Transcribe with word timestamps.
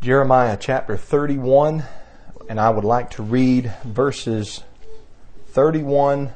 Jeremiah 0.00 0.56
chapter 0.58 0.96
31, 0.96 1.84
and 2.48 2.58
I 2.58 2.70
would 2.70 2.84
like 2.84 3.10
to 3.10 3.22
read 3.22 3.70
verses 3.84 4.62
31 5.48 6.32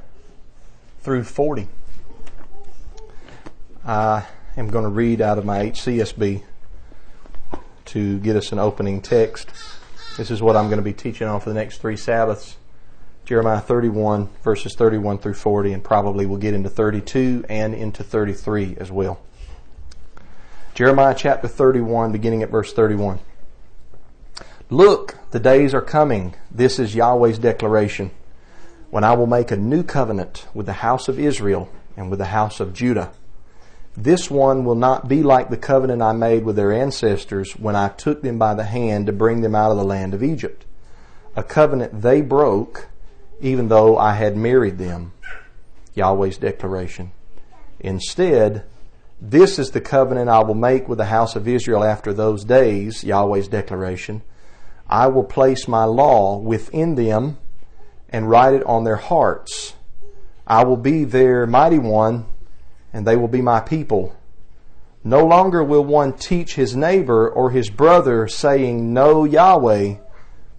through 1.01 1.25
40. 1.25 1.69
I 3.87 4.27
am 4.59 4.69
going 4.69 4.85
to 4.85 4.91
read 4.91 5.23
out 5.23 5.39
of 5.39 5.47
my 5.47 5.71
HCSB 5.71 6.43
to 7.87 8.19
get 8.19 8.37
us 8.37 8.53
an 8.53 8.59
opening 8.59 9.01
text. 9.01 9.49
This 10.19 10.31
is 10.31 10.43
what 10.43 10.57
I'm 10.57 10.67
going 10.67 10.77
to 10.77 10.85
be 10.85 10.93
teaching 10.93 11.27
on 11.27 11.41
for 11.41 11.49
the 11.49 11.55
next 11.55 11.79
three 11.79 11.97
Sabbaths. 11.97 12.59
Jeremiah 13.25 13.63
31, 13.63 14.29
verses 14.43 14.75
31 14.75 15.17
through 15.17 15.33
40, 15.33 15.73
and 15.73 15.83
probably 15.83 16.27
we'll 16.27 16.37
get 16.37 16.53
into 16.53 16.69
32 16.69 17.47
and 17.49 17.75
into 17.75 18.05
33 18.05 18.77
as 18.79 18.93
well. 18.93 19.21
Jeremiah 20.75 21.15
chapter 21.17 21.49
31, 21.49 22.13
beginning 22.13 22.43
at 22.43 22.51
verse 22.51 22.75
31. 22.75 23.21
Look, 24.71 25.19
the 25.31 25.41
days 25.41 25.75
are 25.75 25.83
coming. 25.83 26.35
This 26.51 26.79
is 26.79 26.95
Yahweh's 26.95 27.39
declaration. 27.39 28.11
When 28.91 29.05
I 29.05 29.13
will 29.15 29.27
make 29.27 29.51
a 29.51 29.57
new 29.57 29.83
covenant 29.83 30.47
with 30.55 30.67
the 30.67 30.73
house 30.73 31.07
of 31.07 31.19
Israel 31.19 31.69
and 31.97 32.09
with 32.09 32.19
the 32.19 32.27
house 32.27 32.61
of 32.61 32.73
Judah. 32.73 33.13
This 33.97 34.31
one 34.31 34.65
will 34.65 34.75
not 34.75 35.07
be 35.07 35.23
like 35.23 35.51
the 35.51 35.57
covenant 35.57 36.01
I 36.03 36.13
made 36.13 36.45
with 36.45 36.57
their 36.57 36.73
ancestors 36.73 37.53
when 37.53 37.77
I 37.77 37.89
took 37.89 38.23
them 38.23 38.39
by 38.39 38.55
the 38.55 38.65
hand 38.65 39.07
to 39.07 39.13
bring 39.13 39.43
them 39.43 39.55
out 39.55 39.71
of 39.71 39.77
the 39.77 39.85
land 39.85 40.15
of 40.15 40.23
Egypt. 40.23 40.65
A 41.37 41.43
covenant 41.43 42.01
they 42.01 42.23
broke 42.23 42.89
even 43.41 43.69
though 43.69 43.99
I 43.99 44.15
had 44.15 44.37
married 44.37 44.79
them. 44.79 45.13
Yahweh's 45.95 46.39
declaration. 46.39 47.13
Instead, 47.81 48.65
this 49.21 49.59
is 49.59 49.71
the 49.71 49.81
covenant 49.81 50.31
I 50.31 50.43
will 50.43 50.55
make 50.55 50.89
with 50.89 50.99
the 50.99 51.05
house 51.07 51.37
of 51.37 51.47
Israel 51.47 51.85
after 51.85 52.13
those 52.13 52.45
days, 52.45 53.05
Yahweh's 53.05 53.49
declaration. 53.49 54.23
I 54.89 55.07
will 55.07 55.25
place 55.25 55.67
my 55.67 55.85
law 55.85 56.39
within 56.39 56.95
them 56.95 57.39
and 58.09 58.31
write 58.31 58.55
it 58.55 58.65
on 58.65 58.85
their 58.85 58.97
hearts. 58.97 59.75
I 60.47 60.65
will 60.65 60.77
be 60.77 61.05
their 61.05 61.47
mighty 61.47 61.79
one, 61.79 62.27
and 62.93 63.07
they 63.07 63.17
will 63.17 63.29
be 63.29 63.43
my 63.43 63.61
people. 63.61 64.15
No 65.03 65.25
longer 65.25 65.63
will 65.63 65.85
one 65.85 66.13
teach 66.13 66.55
his 66.55 66.77
neighbor 66.77 67.29
or 67.29 67.51
his 67.51 67.71
brother, 67.71 68.29
saying, 68.29 68.93
Know 68.93 69.25
Yahweh, 69.25 69.97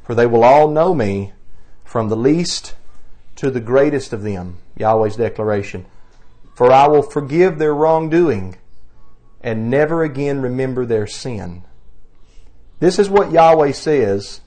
for 0.03 0.15
they 0.15 0.25
will 0.25 0.43
all 0.43 0.69
know 0.69 0.93
me, 0.93 1.33
from 1.83 2.09
the 2.09 2.15
least 2.15 2.75
to 3.37 3.49
the 3.49 3.59
greatest 3.59 4.13
of 4.13 4.23
them. 4.23 4.57
Yahweh's 4.75 5.15
declaration. 5.15 5.85
For 6.53 6.71
I 6.71 6.87
will 6.87 7.01
forgive 7.01 7.57
their 7.57 7.73
wrongdoing 7.73 8.55
and 9.41 9.69
never 9.69 10.03
again 10.03 10.41
remember 10.41 10.85
their 10.85 11.05
sin. 11.05 11.63
This 12.79 12.99
is 12.99 13.09
what 13.09 13.31
Yahweh 13.31 13.71
says 13.71 14.41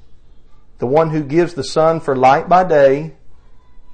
the 0.78 0.86
one 0.86 1.10
who 1.10 1.24
gives 1.24 1.54
the 1.54 1.64
sun 1.64 1.98
for 1.98 2.14
light 2.14 2.48
by 2.48 2.62
day, 2.62 3.16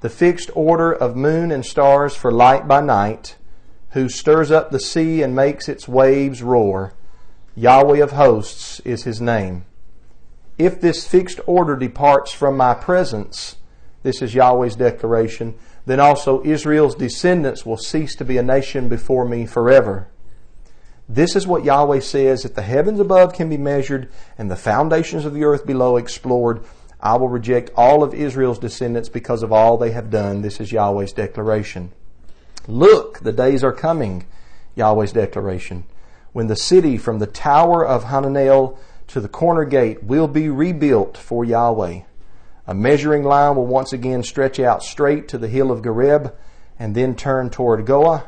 the 0.01 0.09
fixed 0.09 0.51
order 0.53 0.91
of 0.91 1.15
moon 1.15 1.51
and 1.51 1.65
stars 1.65 2.15
for 2.15 2.31
light 2.31 2.67
by 2.67 2.79
night, 2.79 3.37
who 3.91 4.07
stirs 4.07 4.51
up 4.51 4.69
the 4.69 4.79
sea 4.79 5.23
and 5.23 5.35
makes 5.35 5.67
its 5.67 5.87
waves 5.87 6.43
roar. 6.43 6.93
Yahweh 7.55 8.03
of 8.03 8.11
hosts 8.11 8.79
is 8.81 9.03
his 9.03 9.19
name. 9.19 9.65
If 10.59 10.79
this 10.79 11.07
fixed 11.07 11.39
order 11.47 11.75
departs 11.75 12.31
from 12.31 12.55
my 12.55 12.75
presence, 12.75 13.55
this 14.03 14.21
is 14.21 14.35
Yahweh's 14.35 14.75
declaration, 14.75 15.55
then 15.85 15.99
also 15.99 16.43
Israel's 16.43 16.95
descendants 16.95 17.65
will 17.65 17.77
cease 17.77 18.15
to 18.15 18.25
be 18.25 18.37
a 18.37 18.43
nation 18.43 18.89
before 18.89 19.25
me 19.25 19.45
forever. 19.45 20.07
This 21.07 21.35
is 21.35 21.45
what 21.45 21.63
Yahweh 21.63 21.99
says 21.99 22.45
if 22.45 22.55
the 22.55 22.63
heavens 22.63 22.99
above 22.99 23.33
can 23.33 23.49
be 23.49 23.57
measured 23.57 24.09
and 24.37 24.49
the 24.49 24.55
foundations 24.55 25.25
of 25.25 25.33
the 25.33 25.43
earth 25.43 25.65
below 25.65 25.97
explored, 25.97 26.63
I 26.99 27.15
will 27.17 27.29
reject 27.29 27.69
all 27.75 28.01
of 28.01 28.13
Israel's 28.15 28.57
descendants 28.57 29.09
because 29.09 29.43
of 29.43 29.51
all 29.51 29.77
they 29.77 29.91
have 29.91 30.09
done. 30.09 30.41
This 30.41 30.59
is 30.59 30.71
Yahweh's 30.71 31.13
declaration. 31.13 31.91
Look, 32.67 33.19
the 33.19 33.31
days 33.31 33.63
are 33.63 33.71
coming, 33.71 34.25
Yahweh's 34.73 35.11
declaration, 35.11 35.83
when 36.33 36.47
the 36.47 36.55
city 36.55 36.97
from 36.97 37.19
the 37.19 37.27
tower 37.27 37.85
of 37.85 38.05
Hananel 38.05 38.77
to 39.07 39.21
the 39.21 39.29
corner 39.29 39.65
gate 39.65 40.03
will 40.03 40.27
be 40.27 40.49
rebuilt 40.49 41.15
for 41.15 41.45
Yahweh. 41.45 42.01
A 42.65 42.73
measuring 42.73 43.23
line 43.23 43.55
will 43.55 43.67
once 43.67 43.93
again 43.93 44.23
stretch 44.23 44.59
out 44.59 44.81
straight 44.81 45.27
to 45.27 45.37
the 45.37 45.47
hill 45.47 45.71
of 45.71 45.83
Gareb 45.83 46.33
and 46.79 46.95
then 46.95 47.15
turn 47.15 47.51
toward 47.51 47.85
Goah. 47.85 48.23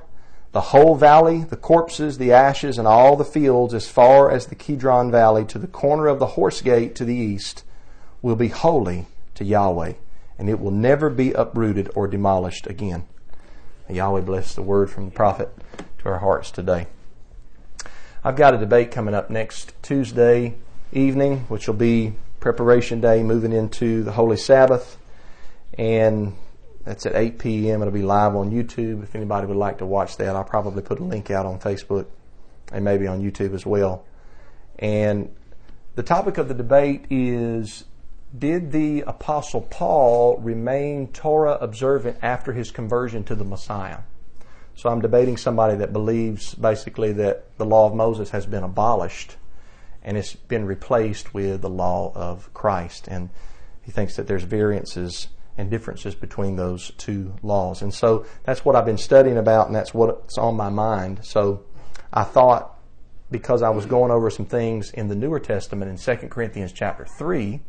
The 0.58 0.74
whole 0.74 0.96
valley, 0.96 1.44
the 1.44 1.56
corpses, 1.56 2.18
the 2.18 2.32
ashes, 2.32 2.80
and 2.80 2.88
all 2.88 3.16
the 3.16 3.24
fields 3.24 3.76
as 3.76 3.88
far 3.88 4.32
as 4.32 4.48
the 4.48 4.56
Kidron 4.56 5.12
Valley 5.12 5.46
to 5.46 5.60
the 5.60 5.68
corner 5.68 6.08
of 6.08 6.18
the 6.18 6.34
horse 6.34 6.62
gate 6.62 6.96
to 6.96 7.06
the 7.06 7.14
east 7.14 7.64
will 8.24 8.36
be 8.36 8.48
holy 8.48 9.06
to 9.36 9.46
Yahweh, 9.46 9.94
and 10.40 10.50
it 10.50 10.60
will 10.60 10.72
never 10.72 11.12
be 11.12 11.32
uprooted 11.32 11.92
or 11.94 12.08
demolished 12.08 12.66
again. 12.66 13.06
Yahweh 13.88 14.22
bless 14.22 14.56
the 14.56 14.64
word 14.64 14.90
from 14.90 15.06
the 15.06 15.12
prophet 15.12 15.54
to 16.00 16.10
our 16.10 16.18
hearts 16.18 16.50
today. 16.50 16.88
I've 18.24 18.36
got 18.36 18.56
a 18.56 18.58
debate 18.58 18.90
coming 18.90 19.14
up 19.14 19.30
next 19.30 19.76
Tuesday 19.84 20.56
evening, 20.92 21.42
which 21.50 21.68
will 21.68 21.76
be 21.76 22.16
preparation 22.40 23.00
day, 23.00 23.22
moving 23.22 23.54
into 23.54 24.02
the 24.02 24.14
Holy 24.14 24.38
Sabbath. 24.38 24.98
And 25.78 26.36
that's 26.88 27.06
at 27.06 27.16
8 27.16 27.38
p.m. 27.38 27.82
It'll 27.82 27.94
be 27.94 28.02
live 28.02 28.34
on 28.34 28.50
YouTube. 28.50 29.04
If 29.04 29.14
anybody 29.14 29.46
would 29.46 29.58
like 29.58 29.80
to 29.80 29.86
watch 29.86 30.16
that, 30.18 30.38
I'll 30.38 30.46
probably 30.46 30.82
put 30.82 31.00
a 31.00 31.04
link 31.04 31.30
out 31.30 31.46
on 31.46 31.60
Facebook 31.60 32.06
and 32.72 32.86
maybe 32.86 33.08
on 33.08 33.22
YouTube 33.22 33.54
as 33.54 33.66
well. 33.66 34.06
And 34.80 35.36
the 35.96 36.04
topic 36.04 36.38
of 36.38 36.48
the 36.48 36.54
debate 36.54 37.06
is 37.10 37.84
Did 38.38 38.72
the 38.72 39.02
Apostle 39.02 39.62
Paul 39.62 40.38
remain 40.38 41.08
Torah 41.08 41.58
observant 41.60 42.20
after 42.22 42.54
his 42.54 42.72
conversion 42.72 43.26
to 43.26 43.36
the 43.36 43.44
Messiah? 43.44 44.00
So 44.74 44.90
I'm 44.90 45.02
debating 45.02 45.36
somebody 45.36 45.76
that 45.78 45.92
believes 45.92 46.56
basically 46.56 47.12
that 47.14 47.58
the 47.58 47.66
law 47.66 47.88
of 47.88 47.96
Moses 47.96 48.30
has 48.30 48.46
been 48.46 48.64
abolished 48.64 49.36
and 50.04 50.18
it's 50.18 50.36
been 50.36 50.64
replaced 50.64 51.34
with 51.34 51.62
the 51.62 51.70
law 51.70 52.14
of 52.16 52.54
Christ. 52.54 53.10
And 53.10 53.30
he 53.82 53.92
thinks 53.92 54.16
that 54.16 54.28
there's 54.28 54.44
variances 54.44 55.28
and 55.58 55.70
differences 55.70 56.16
between 56.16 56.56
those 56.56 56.92
two 56.98 57.34
laws. 57.42 57.82
And 57.82 57.94
so 57.94 58.26
that's 58.44 58.64
what 58.64 58.76
I've 58.76 58.86
been 58.86 58.98
studying 58.98 59.38
about, 59.38 59.68
and 59.68 59.76
that's 59.76 59.94
what's 59.94 60.38
on 60.38 60.56
my 60.56 60.70
mind. 60.70 61.22
So 61.24 61.64
I 62.14 62.24
thought, 62.24 62.78
because 63.32 63.62
I 63.62 63.70
was 63.70 63.86
going 63.86 64.12
over 64.12 64.30
some 64.30 64.46
things 64.46 64.92
in 64.92 65.08
the 65.08 65.16
Newer 65.16 65.40
Testament 65.40 65.90
in 65.90 65.98
2 65.98 66.28
Corinthians 66.28 66.72
chapter 66.72 67.06
3 67.06 67.60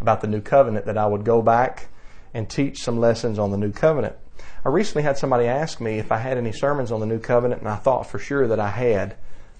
about 0.00 0.20
the 0.20 0.28
new 0.28 0.40
covenant, 0.40 0.86
that 0.86 0.98
I 0.98 1.06
would 1.06 1.24
go 1.24 1.42
back 1.42 1.88
and 2.34 2.48
teach 2.48 2.82
some 2.82 3.00
lessons 3.00 3.38
on 3.38 3.50
the 3.50 3.56
new 3.56 3.72
covenant. 3.72 4.16
I 4.64 4.68
recently 4.68 5.02
had 5.02 5.16
somebody 5.16 5.46
ask 5.46 5.80
me 5.80 5.98
if 5.98 6.12
I 6.12 6.18
had 6.18 6.36
any 6.36 6.52
sermons 6.52 6.92
on 6.92 7.00
the 7.00 7.06
new 7.06 7.18
covenant, 7.18 7.62
and 7.62 7.70
I 7.70 7.76
thought 7.76 8.06
for 8.06 8.18
sure 8.18 8.46
that 8.46 8.60
I 8.60 8.68
had. 8.68 9.16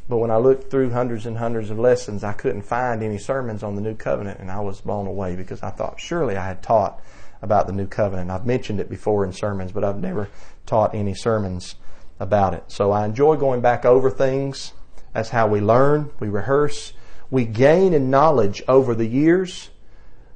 But 0.09 0.19
when 0.19 0.31
I 0.31 0.37
looked 0.37 0.70
through 0.70 0.91
hundreds 0.91 1.26
and 1.26 1.37
hundreds 1.37 1.70
of 1.70 1.78
lessons, 1.78 2.25
I 2.25 2.32
couldn't 2.32 2.62
find 2.62 3.03
any 3.03 3.19
sermons 3.19 3.62
on 3.62 3.75
the 3.75 3.82
New 3.82 3.94
Covenant, 3.94 4.41
and 4.41 4.50
I 4.50 4.60
was 4.60 4.81
blown 4.81 5.06
away 5.06 5.37
because 5.37 5.62
I 5.62 5.70
thought 5.70 6.00
surely 6.00 6.37
I 6.37 6.47
had 6.47 6.62
taught 6.62 7.03
about 7.43 7.66
the 7.66 7.72
New 7.72 7.87
Covenant. 7.87 8.31
I've 8.31 8.47
mentioned 8.47 8.81
it 8.81 8.88
before 8.88 9.25
in 9.25 9.32
sermons, 9.32 9.72
but 9.72 9.84
I've 9.84 10.00
never 10.00 10.28
taught 10.66 10.94
any 10.94 11.15
sermons 11.15 11.76
about 12.21 12.54
it. 12.54 12.65
So 12.69 12.91
I 12.91 13.04
enjoy 13.04 13.37
going 13.37 13.60
back 13.60 13.84
over 13.84 14.10
things. 14.10 14.72
That's 15.12 15.31
how 15.31 15.47
we 15.47 15.60
learn, 15.60 16.10
we 16.21 16.28
rehearse, 16.28 16.93
we 17.31 17.44
gain 17.44 17.93
in 17.93 18.10
knowledge 18.10 18.62
over 18.69 18.94
the 18.94 19.06
years 19.06 19.71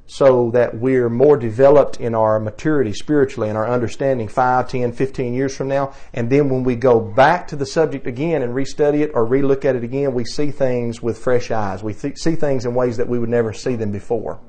so 0.05 0.51
that 0.51 0.77
we're 0.77 1.09
more 1.09 1.37
developed 1.37 1.99
in 1.99 2.13
our 2.13 2.39
maturity 2.39 2.93
spiritually 2.93 3.49
and 3.49 3.57
our 3.57 3.67
understanding 3.67 4.27
5, 4.27 4.67
10, 4.67 4.91
15 4.91 5.33
years 5.33 5.55
from 5.55 5.69
now. 5.69 5.93
And 6.13 6.29
then 6.29 6.49
when 6.49 6.63
we 6.63 6.75
go 6.75 6.99
back 6.99 7.47
to 7.47 7.55
the 7.55 7.65
subject 7.65 8.05
again 8.05 8.41
and 8.41 8.53
restudy 8.53 8.99
it 8.99 9.11
or 9.13 9.25
relook 9.25 9.65
at 9.65 9.75
it 9.75 9.83
again, 9.83 10.13
we 10.13 10.25
see 10.25 10.51
things 10.51 11.01
with 11.01 11.17
fresh 11.17 11.51
eyes. 11.51 11.81
We 11.83 11.93
th- 11.93 12.17
see 12.17 12.35
things 12.35 12.65
in 12.65 12.75
ways 12.75 12.97
that 12.97 13.07
we 13.07 13.17
would 13.17 13.29
never 13.29 13.53
see 13.53 13.75
them 13.75 13.91
before. 13.91 14.39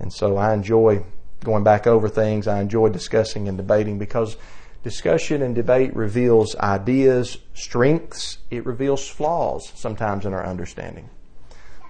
And 0.00 0.12
so 0.12 0.36
I 0.36 0.52
enjoy 0.54 1.04
going 1.44 1.62
back 1.62 1.86
over 1.86 2.08
things. 2.08 2.48
I 2.48 2.60
enjoy 2.60 2.88
discussing 2.88 3.48
and 3.48 3.56
debating 3.56 3.98
because 3.98 4.36
discussion 4.82 5.42
and 5.42 5.54
debate 5.54 5.94
reveals 5.94 6.56
ideas, 6.56 7.38
strengths, 7.54 8.38
it 8.50 8.64
reveals 8.66 9.06
flaws 9.06 9.70
sometimes 9.74 10.26
in 10.26 10.32
our 10.32 10.44
understanding. 10.44 11.10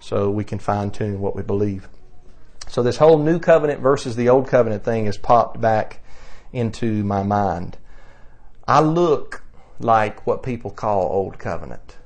So 0.01 0.31
we 0.31 0.45
can 0.45 0.59
fine 0.59 0.91
tune 0.91 1.21
what 1.21 1.37
we 1.37 1.43
believe. 1.43 1.89
So 2.69 2.83
this 2.83 2.97
whole 2.97 3.19
new 3.19 3.39
covenant 3.39 3.81
versus 3.81 4.17
the 4.17 4.29
old 4.29 4.49
covenant 4.49 4.85
thing 4.85 5.07
has 5.07 5.19
popped 5.19 5.61
back 5.61 6.03
into 6.53 7.05
my 7.05 7.23
mind. 7.23 7.77
I 8.67 8.81
look 8.81 9.43
like 9.79 10.27
what 10.27 10.43
people 10.43 10.71
call 10.71 11.11
old 11.11 11.39
covenant. 11.39 11.97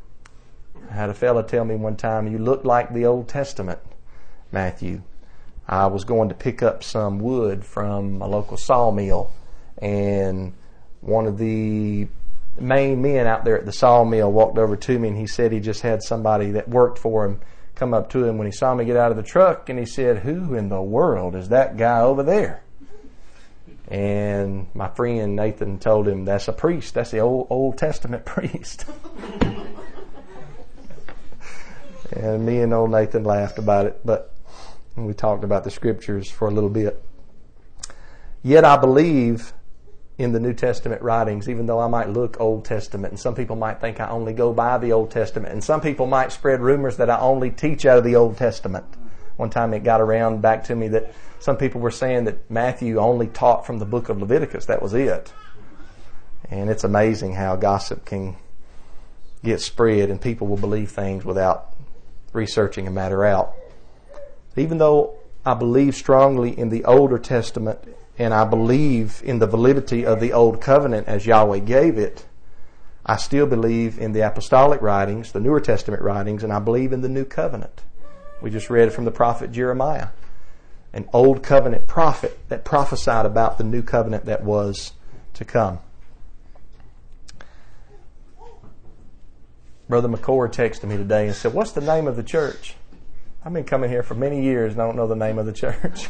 I 0.90 0.94
had 0.94 1.10
a 1.10 1.14
fellow 1.14 1.42
tell 1.42 1.64
me 1.64 1.74
one 1.76 1.96
time, 1.96 2.26
you 2.26 2.38
look 2.38 2.64
like 2.64 2.92
the 2.92 3.06
Old 3.06 3.28
Testament, 3.28 3.80
Matthew. 4.52 5.02
I 5.66 5.86
was 5.86 6.04
going 6.04 6.28
to 6.28 6.34
pick 6.34 6.62
up 6.62 6.82
some 6.84 7.18
wood 7.18 7.64
from 7.64 8.20
a 8.20 8.26
local 8.26 8.56
sawmill 8.56 9.30
and 9.78 10.52
one 11.00 11.26
of 11.26 11.38
the 11.38 12.08
main 12.58 13.02
men 13.02 13.26
out 13.26 13.44
there 13.44 13.58
at 13.58 13.66
the 13.66 13.72
sawmill 13.72 14.30
walked 14.30 14.58
over 14.58 14.76
to 14.76 14.98
me 14.98 15.08
and 15.08 15.16
he 15.16 15.26
said 15.26 15.52
he 15.52 15.60
just 15.60 15.82
had 15.82 16.02
somebody 16.02 16.52
that 16.52 16.68
worked 16.68 16.98
for 16.98 17.24
him 17.24 17.40
come 17.74 17.92
up 17.92 18.10
to 18.10 18.24
him 18.24 18.38
when 18.38 18.46
he 18.46 18.52
saw 18.52 18.74
me 18.74 18.84
get 18.84 18.96
out 18.96 19.10
of 19.10 19.16
the 19.16 19.22
truck 19.22 19.68
and 19.68 19.78
he 19.78 19.86
said, 19.86 20.18
Who 20.18 20.54
in 20.54 20.68
the 20.68 20.82
world 20.82 21.34
is 21.34 21.48
that 21.48 21.76
guy 21.76 22.00
over 22.00 22.22
there? 22.22 22.62
And 23.88 24.66
my 24.74 24.88
friend 24.88 25.36
Nathan 25.36 25.78
told 25.78 26.08
him, 26.08 26.24
That's 26.24 26.48
a 26.48 26.52
priest. 26.52 26.94
That's 26.94 27.10
the 27.10 27.18
Old, 27.18 27.48
Old 27.50 27.76
Testament 27.76 28.24
priest. 28.26 28.86
and 32.12 32.46
me 32.46 32.60
and 32.60 32.72
old 32.72 32.90
Nathan 32.90 33.24
laughed 33.24 33.58
about 33.58 33.86
it, 33.86 34.00
but 34.04 34.33
we 34.96 35.12
talked 35.12 35.44
about 35.44 35.64
the 35.64 35.70
scriptures 35.70 36.30
for 36.30 36.48
a 36.48 36.50
little 36.50 36.70
bit. 36.70 37.02
Yet 38.42 38.64
I 38.64 38.76
believe 38.76 39.52
in 40.16 40.32
the 40.32 40.40
New 40.40 40.52
Testament 40.52 41.02
writings, 41.02 41.48
even 41.48 41.66
though 41.66 41.80
I 41.80 41.88
might 41.88 42.08
look 42.08 42.40
Old 42.40 42.64
Testament, 42.64 43.12
and 43.12 43.18
some 43.18 43.34
people 43.34 43.56
might 43.56 43.80
think 43.80 43.98
I 44.00 44.08
only 44.08 44.32
go 44.32 44.52
by 44.52 44.78
the 44.78 44.92
Old 44.92 45.10
Testament, 45.10 45.52
and 45.52 45.64
some 45.64 45.80
people 45.80 46.06
might 46.06 46.30
spread 46.30 46.60
rumors 46.60 46.98
that 46.98 47.10
I 47.10 47.18
only 47.18 47.50
teach 47.50 47.84
out 47.84 47.98
of 47.98 48.04
the 48.04 48.14
Old 48.14 48.36
Testament. 48.36 48.84
One 49.36 49.50
time 49.50 49.74
it 49.74 49.82
got 49.82 50.00
around 50.00 50.42
back 50.42 50.64
to 50.64 50.76
me 50.76 50.88
that 50.88 51.12
some 51.40 51.56
people 51.56 51.80
were 51.80 51.90
saying 51.90 52.24
that 52.24 52.48
Matthew 52.48 52.98
only 52.98 53.26
taught 53.26 53.66
from 53.66 53.78
the 53.78 53.84
book 53.84 54.08
of 54.08 54.20
Leviticus. 54.20 54.66
That 54.66 54.80
was 54.80 54.94
it. 54.94 55.32
And 56.48 56.70
it's 56.70 56.84
amazing 56.84 57.34
how 57.34 57.56
gossip 57.56 58.04
can 58.04 58.36
get 59.42 59.60
spread 59.60 60.08
and 60.08 60.20
people 60.20 60.46
will 60.46 60.56
believe 60.56 60.90
things 60.90 61.24
without 61.24 61.74
researching 62.32 62.86
a 62.86 62.90
matter 62.90 63.24
out. 63.24 63.54
Even 64.56 64.78
though 64.78 65.14
I 65.44 65.54
believe 65.54 65.94
strongly 65.94 66.56
in 66.58 66.68
the 66.68 66.84
Older 66.84 67.18
Testament 67.18 67.80
and 68.18 68.32
I 68.32 68.44
believe 68.44 69.20
in 69.24 69.38
the 69.38 69.46
validity 69.46 70.06
of 70.06 70.20
the 70.20 70.32
Old 70.32 70.60
Covenant 70.60 71.08
as 71.08 71.26
Yahweh 71.26 71.58
gave 71.60 71.98
it, 71.98 72.26
I 73.04 73.16
still 73.16 73.46
believe 73.46 73.98
in 73.98 74.12
the 74.12 74.20
apostolic 74.20 74.80
writings, 74.80 75.32
the 75.32 75.40
Newer 75.40 75.60
Testament 75.60 76.02
writings, 76.02 76.42
and 76.42 76.52
I 76.52 76.58
believe 76.58 76.92
in 76.92 77.02
the 77.02 77.08
New 77.08 77.24
Covenant. 77.24 77.82
We 78.40 78.50
just 78.50 78.70
read 78.70 78.92
from 78.92 79.04
the 79.04 79.10
prophet 79.10 79.52
Jeremiah, 79.52 80.08
an 80.92 81.08
Old 81.12 81.42
Covenant 81.42 81.86
prophet 81.86 82.38
that 82.48 82.64
prophesied 82.64 83.26
about 83.26 83.58
the 83.58 83.64
New 83.64 83.82
Covenant 83.82 84.24
that 84.26 84.42
was 84.42 84.92
to 85.34 85.44
come. 85.44 85.80
Brother 89.86 90.08
McCord 90.08 90.52
texted 90.52 90.84
me 90.84 90.96
today 90.96 91.26
and 91.26 91.36
said, 91.36 91.52
What's 91.52 91.72
the 91.72 91.82
name 91.82 92.06
of 92.06 92.16
the 92.16 92.22
church? 92.22 92.74
I've 93.46 93.52
been 93.52 93.64
coming 93.64 93.90
here 93.90 94.02
for 94.02 94.14
many 94.14 94.42
years 94.42 94.72
and 94.72 94.80
I 94.80 94.86
don't 94.86 94.96
know 94.96 95.06
the 95.06 95.14
name 95.14 95.38
of 95.38 95.44
the 95.44 95.52
church. 95.52 96.08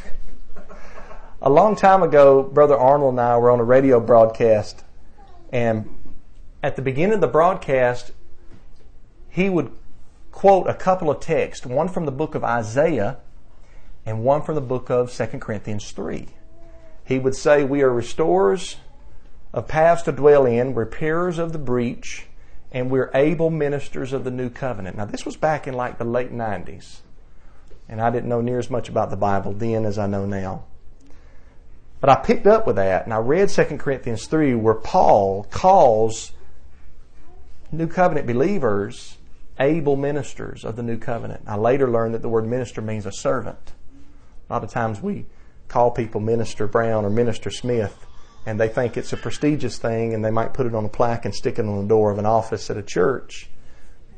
a 1.43 1.51
long 1.51 1.75
time 1.75 2.05
ago, 2.05 2.45
Brother 2.45 2.77
Arnold 2.77 3.15
and 3.15 3.21
I 3.21 3.37
were 3.39 3.51
on 3.51 3.59
a 3.59 3.65
radio 3.65 3.99
broadcast, 3.99 4.85
and 5.51 6.15
at 6.63 6.77
the 6.77 6.83
beginning 6.83 7.15
of 7.15 7.21
the 7.21 7.27
broadcast, 7.27 8.13
he 9.29 9.51
would 9.51 9.73
quote 10.31 10.69
a 10.69 10.75
couple 10.75 11.11
of 11.11 11.19
texts, 11.19 11.67
one 11.67 11.89
from 11.89 12.07
the 12.07 12.13
book 12.13 12.37
of 12.37 12.45
Isaiah 12.45 13.19
and 14.07 14.23
one 14.23 14.41
from 14.41 14.55
the 14.55 14.61
book 14.61 14.89
of 14.89 15.13
2 15.13 15.27
Corinthians 15.41 15.91
3. 15.91 16.29
He 17.05 17.19
would 17.19 17.35
say, 17.35 17.65
We 17.65 17.83
are 17.83 17.91
restorers 17.91 18.77
of 19.53 19.67
paths 19.67 20.03
to 20.03 20.13
dwell 20.13 20.47
in, 20.47 20.77
repairers 20.77 21.39
of 21.39 21.53
the 21.53 21.59
breach, 21.59 22.27
and 22.71 22.93
we're 22.93 23.11
able 23.13 23.51
ministers 23.51 24.13
of 24.13 24.23
the 24.23 24.31
new 24.31 24.51
covenant. 24.51 24.97
Now, 24.97 25.05
this 25.05 25.27
was 25.27 25.37
back 25.37 25.67
in 25.67 25.75
like 25.75 25.99
the 25.99 26.05
late 26.05 26.33
90s, 26.33 26.99
and 27.89 28.01
I 28.01 28.11
didn't 28.11 28.29
know 28.29 28.41
near 28.41 28.59
as 28.59 28.71
much 28.71 28.89
about 28.89 29.11
the 29.11 29.17
Bible 29.17 29.53
then 29.53 29.85
as 29.85 29.99
I 29.99 30.07
know 30.07 30.27
now. 30.27 30.65
But 32.01 32.11
I 32.11 32.17
picked 32.17 32.47
up 32.47 32.67
with 32.67 32.77
that 32.77 33.05
and 33.05 33.15
I 33.15 33.19
read 33.19 33.49
2 33.49 33.65
Corinthians 33.79 34.27
3 34.27 34.55
where 34.55 34.75
Paul 34.75 35.45
calls 35.45 36.33
New 37.73 37.87
Covenant 37.87 38.27
believers 38.27 39.17
able 39.59 39.97
ministers 39.97 40.65
of 40.65 40.77
the 40.77 40.83
New 40.83 40.99
Covenant. 40.99 41.45
I 41.47 41.57
later 41.57 41.91
learned 41.91 42.15
that 42.15 42.23
the 42.23 42.29
word 42.29 42.47
minister 42.47 42.83
means 42.83 43.07
a 43.07 43.13
servant. 43.13 43.73
A 44.49 44.53
lot 44.53 44.65
of 44.65 44.71
times 44.71 45.01
we 45.01 45.27
call 45.69 45.91
people 45.91 46.21
Minister 46.21 46.67
Brown 46.67 47.05
or 47.05 47.11
Minister 47.11 47.51
Smith 47.51 48.07
and 48.47 48.61
they 48.61 48.69
think 48.69 48.97
it's 48.97 49.13
a 49.13 49.17
prestigious 49.17 49.79
thing 49.79 50.13
and 50.13 50.25
they 50.25 50.31
might 50.31 50.53
put 50.53 50.67
it 50.67 50.75
on 50.75 50.85
a 50.85 50.89
plaque 50.89 51.25
and 51.25 51.35
stick 51.35 51.59
it 51.59 51.65
on 51.65 51.81
the 51.81 51.89
door 51.89 52.11
of 52.11 52.19
an 52.19 52.27
office 52.27 52.69
at 52.71 52.77
a 52.77 52.83
church. 52.83 53.49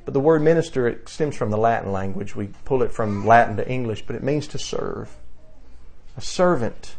But 0.07 0.15
the 0.15 0.21
word 0.21 0.41
minister, 0.41 0.87
it 0.87 1.09
stems 1.09 1.37
from 1.37 1.51
the 1.51 1.59
Latin 1.59 1.91
language. 1.91 2.37
We 2.37 2.47
pull 2.65 2.83
it 2.83 2.93
from 2.93 3.27
Latin 3.27 3.57
to 3.57 3.69
English, 3.69 4.07
but 4.07 4.15
it 4.15 4.23
means 4.23 4.47
to 4.49 4.59
serve. 4.59 5.15
A 6.17 6.21
servant 6.21 6.95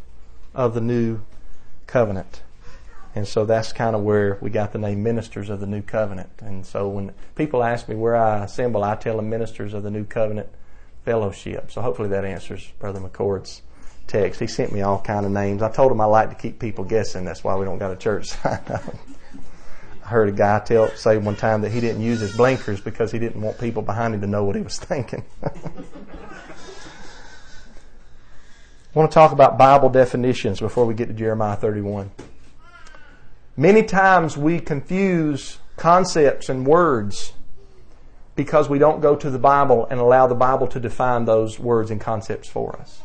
of 0.54 0.74
the 0.74 0.82
new 0.82 1.20
covenant. 1.86 2.42
And 3.14 3.26
so 3.26 3.46
that's 3.46 3.72
kind 3.72 3.96
of 3.96 4.02
where 4.02 4.36
we 4.42 4.50
got 4.50 4.72
the 4.72 4.78
name 4.78 5.02
ministers 5.02 5.48
of 5.48 5.58
the 5.58 5.66
new 5.66 5.80
covenant. 5.80 6.28
And 6.40 6.66
so 6.66 6.86
when 6.86 7.14
people 7.34 7.64
ask 7.64 7.88
me 7.88 7.96
where 7.96 8.14
I 8.14 8.44
assemble, 8.44 8.84
I 8.84 8.94
tell 8.94 9.16
them 9.16 9.30
ministers 9.30 9.72
of 9.72 9.82
the 9.82 9.90
new 9.90 10.04
covenant 10.04 10.50
fellowship. 11.06 11.72
So 11.72 11.80
hopefully 11.80 12.10
that 12.10 12.26
answers 12.26 12.70
Brother 12.78 13.00
McCord's 13.00 13.62
text. 14.06 14.38
He 14.38 14.46
sent 14.46 14.70
me 14.70 14.82
all 14.82 15.00
kind 15.00 15.24
of 15.24 15.32
names. 15.32 15.62
I 15.62 15.70
told 15.70 15.90
him 15.90 16.00
I 16.02 16.04
like 16.04 16.28
to 16.28 16.36
keep 16.36 16.58
people 16.58 16.84
guessing. 16.84 17.24
That's 17.24 17.42
why 17.42 17.56
we 17.56 17.64
don't 17.64 17.78
got 17.78 17.90
a 17.90 17.96
church 17.96 18.26
sign 18.42 18.60
up. 18.68 18.82
I 20.08 20.10
heard 20.10 20.30
a 20.30 20.32
guy 20.32 20.58
tell 20.60 20.88
say 20.96 21.18
one 21.18 21.36
time 21.36 21.60
that 21.60 21.70
he 21.70 21.82
didn't 21.82 22.00
use 22.00 22.20
his 22.20 22.34
blinkers 22.34 22.80
because 22.80 23.12
he 23.12 23.18
didn't 23.18 23.42
want 23.42 23.58
people 23.58 23.82
behind 23.82 24.14
him 24.14 24.22
to 24.22 24.26
know 24.26 24.42
what 24.42 24.56
he 24.56 24.62
was 24.62 24.78
thinking. 24.78 25.22
I 25.44 25.50
want 28.94 29.10
to 29.10 29.14
talk 29.14 29.32
about 29.32 29.58
Bible 29.58 29.90
definitions 29.90 30.60
before 30.60 30.86
we 30.86 30.94
get 30.94 31.08
to 31.08 31.12
Jeremiah 31.12 31.56
31. 31.56 32.10
Many 33.54 33.82
times 33.82 34.34
we 34.34 34.60
confuse 34.60 35.58
concepts 35.76 36.48
and 36.48 36.66
words 36.66 37.34
because 38.34 38.66
we 38.66 38.78
don't 38.78 39.02
go 39.02 39.14
to 39.14 39.28
the 39.28 39.38
Bible 39.38 39.86
and 39.90 40.00
allow 40.00 40.26
the 40.26 40.34
Bible 40.34 40.68
to 40.68 40.80
define 40.80 41.26
those 41.26 41.58
words 41.58 41.90
and 41.90 42.00
concepts 42.00 42.48
for 42.48 42.74
us. 42.80 43.02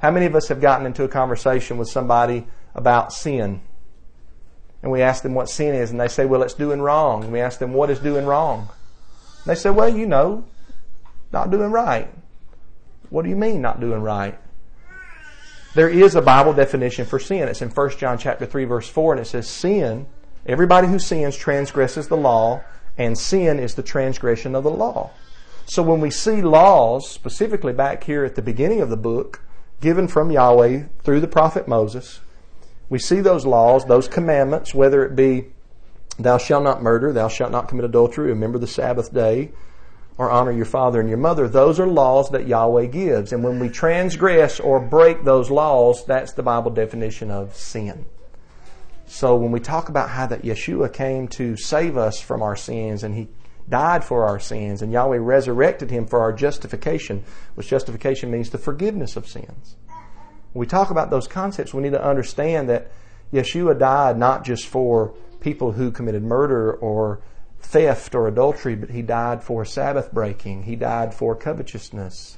How 0.00 0.10
many 0.10 0.26
of 0.26 0.34
us 0.34 0.48
have 0.48 0.60
gotten 0.60 0.86
into 0.86 1.04
a 1.04 1.08
conversation 1.08 1.78
with 1.78 1.88
somebody 1.88 2.48
about 2.74 3.12
sin? 3.12 3.60
And 4.82 4.90
we 4.90 5.00
ask 5.00 5.22
them 5.22 5.34
what 5.34 5.48
sin 5.48 5.74
is, 5.74 5.90
and 5.90 6.00
they 6.00 6.08
say, 6.08 6.26
well, 6.26 6.42
it's 6.42 6.54
doing 6.54 6.80
wrong. 6.80 7.24
And 7.24 7.32
we 7.32 7.40
ask 7.40 7.58
them, 7.58 7.72
what 7.72 7.90
is 7.90 8.00
doing 8.00 8.26
wrong? 8.26 8.68
They 9.46 9.54
say, 9.54 9.70
well, 9.70 9.88
you 9.88 10.06
know, 10.06 10.44
not 11.32 11.50
doing 11.50 11.70
right. 11.70 12.08
What 13.10 13.22
do 13.22 13.28
you 13.28 13.36
mean 13.36 13.60
not 13.60 13.80
doing 13.80 14.02
right? 14.02 14.38
There 15.74 15.88
is 15.88 16.14
a 16.14 16.22
Bible 16.22 16.52
definition 16.52 17.06
for 17.06 17.18
sin. 17.18 17.48
It's 17.48 17.62
in 17.62 17.70
1 17.70 17.90
John 17.98 18.18
chapter 18.18 18.44
3 18.46 18.64
verse 18.64 18.88
4 18.88 19.14
and 19.14 19.20
it 19.20 19.26
says 19.26 19.48
sin, 19.48 20.06
everybody 20.46 20.88
who 20.88 20.98
sins 20.98 21.36
transgresses 21.36 22.08
the 22.08 22.16
law 22.16 22.62
and 22.98 23.18
sin 23.18 23.58
is 23.58 23.74
the 23.74 23.82
transgression 23.82 24.54
of 24.54 24.64
the 24.64 24.70
law. 24.70 25.10
So 25.66 25.82
when 25.82 26.00
we 26.00 26.10
see 26.10 26.42
laws, 26.42 27.08
specifically 27.08 27.72
back 27.72 28.04
here 28.04 28.24
at 28.24 28.34
the 28.34 28.42
beginning 28.42 28.80
of 28.80 28.90
the 28.90 28.96
book, 28.96 29.42
given 29.80 30.08
from 30.08 30.30
Yahweh 30.30 30.84
through 31.02 31.20
the 31.20 31.28
prophet 31.28 31.68
Moses, 31.68 32.20
we 32.92 32.98
see 32.98 33.22
those 33.22 33.46
laws, 33.46 33.86
those 33.86 34.06
commandments, 34.06 34.74
whether 34.74 35.02
it 35.02 35.16
be 35.16 35.46
thou 36.18 36.36
shalt 36.36 36.62
not 36.62 36.82
murder, 36.82 37.10
thou 37.10 37.26
shalt 37.26 37.50
not 37.50 37.66
commit 37.66 37.86
adultery, 37.86 38.28
remember 38.28 38.58
the 38.58 38.66
Sabbath 38.66 39.14
day, 39.14 39.50
or 40.18 40.30
honor 40.30 40.52
your 40.52 40.66
father 40.66 41.00
and 41.00 41.08
your 41.08 41.16
mother. 41.16 41.48
Those 41.48 41.80
are 41.80 41.86
laws 41.86 42.28
that 42.32 42.46
Yahweh 42.46 42.84
gives. 42.88 43.32
And 43.32 43.42
when 43.42 43.58
we 43.58 43.70
transgress 43.70 44.60
or 44.60 44.78
break 44.78 45.24
those 45.24 45.50
laws, 45.50 46.04
that's 46.04 46.34
the 46.34 46.42
Bible 46.42 46.70
definition 46.70 47.30
of 47.30 47.56
sin. 47.56 48.04
So 49.06 49.36
when 49.36 49.52
we 49.52 49.60
talk 49.60 49.88
about 49.88 50.10
how 50.10 50.26
that 50.26 50.42
Yeshua 50.42 50.92
came 50.92 51.28
to 51.28 51.56
save 51.56 51.96
us 51.96 52.20
from 52.20 52.42
our 52.42 52.56
sins 52.56 53.04
and 53.04 53.14
he 53.14 53.28
died 53.70 54.04
for 54.04 54.26
our 54.26 54.38
sins 54.38 54.82
and 54.82 54.92
Yahweh 54.92 55.16
resurrected 55.18 55.90
him 55.90 56.06
for 56.06 56.20
our 56.20 56.34
justification, 56.34 57.24
which 57.54 57.68
justification 57.68 58.30
means 58.30 58.50
the 58.50 58.58
forgiveness 58.58 59.16
of 59.16 59.26
sins. 59.26 59.76
When 60.52 60.60
we 60.60 60.66
talk 60.66 60.90
about 60.90 61.10
those 61.10 61.26
concepts, 61.26 61.72
we 61.72 61.82
need 61.82 61.92
to 61.92 62.04
understand 62.04 62.68
that 62.68 62.90
Yeshua 63.32 63.78
died 63.78 64.18
not 64.18 64.44
just 64.44 64.66
for 64.66 65.14
people 65.40 65.72
who 65.72 65.90
committed 65.90 66.22
murder 66.22 66.72
or 66.74 67.20
theft 67.60 68.14
or 68.14 68.28
adultery, 68.28 68.74
but 68.74 68.90
he 68.90 69.02
died 69.02 69.42
for 69.42 69.64
Sabbath 69.64 70.12
breaking. 70.12 70.64
He 70.64 70.76
died 70.76 71.14
for 71.14 71.34
covetousness. 71.34 72.36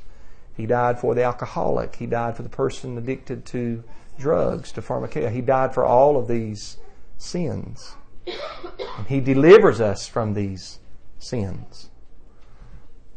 He 0.57 0.67
died 0.67 1.01
for 1.01 1.15
the 1.15 1.25
alcoholic. 1.25 1.97
He 1.97 2.07
died 2.07 2.37
for 2.37 2.43
the 2.43 2.49
person 2.49 2.97
addicted 2.97 3.45
to 3.47 3.83
drugs, 4.19 4.71
to 4.73 4.83
pharmakeia. 4.83 5.33
He 5.33 5.41
died 5.41 5.75
for 5.75 5.85
all 5.85 6.17
of 6.17 6.29
these 6.29 6.77
sins. 7.19 7.97
And 8.27 9.07
he 9.09 9.21
delivers 9.21 9.81
us 9.81 10.07
from 10.07 10.35
these 10.35 10.79
sins. 11.19 11.91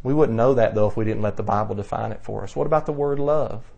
We 0.01 0.13
wouldn't 0.13 0.37
know 0.37 0.53
that 0.55 0.73
though 0.73 0.87
if 0.87 0.97
we 0.97 1.05
didn't 1.05 1.21
let 1.21 1.37
the 1.37 1.43
Bible 1.43 1.75
define 1.75 2.11
it 2.11 2.23
for 2.23 2.43
us. 2.43 2.55
What 2.55 2.65
about 2.65 2.85
the 2.87 2.91
word 2.93 3.19
love? 3.19 3.71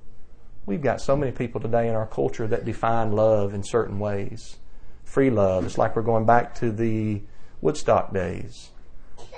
We've 0.65 0.81
got 0.81 1.01
so 1.01 1.15
many 1.15 1.31
people 1.31 1.61
today 1.61 1.87
in 1.87 1.95
our 1.95 2.05
culture 2.05 2.47
that 2.47 2.65
define 2.65 3.11
love 3.11 3.53
in 3.53 3.63
certain 3.63 3.99
ways. 3.99 4.57
Free 5.03 5.29
love. 5.29 5.65
It's 5.65 5.77
like 5.77 5.95
we're 5.95 6.03
going 6.03 6.25
back 6.25 6.55
to 6.55 6.71
the 6.71 7.21
Woodstock 7.61 8.13
days, 8.13 8.69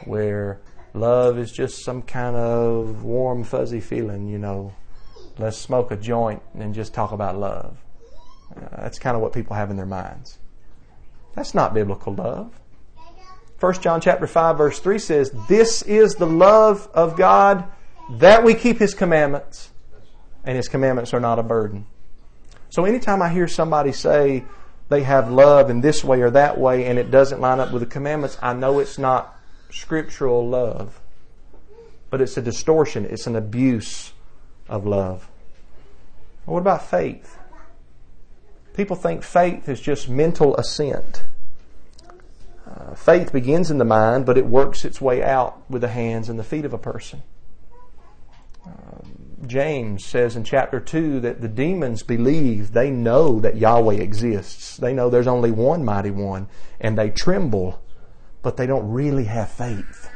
where 0.06 0.60
love 0.94 1.38
is 1.40 1.52
just 1.52 1.84
some 1.84 2.02
kind 2.02 2.36
of 2.36 3.04
warm, 3.04 3.44
fuzzy 3.44 3.80
feeling, 3.80 4.28
you 4.28 4.38
know. 4.38 4.74
Let's 5.38 5.58
smoke 5.58 5.92
a 5.92 5.96
joint 5.96 6.42
and 6.54 6.74
just 6.74 6.94
talk 6.94 7.12
about 7.12 7.38
love. 7.38 7.78
Uh, 8.56 8.82
that's 8.82 9.00
kind 9.00 9.16
of 9.16 9.22
what 9.22 9.34
people 9.34 9.56
have 9.56 9.72
in 9.72 9.78
their 9.78 9.86
minds. 9.86 10.40
That's 11.36 11.54
not 11.54 11.74
biblical 11.74 12.14
love. 12.14 12.60
1 13.60 13.74
John 13.82 14.02
chapter 14.02 14.28
5 14.28 14.58
verse 14.58 14.80
3 14.80 15.00
says, 15.00 15.32
This 15.48 15.82
is 15.84 16.16
the 16.16 16.26
love 16.26 16.90
of 16.94 17.16
God 17.16 17.66
that 18.10 18.44
we 18.44 18.54
keep 18.54 18.80
His 18.80 18.94
commandments, 18.94 19.71
and 20.44 20.56
His 20.56 20.68
commandments 20.68 21.14
are 21.14 21.20
not 21.20 21.40
a 21.40 21.44
burden. 21.44 21.86
So 22.70 22.86
anytime 22.86 23.22
I 23.22 23.30
hear 23.30 23.48
somebody 23.48 23.92
say 23.92 24.46
they 24.90 25.04
have 25.04 25.32
love 25.32 25.70
in 25.70 25.82
this 25.82 26.04
way 26.04 26.22
or 26.22 26.30
that 26.32 26.58
way 26.58 26.86
and 26.86 26.98
it 26.98 27.12
doesn't 27.12 27.42
line 27.42 27.60
up 27.60 27.72
with 27.72 27.82
the 27.82 27.86
commandments, 27.88 28.38
I 28.42 28.54
know 28.54 28.80
it's 28.80 28.98
not 28.98 29.38
scriptural 29.70 30.48
love. 30.48 31.00
But 32.10 32.22
it's 32.22 32.38
a 32.38 32.42
distortion, 32.42 33.06
it's 33.06 33.28
an 33.28 33.36
abuse 33.36 34.14
of 34.68 34.86
love. 34.86 35.30
What 36.46 36.60
about 36.60 36.90
faith? 36.90 37.38
People 38.74 38.96
think 38.96 39.24
faith 39.24 39.68
is 39.68 39.80
just 39.80 40.10
mental 40.10 40.56
assent. 40.56 41.24
Uh, 42.66 42.96
faith 42.96 43.34
begins 43.34 43.70
in 43.70 43.78
the 43.78 43.86
mind, 43.86 44.26
but 44.26 44.38
it 44.38 44.46
works 44.46 44.86
its 44.86 45.02
way 45.02 45.22
out 45.22 45.62
with 45.70 45.82
the 45.82 45.90
hands 45.90 46.30
and 46.30 46.40
the 46.40 46.44
feet 46.44 46.64
of 46.64 46.74
a 46.74 46.78
person. 46.78 47.22
Um, 48.66 49.11
James 49.48 50.06
says 50.06 50.36
in 50.36 50.44
chapter 50.44 50.80
2 50.80 51.20
that 51.22 51.42
the 51.42 51.48
demons 51.48 52.04
believe, 52.04 52.74
they 52.74 52.90
know 52.90 53.40
that 53.40 53.58
Yahweh 53.58 53.96
exists. 53.96 54.78
They 54.78 54.94
know 54.94 55.10
there's 55.10 55.28
only 55.28 55.52
one 55.52 55.84
mighty 55.84 56.12
one, 56.12 56.48
and 56.80 56.98
they 56.98 57.10
tremble, 57.10 57.82
but 58.42 58.58
they 58.58 58.68
don't 58.68 58.92
really 58.92 59.26
have 59.26 59.50
faith. 59.50 60.10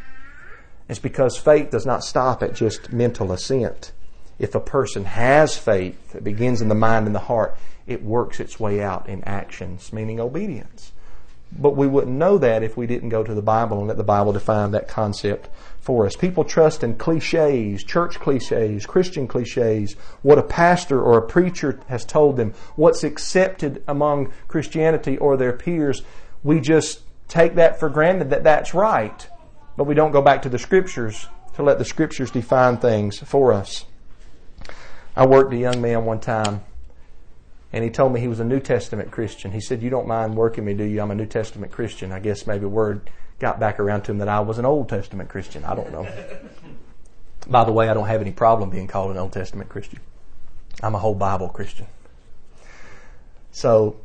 It's 0.87 0.99
because 0.99 1.37
faith 1.37 1.71
does 1.71 1.85
not 1.85 2.03
stop 2.03 2.43
at 2.43 2.53
just 2.53 2.93
mental 2.93 3.31
assent. 3.31 3.91
If 4.37 4.53
a 4.53 4.59
person 4.59 5.05
has 5.05 5.57
faith, 5.57 6.15
it 6.15 6.23
begins 6.23 6.61
in 6.61 6.69
the 6.69 6.75
mind 6.75 7.07
and 7.07 7.15
the 7.15 7.19
heart, 7.19 7.57
it 7.87 8.03
works 8.03 8.39
its 8.39 8.59
way 8.59 8.81
out 8.81 9.07
in 9.07 9.23
actions, 9.23 9.91
meaning 9.93 10.19
obedience. 10.19 10.91
But 11.51 11.75
we 11.75 11.87
wouldn't 11.87 12.17
know 12.17 12.37
that 12.37 12.63
if 12.63 12.75
we 12.75 12.85
didn't 12.85 13.09
go 13.09 13.23
to 13.23 13.33
the 13.33 13.41
Bible 13.41 13.79
and 13.79 13.87
let 13.87 13.97
the 13.97 14.03
Bible 14.03 14.33
define 14.33 14.71
that 14.71 14.87
concept 14.87 15.49
for 15.85 16.07
us. 16.07 16.15
People 16.15 16.43
trust 16.43 16.83
in 16.83 16.95
cliches, 16.95 17.83
church 17.83 18.19
cliches, 18.19 18.87
Christian 18.87 19.27
cliches, 19.27 19.93
what 20.23 20.39
a 20.39 20.43
pastor 20.43 20.99
or 20.99 21.19
a 21.19 21.27
preacher 21.27 21.79
has 21.87 22.03
told 22.03 22.37
them, 22.37 22.53
what's 22.75 23.03
accepted 23.03 23.83
among 23.87 24.33
Christianity 24.47 25.15
or 25.19 25.37
their 25.37 25.53
peers. 25.53 26.01
We 26.43 26.59
just 26.59 27.01
take 27.27 27.53
that 27.55 27.79
for 27.79 27.89
granted 27.89 28.31
that 28.31 28.43
that's 28.43 28.73
right, 28.73 29.29
but 29.77 29.83
we 29.83 29.93
don't 29.93 30.11
go 30.11 30.23
back 30.23 30.41
to 30.41 30.49
the 30.49 30.57
scriptures 30.57 31.27
to 31.53 31.61
let 31.61 31.77
the 31.77 31.85
scriptures 31.85 32.31
define 32.31 32.77
things 32.77 33.19
for 33.19 33.53
us. 33.53 33.85
I 35.15 35.27
worked 35.27 35.53
a 35.53 35.57
young 35.57 35.81
man 35.81 36.03
one 36.03 36.19
time 36.19 36.61
and 37.71 37.83
he 37.83 37.91
told 37.91 38.11
me 38.11 38.21
he 38.21 38.27
was 38.27 38.39
a 38.39 38.45
New 38.45 38.59
Testament 38.59 39.11
Christian. 39.11 39.51
He 39.51 39.61
said, 39.61 39.83
You 39.83 39.91
don't 39.91 40.07
mind 40.07 40.35
working 40.35 40.65
me, 40.65 40.73
do 40.73 40.83
you? 40.83 40.99
I'm 40.99 41.11
a 41.11 41.15
New 41.15 41.25
Testament 41.25 41.71
Christian. 41.71 42.11
I 42.11 42.19
guess 42.19 42.47
maybe 42.47 42.65
word 42.65 43.11
got 43.39 43.59
back 43.59 43.79
around 43.79 44.03
to 44.03 44.11
him 44.11 44.19
that 44.19 44.29
I 44.29 44.39
was 44.39 44.57
an 44.57 44.65
Old 44.65 44.89
Testament 44.89 45.29
Christian. 45.29 45.63
I 45.65 45.75
don't 45.75 45.91
know. 45.91 46.07
By 47.47 47.63
the 47.63 47.71
way, 47.71 47.89
I 47.89 47.93
don't 47.93 48.07
have 48.07 48.21
any 48.21 48.31
problem 48.31 48.69
being 48.69 48.87
called 48.87 49.11
an 49.11 49.17
Old 49.17 49.33
Testament 49.33 49.69
Christian. 49.69 49.99
I'm 50.81 50.95
a 50.95 50.99
whole 50.99 51.15
Bible 51.15 51.49
Christian. 51.49 51.87
So 53.51 53.97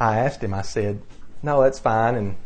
I 0.00 0.18
asked 0.18 0.42
him, 0.42 0.54
I 0.54 0.62
said, 0.62 1.02
No, 1.42 1.62
that's 1.62 1.78
fine. 1.78 2.14
And 2.14 2.36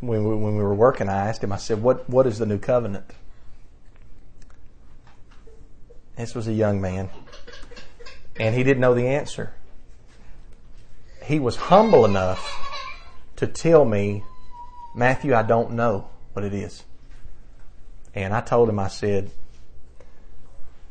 when 0.00 0.24
we, 0.24 0.34
when 0.36 0.56
we 0.56 0.62
were 0.62 0.74
working, 0.74 1.08
I 1.08 1.28
asked 1.28 1.42
him, 1.42 1.52
I 1.52 1.56
said, 1.56 1.82
What, 1.82 2.08
what 2.08 2.26
is 2.26 2.38
the 2.38 2.46
new 2.46 2.58
covenant? 2.58 3.06
This 6.16 6.34
was 6.34 6.48
a 6.48 6.52
young 6.52 6.80
man 6.80 7.10
and 8.38 8.54
he 8.54 8.62
didn't 8.62 8.80
know 8.80 8.94
the 8.94 9.06
answer. 9.06 9.52
He 11.24 11.38
was 11.38 11.56
humble 11.56 12.04
enough 12.04 12.54
to 13.36 13.46
tell 13.46 13.84
me, 13.84 14.22
Matthew, 14.98 15.32
I 15.32 15.44
don't 15.44 15.74
know 15.74 16.08
what 16.32 16.44
it 16.44 16.52
is. 16.52 16.82
And 18.14 18.34
I 18.34 18.40
told 18.40 18.68
him, 18.68 18.80
I 18.80 18.88
said, 18.88 19.30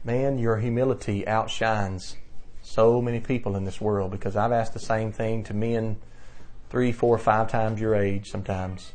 man, 0.02 0.38
your 0.38 0.56
humility 0.56 1.28
outshines 1.28 2.16
so 2.62 3.02
many 3.02 3.20
people 3.20 3.58
in 3.58 3.66
this 3.66 3.82
world 3.82 4.12
because 4.12 4.38
I've 4.38 4.54
asked 4.54 4.72
the 4.72 4.80
same 4.80 5.12
thing 5.12 5.44
to 5.44 5.54
men 5.54 5.98
three, 6.70 6.94
four, 6.94 7.18
five 7.18 7.50
times 7.50 7.82
your 7.82 7.96
age 7.96 8.30
sometimes. 8.30 8.94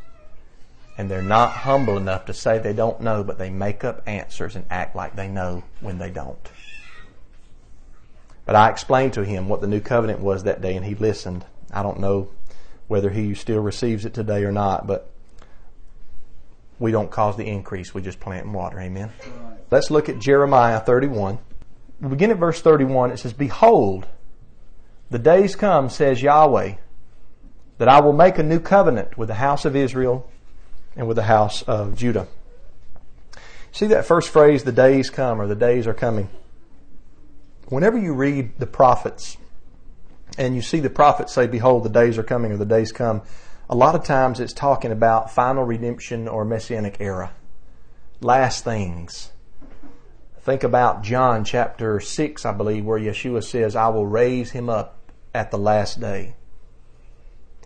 And 0.97 1.11
they're 1.11 1.21
not 1.21 1.59
humble 1.59 1.99
enough 1.99 2.25
to 2.25 2.33
say 2.33 2.59
they 2.59 2.73
don't 2.73 3.03
know, 3.03 3.23
but 3.23 3.37
they 3.37 3.51
make 3.51 3.85
up 3.85 4.03
answers 4.07 4.57
and 4.57 4.65
act 4.71 4.97
like 4.97 5.15
they 5.15 5.29
know 5.29 5.63
when 5.81 5.99
they 5.99 6.11
don't. 6.11 6.51
But 8.47 8.57
I 8.57 8.71
explained 8.71 9.13
to 9.13 9.25
him 9.25 9.51
what 9.51 9.61
the 9.61 9.67
new 9.67 9.81
covenant 9.81 10.21
was 10.21 10.45
that 10.45 10.63
day, 10.63 10.75
and 10.75 10.87
he 10.87 10.95
listened. 10.95 11.45
I 11.71 11.83
don't 11.83 12.01
know 12.01 12.31
whether 12.93 13.09
he 13.09 13.33
still 13.35 13.63
receives 13.63 14.05
it 14.05 14.13
today 14.13 14.45
or 14.45 14.53
not, 14.53 14.87
but 14.87 15.11
we 16.79 16.93
don't 16.93 17.11
cause 17.11 17.39
the 17.39 17.47
increase. 17.47 17.95
We 17.95 18.03
just 18.03 18.21
plant 18.21 18.45
and 18.45 18.53
water. 18.55 18.79
Amen. 18.79 19.11
Right. 19.19 19.57
Let's 19.71 19.91
look 19.91 20.11
at 20.11 20.19
Jeremiah 20.19 20.79
31. 20.79 21.39
We 22.03 22.09
begin 22.11 22.31
at 22.31 22.37
verse 22.37 22.61
31. 22.61 23.11
It 23.11 23.17
says, 23.17 23.33
Behold, 23.33 24.07
the 25.11 25.19
days 25.19 25.57
come, 25.57 25.89
says 25.89 26.21
Yahweh, 26.21 26.75
that 27.79 27.89
I 27.89 28.03
will 28.03 28.13
make 28.13 28.37
a 28.37 28.43
new 28.43 28.61
covenant 28.61 29.17
with 29.17 29.29
the 29.29 29.37
house 29.37 29.65
of 29.65 29.75
Israel 29.75 30.31
and 30.95 31.09
with 31.09 31.17
the 31.17 31.23
house 31.23 31.63
of 31.63 31.97
Judah. 31.97 32.29
See 33.71 33.87
that 33.87 34.05
first 34.05 34.29
phrase, 34.29 34.65
the 34.65 34.73
days 34.73 35.09
come, 35.09 35.41
or 35.41 35.47
the 35.47 35.57
days 35.57 35.87
are 35.87 35.95
coming 35.95 36.29
whenever 37.69 37.97
you 37.97 38.13
read 38.13 38.59
the 38.59 38.67
prophets 38.67 39.39
and 40.39 40.55
you 40.55 40.63
see 40.63 40.81
the 40.81 40.91
prophets 40.91 41.33
say, 41.33 41.47
Behold, 41.47 41.85
the 41.85 41.91
days 41.91 42.19
are 42.19 42.23
coming 42.23 42.53
or 42.53 42.57
the 42.57 42.65
days 42.65 42.93
come, 42.93 43.23
a 43.69 43.75
lot 43.75 43.95
of 43.95 44.05
times 44.05 44.41
it's 44.41 44.53
talking 44.53 44.93
about 44.93 45.31
final 45.31 45.65
redemption 45.65 46.29
or 46.29 46.45
messianic 46.45 46.97
era. 47.01 47.33
Last 48.21 48.65
things. 48.65 49.33
Think 50.41 50.65
about 50.65 51.03
John 51.03 51.45
chapter 51.45 52.01
6, 52.01 52.45
I 52.45 52.53
believe, 52.53 52.85
where 52.85 52.99
Yeshua 52.99 53.45
says, 53.45 53.77
I 53.77 53.89
will 53.89 54.07
raise 54.07 54.51
him 54.51 54.69
up 54.69 54.99
at 55.33 55.51
the 55.51 55.59
last 55.59 56.01
day. 56.01 56.35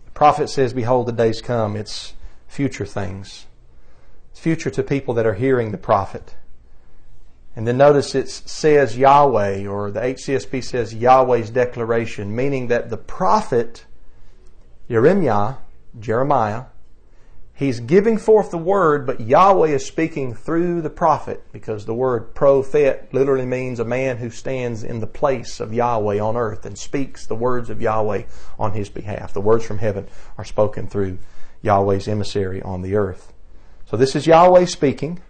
The 0.05 0.11
prophet 0.11 0.49
says, 0.49 0.73
Behold, 0.73 1.07
the 1.07 1.11
days 1.11 1.41
come. 1.41 1.75
It's 1.75 2.13
future 2.47 2.85
things. 2.85 3.47
It's 4.31 4.39
future 4.39 4.69
to 4.69 4.83
people 4.83 5.13
that 5.15 5.25
are 5.25 5.33
hearing 5.33 5.71
the 5.71 5.77
prophet. 5.77 6.35
And 7.57 7.65
then 7.65 7.77
notice 7.77 8.13
it 8.13 8.29
says 8.29 8.99
Yahweh, 8.99 9.65
or 9.65 9.89
the 9.89 9.99
HCSB 9.99 10.63
says 10.63 10.93
Yahweh's 10.93 11.49
declaration, 11.49 12.35
meaning 12.35 12.67
that 12.67 12.91
the 12.91 12.97
prophet, 12.97 13.83
Jeremiah, 14.87 15.55
Jeremiah, 15.99 16.65
he's 17.55 17.79
giving 17.79 18.19
forth 18.19 18.51
the 18.51 18.59
word, 18.59 19.07
but 19.07 19.21
Yahweh 19.21 19.69
is 19.69 19.83
speaking 19.83 20.35
through 20.35 20.83
the 20.83 20.91
prophet, 20.91 21.43
because 21.51 21.87
the 21.87 21.95
word 21.95 22.35
prophet 22.35 23.09
literally 23.11 23.47
means 23.47 23.79
a 23.79 23.85
man 23.85 24.17
who 24.17 24.29
stands 24.29 24.83
in 24.83 24.99
the 24.99 25.07
place 25.07 25.59
of 25.59 25.73
Yahweh 25.73 26.19
on 26.19 26.37
earth 26.37 26.63
and 26.63 26.77
speaks 26.77 27.25
the 27.25 27.33
words 27.33 27.71
of 27.71 27.81
Yahweh 27.81 28.25
on 28.59 28.73
his 28.73 28.89
behalf. 28.89 29.33
The 29.33 29.41
words 29.41 29.65
from 29.65 29.79
heaven 29.79 30.07
are 30.37 30.45
spoken 30.45 30.87
through 30.87 31.17
Yahweh's 31.63 32.07
emissary 32.07 32.61
on 32.61 32.83
the 32.83 32.93
earth. 32.95 33.33
So 33.87 33.97
this 33.97 34.15
is 34.15 34.27
Yahweh 34.27 34.65
speaking. 34.65 35.21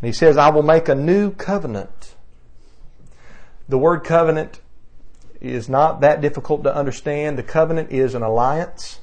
And 0.00 0.06
he 0.06 0.12
says, 0.12 0.36
I 0.36 0.50
will 0.50 0.62
make 0.62 0.88
a 0.88 0.94
new 0.94 1.32
covenant. 1.32 2.14
The 3.68 3.78
word 3.78 4.04
covenant 4.04 4.60
is 5.40 5.68
not 5.68 6.00
that 6.00 6.20
difficult 6.20 6.64
to 6.64 6.74
understand. 6.74 7.36
The 7.36 7.42
covenant 7.42 7.90
is 7.90 8.14
an 8.14 8.22
alliance 8.22 9.00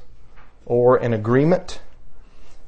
or 0.66 0.98
an 0.98 1.14
agreement. 1.14 1.82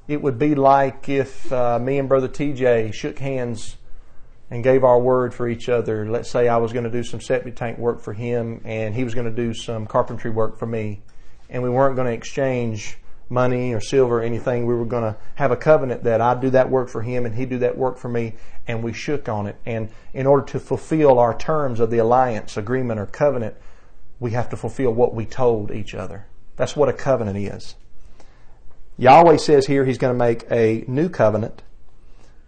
It 0.07 0.21
would 0.21 0.37
be 0.37 0.55
like 0.55 1.09
if 1.09 1.51
uh, 1.51 1.79
me 1.79 1.99
and 1.99 2.07
Brother 2.07 2.27
TJ 2.27 2.93
shook 2.93 3.19
hands 3.19 3.77
and 4.49 4.63
gave 4.63 4.83
our 4.83 4.99
word 4.99 5.33
for 5.33 5.47
each 5.47 5.67
other. 5.67 6.09
Let's 6.09 6.29
say 6.29 6.47
I 6.47 6.57
was 6.57 6.71
going 6.71 6.85
to 6.85 6.91
do 6.91 7.03
some 7.03 7.19
septic 7.19 7.55
tank 7.55 7.77
work 7.77 7.99
for 7.99 8.13
him 8.13 8.61
and 8.63 8.95
he 8.95 9.03
was 9.03 9.13
going 9.13 9.25
to 9.25 9.35
do 9.35 9.53
some 9.53 9.87
carpentry 9.87 10.31
work 10.31 10.57
for 10.57 10.65
me. 10.65 11.01
And 11.49 11.63
we 11.63 11.69
weren't 11.69 11.95
going 11.95 12.07
to 12.07 12.13
exchange 12.13 12.97
money 13.29 13.73
or 13.73 13.81
silver 13.81 14.19
or 14.19 14.21
anything. 14.21 14.65
We 14.65 14.75
were 14.75 14.85
going 14.85 15.03
to 15.03 15.17
have 15.35 15.51
a 15.51 15.57
covenant 15.57 16.03
that 16.03 16.21
I'd 16.21 16.41
do 16.41 16.49
that 16.51 16.69
work 16.69 16.89
for 16.89 17.01
him 17.01 17.25
and 17.25 17.35
he'd 17.35 17.49
do 17.49 17.59
that 17.59 17.77
work 17.77 17.97
for 17.97 18.09
me, 18.09 18.35
and 18.67 18.83
we 18.83 18.93
shook 18.93 19.27
on 19.27 19.47
it. 19.47 19.57
And 19.65 19.89
in 20.13 20.25
order 20.25 20.45
to 20.47 20.59
fulfill 20.59 21.19
our 21.19 21.37
terms 21.37 21.79
of 21.79 21.91
the 21.91 21.97
alliance, 21.97 22.57
agreement, 22.57 22.99
or 22.99 23.05
covenant, 23.05 23.55
we 24.19 24.31
have 24.31 24.49
to 24.49 24.57
fulfill 24.57 24.91
what 24.93 25.13
we 25.13 25.25
told 25.25 25.71
each 25.71 25.93
other. 25.93 26.25
That's 26.55 26.75
what 26.75 26.89
a 26.89 26.93
covenant 26.93 27.37
is. 27.37 27.75
Yahweh 28.97 29.37
says 29.37 29.67
here 29.67 29.85
he's 29.85 29.99
going 29.99 30.13
to 30.13 30.17
make 30.17 30.45
a 30.49 30.83
new 30.87 31.07
covenant. 31.07 31.61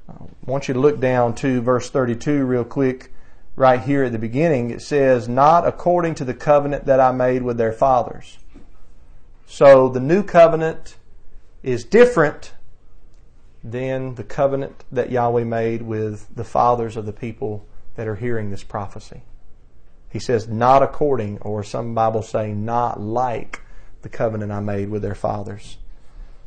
I 0.09 0.15
want 0.45 0.67
you 0.67 0.73
to 0.73 0.79
look 0.79 0.99
down 0.99 1.35
to 1.35 1.61
verse 1.61 1.89
32 1.89 2.43
real 2.43 2.63
quick. 2.63 3.13
Right 3.55 3.81
here 3.81 4.05
at 4.05 4.13
the 4.13 4.19
beginning, 4.19 4.71
it 4.71 4.81
says, 4.81 5.27
Not 5.27 5.67
according 5.67 6.15
to 6.15 6.25
the 6.25 6.33
covenant 6.33 6.85
that 6.85 6.99
I 6.99 7.11
made 7.11 7.43
with 7.43 7.57
their 7.57 7.73
fathers 7.73 8.37
so 9.51 9.89
the 9.89 9.99
new 9.99 10.21
covenant 10.21 10.95
is 11.63 11.83
different 11.83 12.53
than 13.63 14.13
the 14.13 14.23
covenant 14.23 14.83
that 14.91 15.11
Yahweh 15.11 15.43
made 15.43 15.81
with 15.81 16.27
the 16.35 16.43
fathers 16.43 16.95
of 16.95 17.07
the 17.07 17.11
people 17.11 17.65
that 17.95 18.07
are 18.07 18.15
hearing 18.15 18.51
this 18.51 18.63
prophecy. 18.63 19.23
He 20.07 20.19
says, 20.19 20.47
not 20.47 20.83
according, 20.83 21.39
or 21.39 21.63
some 21.63 21.95
Bibles 21.95 22.29
say, 22.29 22.53
not 22.53 23.01
like 23.01 23.61
the 24.03 24.07
covenant 24.07 24.51
I 24.51 24.59
made 24.59 24.89
with 24.89 25.01
their 25.01 25.15
fathers. 25.15 25.77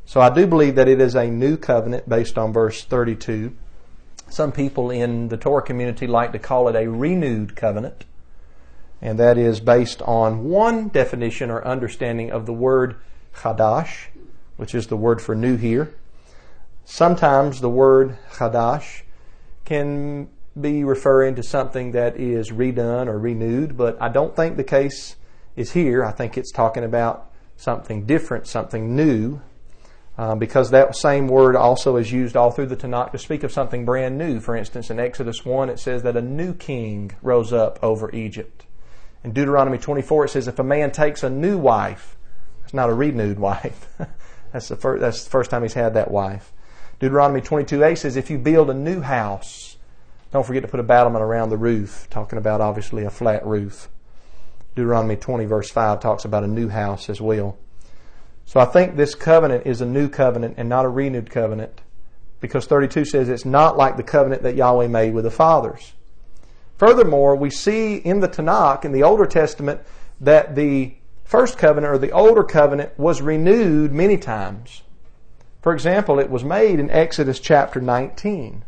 So 0.05 0.21
I 0.21 0.31
do 0.31 0.47
believe 0.47 0.77
that 0.77 0.89
it 0.89 1.01
is 1.01 1.17
a 1.17 1.27
new 1.27 1.57
covenant 1.57 2.09
based 2.09 2.39
on 2.39 2.53
verse 2.53 2.85
32. 2.85 3.53
Some 4.31 4.53
people 4.53 4.93
in 4.93 5.27
the 5.27 5.37
Torah 5.37 5.63
community 5.63 6.07
like 6.07 6.31
to 6.33 6.39
call 6.39 6.69
it 6.69 6.77
a 6.77 6.89
renewed 6.89 7.57
covenant, 7.57 8.05
and 9.03 9.19
that 9.19 9.37
is 9.37 9.59
based 9.59 10.01
on 10.03 10.45
one 10.45 10.89
definition 10.89 11.51
or 11.51 11.67
understanding 11.67 12.31
of 12.31 12.47
the 12.47 12.53
word 12.53 12.95
chadash, 13.35 14.07
which 14.57 14.75
is 14.77 14.87
the 14.87 14.97
word 14.97 15.21
for 15.21 15.35
new 15.35 15.57
here. 15.57 15.93
Sometimes 16.85 17.61
the 17.61 17.69
word 17.69 18.17
chadash 18.35 19.03
can 19.65 20.29
be 20.59 20.85
referring 20.85 21.35
to 21.35 21.43
something 21.43 21.93
that 21.93 22.17
is 22.17 22.51
redone 22.51 23.09
or 23.09 23.19
renewed, 23.19 23.77
but 23.77 24.01
I 24.01 24.09
don't 24.09 24.37
think 24.37 24.57
the 24.57 24.65
case 24.65 25.17
is 25.57 25.73
here. 25.73 26.05
I 26.05 26.13
think 26.13 26.39
it's 26.39 26.53
talking 26.53 26.85
about 26.85 27.31
something 27.57 28.07
different, 28.07 28.47
something 28.47 28.95
new, 28.95 29.41
uh, 30.17 30.37
because 30.37 30.71
that 30.71 30.95
same 30.95 31.27
word 31.27 31.57
also 31.57 31.97
is 31.97 32.13
used 32.13 32.37
all 32.37 32.51
through 32.51 32.67
the 32.67 32.77
Tanakh 32.77 33.11
to 33.13 33.19
speak 33.19 33.43
of 33.43 33.51
something 33.51 33.85
brand 33.85 34.17
new. 34.17 34.39
For 34.39 34.55
instance, 34.55 34.91
in 34.91 35.01
Exodus 35.01 35.45
1, 35.45 35.71
it 35.71 35.81
says 35.81 36.03
that 36.03 36.17
a 36.17 36.23
new 36.23 36.55
king 36.55 37.13
rose 37.23 37.53
up 37.53 37.79
over 37.83 38.15
Egypt. 38.15 38.67
In 39.25 39.33
Deuteronomy 39.33 39.79
24, 39.79 40.25
it 40.25 40.29
says 40.31 40.49
if 40.49 40.59
a 40.59 40.65
man 40.65 40.91
takes 40.91 41.23
a 41.23 41.31
new 41.31 41.59
wife, 41.59 42.17
it's 42.65 42.75
not 42.75 42.91
a 42.91 42.95
renewed 42.95 43.39
wife. 43.41 43.89
that's, 44.53 44.69
the 44.69 44.77
first, 44.77 45.01
that's 45.01 45.25
the 45.25 45.31
first 45.31 45.51
time 45.51 45.63
he's 45.63 45.75
had 45.75 45.95
that 45.95 46.11
wife. 46.11 46.53
Deuteronomy 46.99 47.41
22a 47.41 47.99
says 47.99 48.17
if 48.17 48.31
you 48.31 48.39
build 48.39 48.71
a 48.71 48.75
new 48.75 49.01
house, 49.01 49.77
don't 50.31 50.47
forget 50.47 50.63
to 50.63 50.69
put 50.69 50.81
a 50.81 50.85
battlement 50.85 51.23
around 51.23 51.51
the 51.51 51.57
roof, 51.57 52.07
talking 52.11 52.39
about 52.39 52.61
obviously 52.61 53.05
a 53.05 53.11
flat 53.11 53.45
roof. 53.45 53.89
Deuteronomy 54.75 55.17
20 55.17 55.45
verse 55.45 55.71
5 55.71 56.01
talks 56.01 56.25
about 56.25 56.45
a 56.45 56.49
new 56.49 56.69
house 56.69 57.11
as 57.11 57.21
well. 57.21 57.59
So 58.45 58.59
I 58.59 58.65
think 58.65 58.97
this 58.97 59.15
covenant 59.15 59.67
is 59.67 59.81
a 59.81 59.87
new 59.87 60.09
covenant 60.09 60.55
and 60.57 60.69
not 60.69 60.85
a 60.85 60.89
renewed 60.89 61.31
covenant 61.31 61.81
because 62.41 62.67
32 62.67 63.05
says 63.05 63.29
it's 63.29 63.45
not 63.45 63.77
like 63.77 63.97
the 63.97 64.03
covenant 64.03 64.43
that 64.43 64.57
Yahweh 64.57 64.89
made 64.89 65.15
with 65.15 65.25
the 65.25 65.31
fathers. 65.31 65.93
Furthermore, 66.83 67.37
we 67.37 67.49
see 67.49 67.95
in 67.95 68.19
the 68.19 68.29
Tanakh, 68.29 68.85
in 68.85 68.91
the 68.91 69.05
Older 69.05 69.25
Testament, 69.25 69.83
that 70.21 70.57
the 70.57 70.93
first 71.23 71.57
covenant 71.57 71.95
or 71.95 71.97
the 71.97 72.11
older 72.11 72.43
covenant 72.43 72.99
was 72.99 73.23
renewed 73.23 73.93
many 73.93 74.17
times. 74.17 74.83
For 75.61 75.73
example, 75.73 76.19
it 76.19 76.29
was 76.29 76.43
made 76.43 76.81
in 76.81 76.91
Exodus 76.91 77.39
chapter 77.39 77.81
19 77.81 78.65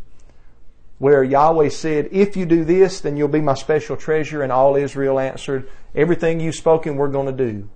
where 0.99 1.25
Yahweh 1.25 1.71
said, 1.71 2.09
If 2.13 2.37
you 2.37 2.47
do 2.47 2.63
this, 2.63 3.01
then 3.01 3.17
you'll 3.17 3.27
be 3.27 3.41
my 3.41 3.55
special 3.55 3.97
treasure. 3.97 4.45
And 4.45 4.53
all 4.53 4.77
Israel 4.77 5.19
answered, 5.19 5.69
Everything 5.93 6.39
you've 6.39 6.55
spoken, 6.55 6.95
we're 6.95 7.09
going 7.09 7.37
to 7.37 7.45
do. 7.51 7.69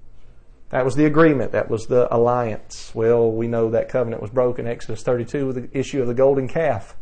That 0.70 0.84
was 0.84 0.94
the 0.94 1.06
agreement. 1.06 1.50
That 1.50 1.68
was 1.68 1.88
the 1.88 2.14
alliance. 2.14 2.92
Well, 2.94 3.32
we 3.32 3.48
know 3.48 3.70
that 3.70 3.88
covenant 3.88 4.22
was 4.22 4.30
broken, 4.30 4.68
Exodus 4.68 5.02
32, 5.02 5.46
with 5.48 5.56
the 5.56 5.76
issue 5.76 6.00
of 6.00 6.06
the 6.06 6.14
golden 6.14 6.46
calf. 6.46 6.94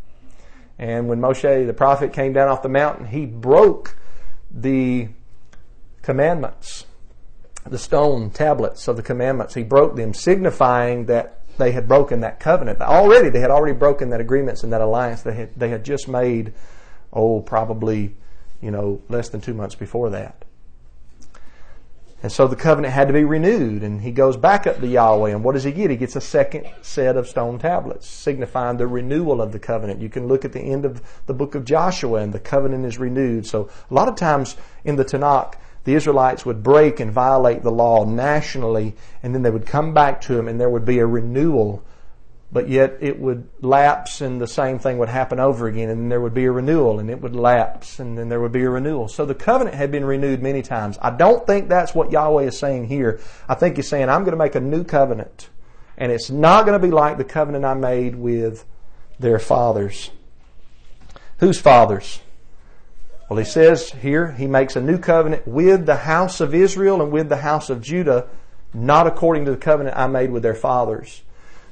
And 0.79 1.09
when 1.09 1.21
Moshe, 1.21 1.67
the 1.67 1.73
prophet, 1.73 2.13
came 2.13 2.33
down 2.33 2.49
off 2.49 2.63
the 2.63 2.69
mountain, 2.69 3.07
he 3.07 3.27
broke 3.27 3.97
the 4.51 5.09
commandments, 6.03 6.87
the 7.65 7.79
stone 7.79 8.31
tablets 8.31 8.87
of 8.89 8.97
the 8.97 9.03
commandments. 9.03 9.55
He 9.55 9.63
broke 9.63 9.97
them, 9.97 10.13
signifying 10.15 11.07
that 11.07 11.41
they 11.59 11.73
had 11.73 11.89
broken 11.89 12.21
that 12.21 12.41
covenant. 12.41 12.81
Already, 12.81 13.31
they 13.31 13.41
had 13.41 13.51
already 13.51 13.77
broken 13.77 14.11
that 14.11 14.21
agreements 14.21 14.63
and 14.63 14.73
that 14.73 14.81
alliance 14.81 15.23
they 15.23 15.35
had, 15.35 15.55
they 15.59 15.69
had 15.69 15.85
just 15.85 16.09
made, 16.09 16.53
oh, 17.13 17.41
probably, 17.41 18.15
you 18.61 18.71
know, 18.71 19.01
less 19.09 19.31
than 19.31 19.41
two 19.41 19.55
months 19.55 19.75
before 19.75 20.11
that. 20.11 20.45
And 22.23 22.33
so 22.33 22.49
the 22.49 22.57
covenant 22.57 22.95
had 22.95 23.09
to 23.09 23.15
be 23.15 23.25
renewed, 23.25 23.83
and 23.83 24.01
he 24.01 24.11
goes 24.11 24.37
back 24.37 24.67
up 24.67 24.81
to 24.81 24.87
Yahweh, 24.87 25.31
and 25.31 25.45
what 25.45 25.53
does 25.53 25.65
he 25.65 25.71
get? 25.71 25.91
He 25.91 25.97
gets 25.97 26.17
a 26.17 26.21
second 26.21 26.67
set 26.81 27.17
of 27.17 27.29
stone 27.29 27.59
tablets, 27.59 28.09
signifying 28.09 28.79
the 28.79 28.87
renewal 28.87 29.43
of 29.43 29.53
the 29.53 29.59
covenant. 29.59 30.01
You 30.01 30.09
can 30.09 30.27
look 30.27 30.45
at 30.45 30.53
the 30.53 30.61
end 30.61 30.87
of 30.87 31.03
the 31.27 31.35
book 31.35 31.55
of 31.55 31.65
Joshua, 31.65 32.21
and 32.21 32.33
the 32.33 32.41
covenant 32.41 32.87
is 32.87 32.99
renewed. 32.99 33.47
So 33.47 33.69
a 33.91 33.95
lot 33.95 34.09
of 34.09 34.17
times 34.17 34.57
in 34.85 34.97
the 34.97 35.05
Tanakh, 35.05 35.55
the 35.85 35.95
Israelites 35.95 36.47
would 36.47 36.63
break 36.63 37.01
and 37.01 37.13
violate 37.13 37.63
the 37.63 37.71
law 37.71 38.05
nationally, 38.05 38.97
and 39.23 39.35
then 39.35 39.43
they 39.43 39.51
would 39.51 39.67
come 39.67 39.93
back 39.93 40.21
to 40.23 40.39
him, 40.39 40.49
and 40.49 40.59
there 40.59 40.71
would 40.71 40.87
be 40.87 40.99
a 40.99 41.07
renewal. 41.07 41.83
But 42.53 42.69
yet 42.69 42.99
it 43.01 43.19
would 43.19 43.49
lapse, 43.61 44.21
and 44.21 44.41
the 44.41 44.47
same 44.47 44.79
thing 44.79 44.99
would 44.99 45.09
happen 45.09 45.41
over 45.41 45.67
again, 45.67 45.91
and 45.91 46.11
there 46.11 46.21
would 46.21 46.35
be 46.35 46.45
a 46.45 46.53
renewal, 46.53 47.01
and 47.01 47.11
it 47.11 47.21
would 47.21 47.35
lapse, 47.35 47.99
and 47.99 48.17
then 48.17 48.29
there 48.29 48.41
would 48.41 48.53
be 48.53 48.63
a 48.63 48.71
renewal. 48.71 49.09
So 49.09 49.27
the 49.27 49.35
covenant 49.35 49.77
had 49.77 49.91
been 49.91 50.05
renewed 50.05 50.43
many 50.43 50.63
times. 50.63 50.97
I 51.03 51.11
don't 51.11 51.45
think 51.47 51.69
that's 51.69 51.95
what 51.95 52.13
Yahweh 52.13 52.45
is 52.45 52.59
saying 52.59 52.87
here. 52.87 53.21
I 53.49 53.55
think 53.55 53.77
He's 53.77 53.89
saying, 53.89 54.09
I'm 54.09 54.23
going 54.23 54.33
to 54.33 54.39
make 54.39 54.55
a 54.55 54.61
new 54.61 54.85
covenant, 54.85 55.51
and 55.99 56.13
it's 56.13 56.31
not 56.31 56.67
going 56.67 56.81
to 56.81 56.87
be 56.87 56.93
like 56.93 57.19
the 57.19 57.25
covenant 57.25 57.65
I 57.65 57.75
made 57.75 58.15
with 58.15 58.65
their 59.19 59.41
fathers. 59.41 60.11
Whose 61.39 61.61
fathers? 61.61 62.21
Well, 63.29 63.39
he 63.39 63.45
says 63.45 63.91
here 63.91 64.33
he 64.33 64.47
makes 64.47 64.77
a 64.77 64.81
new 64.81 64.99
covenant 64.99 65.49
with 65.49 65.85
the 65.85 65.97
house 65.97 66.41
of 66.41 66.55
Israel 66.55 67.03
and 67.03 67.11
with 67.11 67.29
the 67.29 67.39
house 67.39 67.71
of 67.71 67.83
Judah, 67.83 68.29
not 68.73 69.07
according 69.07 69.47
to 69.47 69.51
the 69.51 69.57
covenant 69.57 69.97
I 69.97 70.07
made 70.07 70.31
with 70.31 70.45
their 70.45 70.55
fathers. 70.55 71.23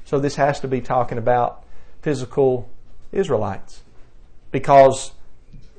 So 0.04 0.18
this 0.18 0.36
has 0.36 0.60
to 0.60 0.68
be 0.68 0.80
talking 0.80 1.18
about 1.18 1.64
physical 2.02 2.68
Israelites 3.12 3.82
because 4.50 5.12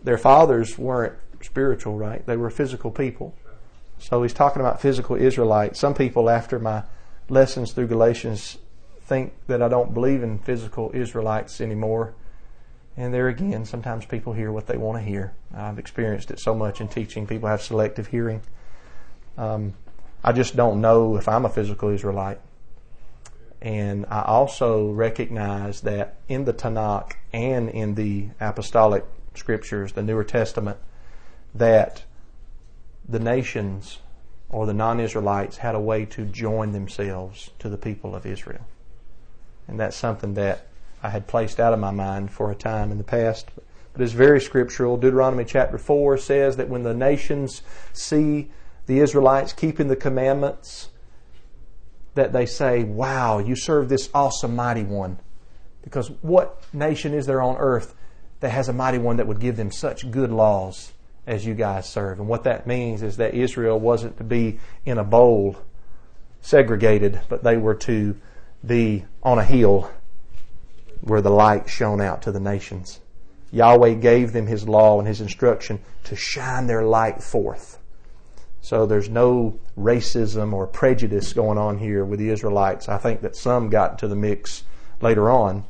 their 0.03 0.17
fathers 0.17 0.77
weren't 0.77 1.13
spiritual, 1.41 1.97
right? 1.97 2.25
They 2.25 2.37
were 2.37 2.49
physical 2.49 2.91
people. 2.91 3.35
So 3.99 4.23
he's 4.23 4.33
talking 4.33 4.61
about 4.61 4.81
physical 4.81 5.15
Israelites. 5.15 5.79
Some 5.79 5.93
people, 5.93 6.29
after 6.29 6.59
my 6.59 6.83
lessons 7.29 7.71
through 7.71 7.87
Galatians, 7.87 8.57
think 9.01 9.33
that 9.47 9.61
I 9.61 9.67
don't 9.67 9.93
believe 9.93 10.23
in 10.23 10.39
physical 10.39 10.91
Israelites 10.93 11.61
anymore 11.61 12.15
and 12.97 13.13
there 13.13 13.27
again, 13.27 13.65
sometimes 13.65 14.05
people 14.05 14.33
hear 14.33 14.51
what 14.51 14.67
they 14.67 14.77
want 14.77 14.97
to 14.97 15.03
hear. 15.03 15.33
I've 15.53 15.79
experienced 15.79 16.31
it 16.31 16.39
so 16.39 16.55
much 16.55 16.79
in 16.79 16.87
teaching. 16.87 17.27
People 17.27 17.49
have 17.49 17.61
selective 17.61 18.07
hearing. 18.07 18.41
Um, 19.37 19.73
I 20.23 20.31
just 20.31 20.55
don't 20.55 20.79
know 20.79 21.17
if 21.17 21.27
I'm 21.27 21.45
a 21.45 21.49
physical 21.49 21.89
Israelite. 21.89 22.39
And 23.65 24.05
I 24.11 24.21
also 24.21 24.91
recognize 24.91 25.81
that 25.81 26.17
in 26.27 26.45
the 26.45 26.53
Tanakh 26.53 27.13
and 27.33 27.67
in 27.67 27.95
the 27.95 28.27
apostolic 28.39 29.03
scriptures, 29.33 29.93
the 29.93 30.03
Newer 30.03 30.23
Testament, 30.23 30.77
that 31.55 32.03
the 33.09 33.17
nations 33.17 33.97
or 34.49 34.67
the 34.67 34.73
non 34.75 34.99
Israelites 34.99 35.57
had 35.57 35.73
a 35.73 35.79
way 35.79 36.05
to 36.05 36.25
join 36.25 36.73
themselves 36.73 37.49
to 37.57 37.67
the 37.67 37.77
people 37.77 38.15
of 38.15 38.27
Israel. 38.27 38.67
And 39.67 39.79
that's 39.79 39.97
something 39.97 40.35
that 40.35 40.67
I 41.01 41.09
had 41.09 41.25
placed 41.25 41.59
out 41.59 41.73
of 41.73 41.79
my 41.79 41.89
mind 41.89 42.29
for 42.29 42.51
a 42.51 42.55
time 42.55 42.91
in 42.91 42.99
the 42.99 43.03
past. 43.03 43.47
But 43.93 44.01
it's 44.03 44.13
very 44.13 44.41
scriptural. 44.41 44.95
Deuteronomy 44.95 45.43
chapter 45.43 45.79
4 45.79 46.19
says 46.19 46.57
that 46.57 46.69
when 46.69 46.83
the 46.83 46.93
nations 46.93 47.63
see 47.93 48.51
the 48.85 48.99
Israelites 48.99 49.53
keeping 49.53 49.87
the 49.87 49.95
commandments, 49.95 50.89
that 52.15 52.33
they 52.33 52.45
say, 52.45 52.83
Wow, 52.83 53.39
you 53.39 53.55
serve 53.55 53.87
this 53.87 54.09
awesome 54.13 54.55
mighty 54.55 54.83
one. 54.83 55.19
Because 55.83 56.09
what 56.21 56.63
nation 56.73 57.13
is 57.13 57.27
there 57.27 57.41
on 57.41 57.57
earth 57.57 57.93
that 58.39 58.49
has 58.49 58.67
a 58.67 58.73
mighty 58.73 58.97
one 58.97 59.17
that 59.17 59.27
would 59.27 59.39
give 59.39 59.55
them 59.55 59.71
such 59.71 60.09
good 60.09 60.31
laws 60.31 60.93
as 61.27 61.45
you 61.45 61.53
guys 61.53 61.87
serve? 61.87 62.19
And 62.19 62.27
what 62.27 62.43
that 62.45 62.65
means 62.65 63.03
is 63.03 63.17
that 63.17 63.35
Israel 63.35 63.79
wasn't 63.79 64.17
to 64.17 64.23
be 64.23 64.59
in 64.85 64.97
a 64.97 65.03
bowl 65.03 65.57
segregated, 66.41 67.21
but 67.29 67.43
they 67.43 67.57
were 67.57 67.75
to 67.75 68.15
be 68.65 69.05
on 69.21 69.37
a 69.37 69.43
hill 69.43 69.91
where 71.01 71.21
the 71.21 71.29
light 71.29 71.69
shone 71.69 72.01
out 72.01 72.23
to 72.23 72.31
the 72.31 72.39
nations. 72.39 72.99
Yahweh 73.51 73.93
gave 73.93 74.33
them 74.33 74.47
His 74.47 74.67
law 74.67 74.99
and 74.99 75.07
His 75.07 75.21
instruction 75.21 75.79
to 76.05 76.15
shine 76.15 76.67
their 76.67 76.83
light 76.83 77.21
forth. 77.21 77.79
So 78.65 78.87
there's 78.87 79.09
no 79.09 79.59
racism 79.77 80.51
or 80.51 80.65
prejudice 80.65 81.33
going 81.33 81.59
on 81.59 81.77
here 81.77 82.03
with 82.03 82.17
the 82.17 82.29
Israelites. 82.29 82.89
I 82.89 82.97
think 82.97 83.21
that 83.21 83.35
some 83.35 83.69
got 83.69 83.91
into 83.91 84.07
the 84.07 84.15
mix 84.15 84.63
later 85.01 85.29
on, 85.29 85.65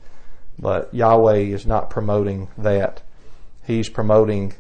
but 0.57 0.93
Yahweh 0.93 1.39
is 1.39 1.65
not 1.65 1.89
promoting 1.89 2.47
that. 2.57 3.01
He's 3.67 3.89
promoting, 3.89 4.53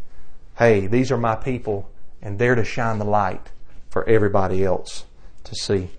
hey, 0.57 0.85
these 0.85 1.13
are 1.13 1.17
my 1.17 1.37
people, 1.37 1.89
and 2.21 2.37
they're 2.37 2.55
to 2.55 2.65
shine 2.65 2.99
the 2.99 3.05
light 3.05 3.53
for 3.87 4.03
everybody 4.03 4.65
else 4.65 5.05
to 5.45 5.55
see. 5.55 5.91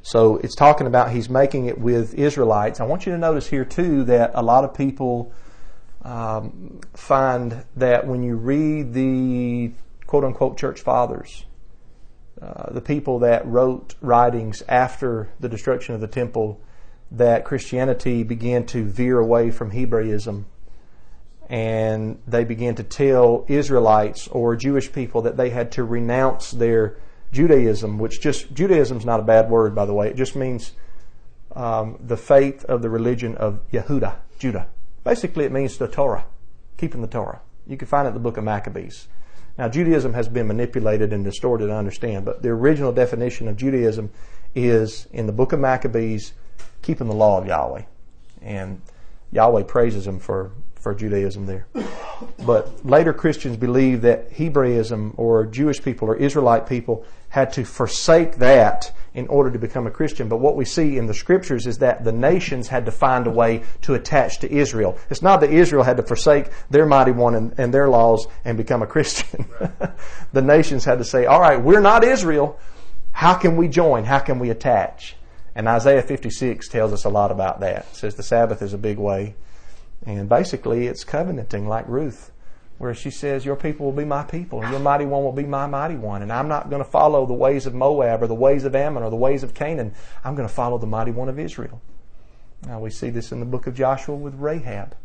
So 0.00 0.38
it's 0.38 0.54
talking 0.54 0.86
about 0.86 1.10
he's 1.10 1.28
making 1.28 1.66
it 1.66 1.76
with 1.76 2.14
Israelites. 2.14 2.80
I 2.80 2.84
want 2.84 3.04
you 3.04 3.12
to 3.12 3.18
notice 3.18 3.48
here 3.48 3.66
too 3.66 4.04
that 4.04 4.30
a 4.32 4.42
lot 4.42 4.64
of 4.64 4.72
people 4.72 5.34
um, 6.00 6.80
find 6.94 7.66
that 7.76 8.06
when 8.06 8.22
you 8.22 8.36
read 8.36 8.94
the 8.94 9.72
quote 10.14 10.22
unquote 10.22 10.56
church 10.56 10.80
fathers, 10.80 11.44
uh, 12.40 12.72
the 12.72 12.80
people 12.80 13.18
that 13.18 13.44
wrote 13.44 13.96
writings 14.00 14.62
after 14.68 15.28
the 15.40 15.48
destruction 15.48 15.92
of 15.92 16.00
the 16.00 16.06
temple, 16.06 16.60
that 17.10 17.44
Christianity 17.44 18.22
began 18.22 18.64
to 18.66 18.84
veer 18.84 19.18
away 19.18 19.50
from 19.50 19.72
Hebraism 19.72 20.46
and 21.48 22.22
they 22.28 22.44
began 22.44 22.76
to 22.76 22.84
tell 22.84 23.44
Israelites 23.48 24.28
or 24.28 24.54
Jewish 24.54 24.92
people 24.92 25.22
that 25.22 25.36
they 25.36 25.50
had 25.50 25.72
to 25.72 25.82
renounce 25.82 26.52
their 26.52 26.96
Judaism, 27.32 27.98
which 27.98 28.20
just 28.20 28.54
Judaism's 28.54 29.04
not 29.04 29.18
a 29.18 29.24
bad 29.24 29.50
word, 29.50 29.74
by 29.74 29.84
the 29.84 29.94
way. 29.94 30.10
It 30.10 30.16
just 30.16 30.36
means 30.36 30.74
um, 31.56 31.98
the 31.98 32.16
faith 32.16 32.64
of 32.66 32.82
the 32.82 32.88
religion 32.88 33.34
of 33.34 33.68
Yehuda, 33.72 34.14
Judah. 34.38 34.68
Basically, 35.02 35.44
it 35.44 35.50
means 35.50 35.76
the 35.76 35.88
Torah, 35.88 36.24
keeping 36.76 37.00
the 37.00 37.08
Torah. 37.08 37.40
You 37.66 37.76
can 37.76 37.88
find 37.88 38.06
it 38.06 38.10
in 38.10 38.14
the 38.14 38.20
book 38.20 38.36
of 38.36 38.44
Maccabees. 38.44 39.08
Now, 39.56 39.68
Judaism 39.68 40.14
has 40.14 40.28
been 40.28 40.48
manipulated 40.48 41.12
and 41.12 41.24
distorted, 41.24 41.70
I 41.70 41.76
understand, 41.76 42.24
but 42.24 42.42
the 42.42 42.48
original 42.48 42.92
definition 42.92 43.46
of 43.46 43.56
Judaism 43.56 44.10
is 44.54 45.06
in 45.12 45.26
the 45.26 45.32
book 45.32 45.52
of 45.52 45.60
Maccabees, 45.60 46.32
keeping 46.82 47.06
the 47.06 47.14
law 47.14 47.38
of 47.38 47.46
Yahweh. 47.46 47.82
And 48.42 48.82
Yahweh 49.30 49.62
praises 49.62 50.04
them 50.06 50.18
for, 50.18 50.50
for 50.84 50.94
Judaism 50.94 51.46
there. 51.46 51.66
But 52.46 52.84
later 52.84 53.12
Christians 53.14 53.56
believe 53.56 54.02
that 54.02 54.30
Hebraism 54.30 55.14
or 55.16 55.46
Jewish 55.46 55.82
people 55.82 56.08
or 56.08 56.16
Israelite 56.16 56.68
people 56.68 57.04
had 57.30 57.52
to 57.54 57.64
forsake 57.64 58.36
that 58.36 58.92
in 59.14 59.26
order 59.28 59.50
to 59.50 59.58
become 59.58 59.86
a 59.86 59.90
Christian. 59.90 60.28
But 60.28 60.36
what 60.36 60.56
we 60.56 60.66
see 60.66 60.98
in 60.98 61.06
the 61.06 61.14
scriptures 61.14 61.66
is 61.66 61.78
that 61.78 62.04
the 62.04 62.12
nations 62.12 62.68
had 62.68 62.84
to 62.84 62.92
find 62.92 63.26
a 63.26 63.30
way 63.30 63.62
to 63.82 63.94
attach 63.94 64.40
to 64.40 64.52
Israel. 64.52 64.98
It's 65.08 65.22
not 65.22 65.40
that 65.40 65.50
Israel 65.50 65.84
had 65.84 65.96
to 65.96 66.02
forsake 66.02 66.50
their 66.68 66.84
mighty 66.84 67.12
one 67.12 67.34
and, 67.34 67.54
and 67.58 67.72
their 67.72 67.88
laws 67.88 68.26
and 68.44 68.58
become 68.58 68.82
a 68.82 68.86
Christian. 68.86 69.46
the 70.32 70.42
nations 70.42 70.84
had 70.84 70.98
to 70.98 71.04
say, 71.04 71.24
all 71.24 71.40
right, 71.40 71.60
we're 71.60 71.80
not 71.80 72.04
Israel. 72.04 72.58
How 73.10 73.34
can 73.34 73.56
we 73.56 73.68
join? 73.68 74.04
How 74.04 74.18
can 74.18 74.38
we 74.38 74.50
attach? 74.50 75.16
And 75.54 75.66
Isaiah 75.66 76.02
56 76.02 76.68
tells 76.68 76.92
us 76.92 77.04
a 77.04 77.08
lot 77.08 77.30
about 77.30 77.60
that. 77.60 77.86
It 77.90 77.96
says 77.96 78.16
the 78.16 78.22
Sabbath 78.22 78.60
is 78.60 78.74
a 78.74 78.78
big 78.78 78.98
way. 78.98 79.34
And 80.06 80.28
basically, 80.28 80.86
it's 80.86 81.04
covenanting 81.04 81.68
like 81.68 81.88
Ruth 81.88 82.30
where 82.78 82.94
she 82.94 83.10
says, 83.10 83.44
Your 83.44 83.56
people 83.56 83.86
will 83.86 83.92
be 83.92 84.04
my 84.04 84.22
people, 84.22 84.60
and 84.60 84.70
your 84.70 84.80
mighty 84.80 85.04
one 85.04 85.22
will 85.22 85.32
be 85.32 85.44
my 85.44 85.66
mighty 85.66 85.96
one. 85.96 86.22
And 86.22 86.32
I'm 86.32 86.48
not 86.48 86.70
going 86.70 86.82
to 86.82 86.88
follow 86.88 87.24
the 87.26 87.32
ways 87.32 87.66
of 87.66 87.74
Moab 87.74 88.22
or 88.22 88.26
the 88.26 88.34
ways 88.34 88.64
of 88.64 88.74
Ammon 88.74 89.02
or 89.02 89.10
the 89.10 89.16
ways 89.16 89.42
of 89.42 89.54
Canaan. 89.54 89.94
I'm 90.24 90.34
going 90.34 90.48
to 90.48 90.54
follow 90.54 90.78
the 90.78 90.86
mighty 90.86 91.10
one 91.10 91.28
of 91.28 91.38
Israel. 91.38 91.80
Now 92.66 92.80
we 92.80 92.90
see 92.90 93.10
this 93.10 93.32
in 93.32 93.40
the 93.40 93.46
book 93.46 93.66
of 93.66 93.74
Joshua 93.74 94.16
with 94.16 94.34
Rahab, 94.34 94.96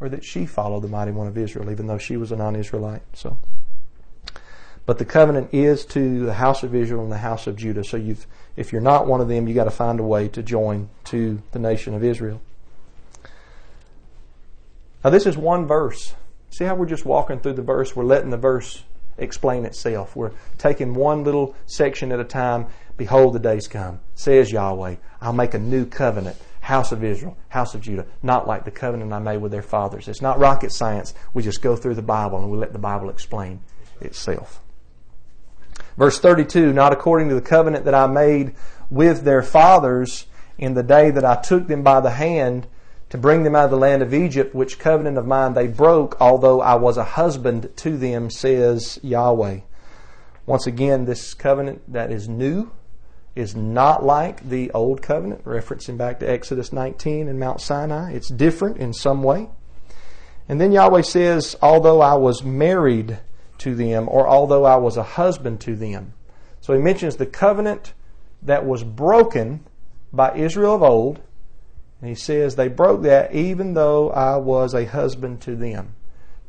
or 0.00 0.08
that 0.08 0.24
she 0.24 0.46
followed 0.46 0.80
the 0.80 0.88
mighty 0.88 1.10
one 1.10 1.26
of 1.26 1.36
Israel, 1.36 1.70
even 1.70 1.86
though 1.86 1.98
she 1.98 2.16
was 2.16 2.32
a 2.32 2.36
non 2.36 2.56
Israelite. 2.56 3.02
So 3.14 3.36
but 4.84 4.98
the 4.98 5.04
covenant 5.04 5.50
is 5.52 5.84
to 5.86 6.26
the 6.26 6.34
house 6.34 6.62
of 6.62 6.74
Israel 6.74 7.02
and 7.02 7.12
the 7.12 7.18
house 7.18 7.46
of 7.46 7.56
Judah. 7.56 7.84
So 7.84 8.02
if 8.56 8.72
you're 8.72 8.80
not 8.80 9.06
one 9.06 9.20
of 9.20 9.28
them, 9.28 9.46
you've 9.46 9.54
got 9.54 9.64
to 9.64 9.70
find 9.70 10.00
a 10.00 10.02
way 10.02 10.28
to 10.28 10.42
join 10.42 10.88
to 11.04 11.40
the 11.52 11.58
nation 11.58 11.94
of 11.94 12.02
Israel. 12.02 12.40
Now, 15.04 15.10
this 15.10 15.26
is 15.26 15.36
one 15.36 15.66
verse. 15.66 16.14
See 16.50 16.64
how 16.64 16.74
we're 16.74 16.86
just 16.86 17.04
walking 17.04 17.40
through 17.40 17.54
the 17.54 17.62
verse? 17.62 17.96
We're 17.96 18.04
letting 18.04 18.30
the 18.30 18.36
verse 18.36 18.84
explain 19.18 19.64
itself. 19.64 20.14
We're 20.14 20.32
taking 20.58 20.94
one 20.94 21.24
little 21.24 21.54
section 21.66 22.12
at 22.12 22.20
a 22.20 22.24
time. 22.24 22.66
Behold, 22.96 23.34
the 23.34 23.38
days 23.38 23.66
come, 23.66 24.00
says 24.14 24.52
Yahweh. 24.52 24.96
I'll 25.20 25.32
make 25.32 25.54
a 25.54 25.58
new 25.58 25.86
covenant. 25.86 26.36
House 26.60 26.92
of 26.92 27.02
Israel, 27.02 27.36
house 27.48 27.74
of 27.74 27.80
Judah, 27.80 28.06
not 28.22 28.46
like 28.46 28.64
the 28.64 28.70
covenant 28.70 29.12
I 29.12 29.18
made 29.18 29.38
with 29.38 29.50
their 29.50 29.62
fathers. 29.62 30.06
It's 30.06 30.22
not 30.22 30.38
rocket 30.38 30.70
science. 30.70 31.12
We 31.34 31.42
just 31.42 31.60
go 31.60 31.74
through 31.74 31.96
the 31.96 32.02
Bible 32.02 32.38
and 32.38 32.52
we 32.52 32.56
let 32.56 32.72
the 32.72 32.78
Bible 32.78 33.10
explain 33.10 33.58
itself. 34.00 34.60
Verse 35.96 36.20
32, 36.20 36.72
not 36.72 36.92
according 36.92 37.28
to 37.30 37.34
the 37.34 37.40
covenant 37.40 37.84
that 37.86 37.96
I 37.96 38.06
made 38.06 38.54
with 38.90 39.24
their 39.24 39.42
fathers 39.42 40.26
in 40.56 40.74
the 40.74 40.84
day 40.84 41.10
that 41.10 41.24
I 41.24 41.34
took 41.34 41.66
them 41.66 41.82
by 41.82 42.00
the 42.00 42.10
hand 42.10 42.68
to 43.12 43.18
bring 43.18 43.42
them 43.42 43.54
out 43.54 43.66
of 43.66 43.70
the 43.70 43.76
land 43.76 44.00
of 44.00 44.14
Egypt, 44.14 44.54
which 44.54 44.78
covenant 44.78 45.18
of 45.18 45.26
mine 45.26 45.52
they 45.52 45.66
broke, 45.66 46.18
although 46.18 46.62
I 46.62 46.76
was 46.76 46.96
a 46.96 47.04
husband 47.04 47.68
to 47.76 47.98
them, 47.98 48.30
says 48.30 48.98
Yahweh. 49.02 49.60
Once 50.46 50.66
again, 50.66 51.04
this 51.04 51.34
covenant 51.34 51.82
that 51.92 52.10
is 52.10 52.26
new 52.26 52.70
is 53.36 53.54
not 53.54 54.02
like 54.02 54.48
the 54.48 54.70
old 54.70 55.02
covenant, 55.02 55.44
referencing 55.44 55.98
back 55.98 56.20
to 56.20 56.30
Exodus 56.30 56.72
19 56.72 57.28
and 57.28 57.38
Mount 57.38 57.60
Sinai. 57.60 58.12
It's 58.12 58.30
different 58.30 58.78
in 58.78 58.94
some 58.94 59.22
way. 59.22 59.50
And 60.48 60.58
then 60.58 60.72
Yahweh 60.72 61.02
says, 61.02 61.54
although 61.60 62.00
I 62.00 62.14
was 62.14 62.42
married 62.42 63.18
to 63.58 63.74
them, 63.74 64.08
or 64.08 64.26
although 64.26 64.64
I 64.64 64.76
was 64.76 64.96
a 64.96 65.02
husband 65.02 65.60
to 65.60 65.76
them. 65.76 66.14
So 66.62 66.72
he 66.72 66.80
mentions 66.80 67.16
the 67.16 67.26
covenant 67.26 67.92
that 68.40 68.64
was 68.64 68.82
broken 68.82 69.66
by 70.14 70.34
Israel 70.34 70.76
of 70.76 70.82
old 70.82 71.20
and 72.02 72.08
he 72.08 72.16
says 72.16 72.56
they 72.56 72.66
broke 72.66 73.02
that 73.02 73.32
even 73.32 73.74
though 73.74 74.10
I 74.10 74.36
was 74.36 74.74
a 74.74 74.84
husband 74.84 75.40
to 75.42 75.54
them. 75.54 75.94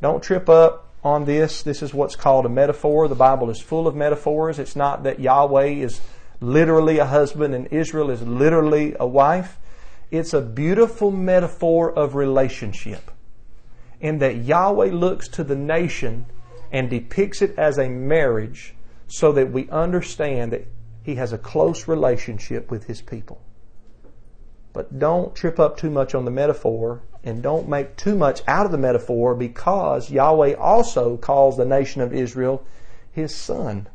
Don't 0.02 0.24
trip 0.24 0.50
up 0.50 0.92
on 1.04 1.26
this. 1.26 1.62
This 1.62 1.84
is 1.84 1.94
what's 1.94 2.16
called 2.16 2.48
a 2.48 2.50
metaphor. 2.50 3.08
The 3.08 3.14
Bible 3.14 3.52
is 3.52 3.62
full 3.62 3.88
of 3.88 3.96
metaphors. 3.96 4.58
It's 4.58 4.76
not 4.76 5.04
that 5.04 5.20
Yahweh 5.20 5.68
is 5.68 6.02
literally 6.42 6.98
a 6.98 7.06
husband 7.06 7.54
and 7.54 7.68
Israel 7.68 8.10
is 8.10 8.24
literally 8.24 8.96
a 9.00 9.06
wife. 9.06 9.60
It's 10.10 10.34
a 10.34 10.42
beautiful 10.42 11.12
metaphor 11.12 11.92
of 11.92 12.16
relationship. 12.16 13.12
In 14.02 14.18
that 14.20 14.38
Yahweh 14.38 14.92
looks 14.92 15.28
to 15.30 15.44
the 15.44 15.56
nation 15.56 16.26
and 16.72 16.90
depicts 16.90 17.44
it 17.44 17.58
as 17.60 17.78
a 17.78 17.88
marriage 17.88 18.74
so 19.08 19.32
that 19.34 19.52
we 19.52 19.70
understand 19.70 20.52
that 20.52 20.66
he 21.04 21.14
has 21.16 21.32
a 21.32 21.38
close 21.38 21.88
relationship 21.88 22.72
with 22.72 22.86
his 22.86 23.02
people. 23.04 23.40
But 24.74 24.98
don't 24.98 25.36
trip 25.36 25.60
up 25.60 25.78
too 25.78 25.92
much 25.92 26.16
on 26.16 26.26
the 26.26 26.32
metaphor 26.32 27.02
and 27.24 27.42
don't 27.42 27.70
make 27.70 27.96
too 27.96 28.16
much 28.16 28.42
out 28.48 28.66
of 28.66 28.72
the 28.72 28.78
metaphor 28.78 29.36
because 29.36 30.12
Yahweh 30.12 30.56
also 30.56 31.16
calls 31.16 31.56
the 31.56 31.66
nation 31.66 32.02
of 32.02 32.14
Israel 32.14 32.66
his 33.12 33.34
son. 33.34 33.88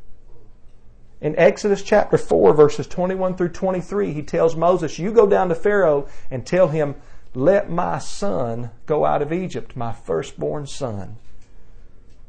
In 1.21 1.37
Exodus 1.37 1.83
chapter 1.83 2.17
4, 2.17 2.55
verses 2.55 2.87
21 2.87 3.37
through 3.37 3.49
23, 3.49 4.13
he 4.13 4.23
tells 4.23 4.55
Moses, 4.55 5.01
You 5.01 5.13
go 5.13 5.27
down 5.27 5.49
to 5.49 5.55
Pharaoh 5.57 6.07
and 6.31 6.47
tell 6.47 6.69
him, 6.69 6.95
Let 7.35 7.69
my 7.69 7.99
son 7.99 8.71
go 8.87 9.05
out 9.05 9.21
of 9.21 9.33
Egypt, 9.33 9.77
my 9.77 9.93
firstborn 9.93 10.69
son. 10.69 11.17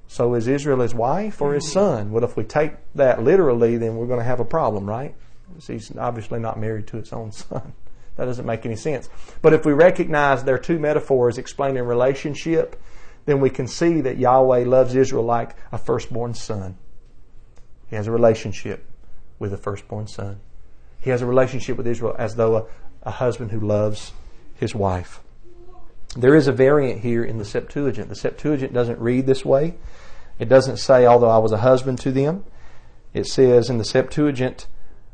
So 0.07 0.33
is 0.33 0.47
Israel 0.47 0.79
his 0.79 0.95
wife 0.95 1.39
or 1.39 1.53
his 1.53 1.65
mm-hmm. 1.65 1.73
son? 1.73 2.12
Well, 2.12 2.23
if 2.23 2.35
we 2.35 2.43
take 2.43 2.73
that 2.95 3.23
literally, 3.23 3.77
then 3.77 3.95
we're 3.95 4.07
going 4.07 4.19
to 4.19 4.25
have 4.25 4.39
a 4.39 4.45
problem, 4.45 4.89
right? 4.89 5.13
He's 5.67 5.95
obviously 5.95 6.39
not 6.39 6.59
married 6.59 6.88
to 6.88 6.97
his 6.97 7.13
own 7.13 7.31
son. 7.31 7.73
That 8.19 8.25
doesn't 8.25 8.45
make 8.45 8.65
any 8.65 8.75
sense. 8.75 9.08
But 9.41 9.53
if 9.53 9.65
we 9.65 9.71
recognize 9.71 10.43
there 10.43 10.55
are 10.55 10.60
two 10.60 10.77
metaphors 10.77 11.38
explaining 11.38 11.84
relationship, 11.84 12.75
then 13.25 13.39
we 13.39 13.49
can 13.49 13.65
see 13.65 14.01
that 14.01 14.17
Yahweh 14.17 14.65
loves 14.65 14.93
Israel 14.93 15.23
like 15.23 15.55
a 15.71 15.77
firstborn 15.77 16.34
son. 16.34 16.77
He 17.89 17.95
has 17.95 18.08
a 18.08 18.12
relationship 18.12 18.86
with 19.39 19.53
a 19.53 19.58
firstborn 19.58 20.08
son. 20.08 20.41
He 20.99 21.12
has 21.12 21.21
a 21.21 21.25
relationship 21.25 21.77
with 21.77 21.88
Israel 21.88 22.13
as 22.19 22.36
though 22.36 22.58
a, 22.58 22.65
a 23.03 23.12
husband 23.12 23.51
who 23.51 23.62
loves 23.62 24.12
his 24.55 24.75
wife. 24.75 25.21
There 26.17 26.36
is 26.36 26.49
a 26.49 26.51
variant 26.51 26.99
here 26.99 27.23
in 27.23 27.38
the 27.38 27.45
Septuagint. 27.45 28.10
The 28.10 28.15
Septuagint 28.15 28.73
doesn't 28.73 28.99
read 28.99 29.27
this 29.27 29.45
way. 29.45 29.75
It 30.39 30.49
doesn't 30.49 30.77
say, 30.77 31.05
although 31.05 31.29
I 31.29 31.38
was 31.38 31.53
a 31.53 31.60
husband 31.60 31.99
to 32.01 32.12
them. 32.12 32.43
It 33.13 33.27
says 33.27 33.69
in 33.69 33.77
the 33.77 33.86
Septuagint, 33.86 34.67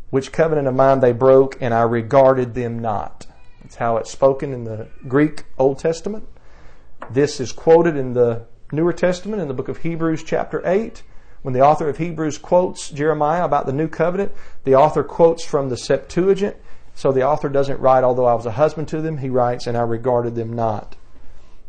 which 0.10 0.32
covenant 0.32 0.68
of 0.68 0.76
mine 0.76 1.00
they 1.00 1.12
broke, 1.12 1.58
and 1.62 1.74
I 1.74 1.82
regarded 1.82 2.54
them 2.54 2.80
not. 2.80 3.28
That's 3.62 3.76
how 3.76 3.98
it's 3.98 4.12
spoken 4.12 4.54
in 4.54 4.64
the 4.64 4.88
Greek 5.08 5.44
Old 5.58 5.80
Testament. 5.80 6.28
This 7.10 7.40
is 7.40 7.52
quoted 7.52 7.96
in 7.96 8.14
the 8.14 8.46
Newer 8.72 8.94
Testament 8.94 9.42
in 9.42 9.48
the 9.48 9.54
book 9.54 9.68
of 9.68 9.80
Hebrews, 9.80 10.24
chapter 10.24 10.62
8. 10.66 11.04
When 11.42 11.54
the 11.54 11.62
author 11.62 11.88
of 11.90 11.98
Hebrews 11.98 12.40
quotes 12.40 12.90
Jeremiah 12.90 13.46
about 13.46 13.66
the 13.68 13.74
new 13.74 13.88
covenant, 13.88 14.32
the 14.64 14.76
author 14.76 15.04
quotes 15.04 15.44
from 15.44 15.70
the 15.70 15.78
Septuagint. 15.78 16.58
So 16.96 17.12
the 17.12 17.24
author 17.24 17.50
doesn't 17.50 17.80
write, 17.80 18.04
although 18.04 18.26
I 18.26 18.34
was 18.34 18.46
a 18.46 18.52
husband 18.52 18.88
to 18.90 19.02
them, 19.02 19.18
he 19.18 19.30
writes, 19.30 19.68
and 19.68 19.78
I 19.78 19.82
regarded 19.82 20.36
them 20.36 20.54
not. 20.54 20.96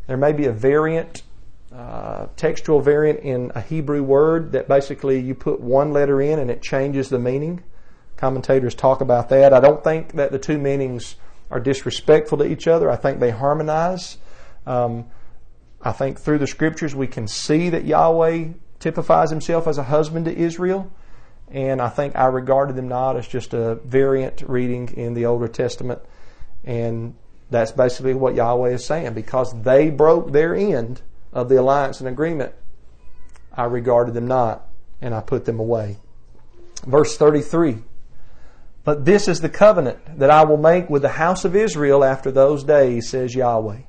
There 0.07 0.17
may 0.17 0.31
be 0.31 0.45
a 0.45 0.51
variant, 0.51 1.23
uh, 1.71 2.27
textual 2.37 2.79
variant 2.79 3.19
in 3.19 3.51
a 3.53 3.61
Hebrew 3.61 4.01
word 4.01 4.53
that 4.53 4.67
basically 4.67 5.19
you 5.19 5.35
put 5.35 5.59
one 5.59 5.91
letter 5.91 6.21
in 6.21 6.39
and 6.39 6.49
it 6.49 6.61
changes 6.61 7.09
the 7.09 7.19
meaning. 7.19 7.61
Commentators 8.17 8.73
talk 8.73 9.01
about 9.01 9.29
that. 9.29 9.53
I 9.53 9.59
don't 9.59 9.83
think 9.83 10.13
that 10.13 10.31
the 10.31 10.39
two 10.39 10.57
meanings 10.57 11.15
are 11.49 11.59
disrespectful 11.59 12.39
to 12.39 12.45
each 12.45 12.67
other. 12.67 12.89
I 12.89 12.95
think 12.95 13.19
they 13.19 13.31
harmonize. 13.31 14.17
Um, 14.65 15.05
I 15.81 15.91
think 15.91 16.19
through 16.19 16.39
the 16.39 16.47
scriptures 16.47 16.95
we 16.95 17.07
can 17.07 17.27
see 17.27 17.69
that 17.69 17.85
Yahweh 17.85 18.49
typifies 18.79 19.29
himself 19.29 19.67
as 19.67 19.77
a 19.77 19.83
husband 19.83 20.25
to 20.25 20.35
Israel. 20.35 20.91
And 21.49 21.81
I 21.81 21.89
think 21.89 22.15
I 22.15 22.25
regarded 22.25 22.75
them 22.75 22.89
not 22.89 23.15
as 23.15 23.27
just 23.27 23.53
a 23.53 23.75
variant 23.75 24.41
reading 24.41 24.89
in 24.89 25.13
the 25.13 25.25
Older 25.25 25.47
Testament. 25.47 26.01
And 26.65 27.15
that's 27.49 27.71
basically 27.71 28.15
what 28.15 28.35
Yahweh 28.35 28.71
is 28.71 28.85
saying. 28.85 29.13
Because 29.13 29.61
they 29.61 29.89
broke 29.89 30.31
their 30.31 30.55
end 30.55 31.01
of 31.31 31.47
the 31.47 31.59
alliance 31.59 31.99
and 31.99 32.09
agreement, 32.09 32.53
I 33.53 33.65
regarded 33.65 34.13
them 34.13 34.27
not 34.27 34.67
and 35.01 35.13
I 35.13 35.21
put 35.21 35.45
them 35.45 35.59
away. 35.59 35.97
Verse 36.85 37.15
33. 37.15 37.77
But 38.87 39.03
this 39.03 39.27
is 39.27 39.41
the 39.41 39.49
covenant 39.49 40.17
that 40.17 40.29
I 40.29 40.45
will 40.45 40.55
make 40.55 40.89
with 40.89 41.01
the 41.01 41.09
house 41.09 41.43
of 41.43 41.57
Israel 41.57 42.05
after 42.05 42.31
those 42.31 42.63
days, 42.63 43.09
says 43.09 43.35
Yahweh. 43.35 43.79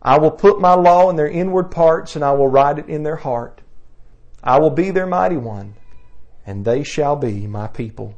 I 0.00 0.18
will 0.20 0.30
put 0.30 0.60
my 0.60 0.74
law 0.74 1.10
in 1.10 1.16
their 1.16 1.26
inward 1.26 1.72
parts 1.72 2.14
and 2.14 2.24
I 2.24 2.30
will 2.30 2.46
write 2.46 2.78
it 2.78 2.88
in 2.88 3.02
their 3.02 3.16
heart. 3.16 3.62
I 4.40 4.60
will 4.60 4.70
be 4.70 4.92
their 4.92 5.08
mighty 5.08 5.36
one 5.36 5.74
and 6.46 6.64
they 6.64 6.84
shall 6.84 7.16
be 7.16 7.48
my 7.48 7.66
people. 7.66 8.14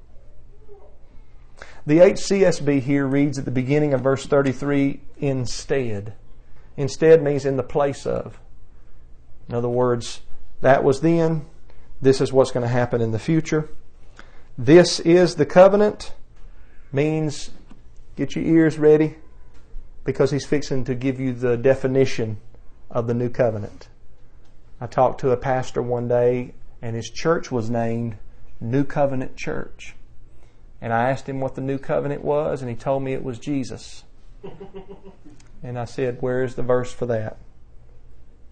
The 1.86 2.00
HCSB 2.00 2.82
here 2.82 3.06
reads 3.06 3.38
at 3.38 3.46
the 3.46 3.50
beginning 3.50 3.94
of 3.94 4.02
verse 4.02 4.26
33 4.26 5.00
instead. 5.16 6.12
Instead 6.76 7.22
means 7.22 7.46
in 7.46 7.56
the 7.56 7.62
place 7.62 8.04
of. 8.04 8.38
In 9.48 9.54
other 9.54 9.70
words, 9.70 10.20
that 10.60 10.84
was 10.84 11.00
then. 11.00 11.46
This 12.02 12.20
is 12.20 12.34
what's 12.34 12.50
going 12.50 12.66
to 12.66 12.68
happen 12.68 13.00
in 13.00 13.12
the 13.12 13.18
future. 13.18 13.70
This 14.60 14.98
is 14.98 15.36
the 15.36 15.46
covenant 15.46 16.12
means 16.90 17.50
get 18.16 18.34
your 18.34 18.44
ears 18.44 18.76
ready 18.76 19.14
because 20.02 20.32
he's 20.32 20.44
fixing 20.44 20.82
to 20.86 20.96
give 20.96 21.20
you 21.20 21.32
the 21.32 21.56
definition 21.56 22.38
of 22.90 23.06
the 23.06 23.14
new 23.14 23.28
covenant. 23.28 23.88
I 24.80 24.88
talked 24.88 25.20
to 25.20 25.30
a 25.30 25.36
pastor 25.36 25.80
one 25.80 26.08
day 26.08 26.54
and 26.82 26.96
his 26.96 27.08
church 27.08 27.52
was 27.52 27.70
named 27.70 28.16
New 28.60 28.82
Covenant 28.82 29.36
Church. 29.36 29.94
And 30.80 30.92
I 30.92 31.10
asked 31.10 31.28
him 31.28 31.40
what 31.40 31.54
the 31.54 31.60
new 31.60 31.78
covenant 31.78 32.24
was, 32.24 32.60
and 32.60 32.68
he 32.68 32.76
told 32.76 33.04
me 33.04 33.12
it 33.12 33.22
was 33.22 33.38
Jesus. 33.38 34.02
and 35.62 35.78
I 35.78 35.84
said, 35.84 36.20
Where 36.20 36.42
is 36.42 36.56
the 36.56 36.62
verse 36.62 36.92
for 36.92 37.06
that? 37.06 37.36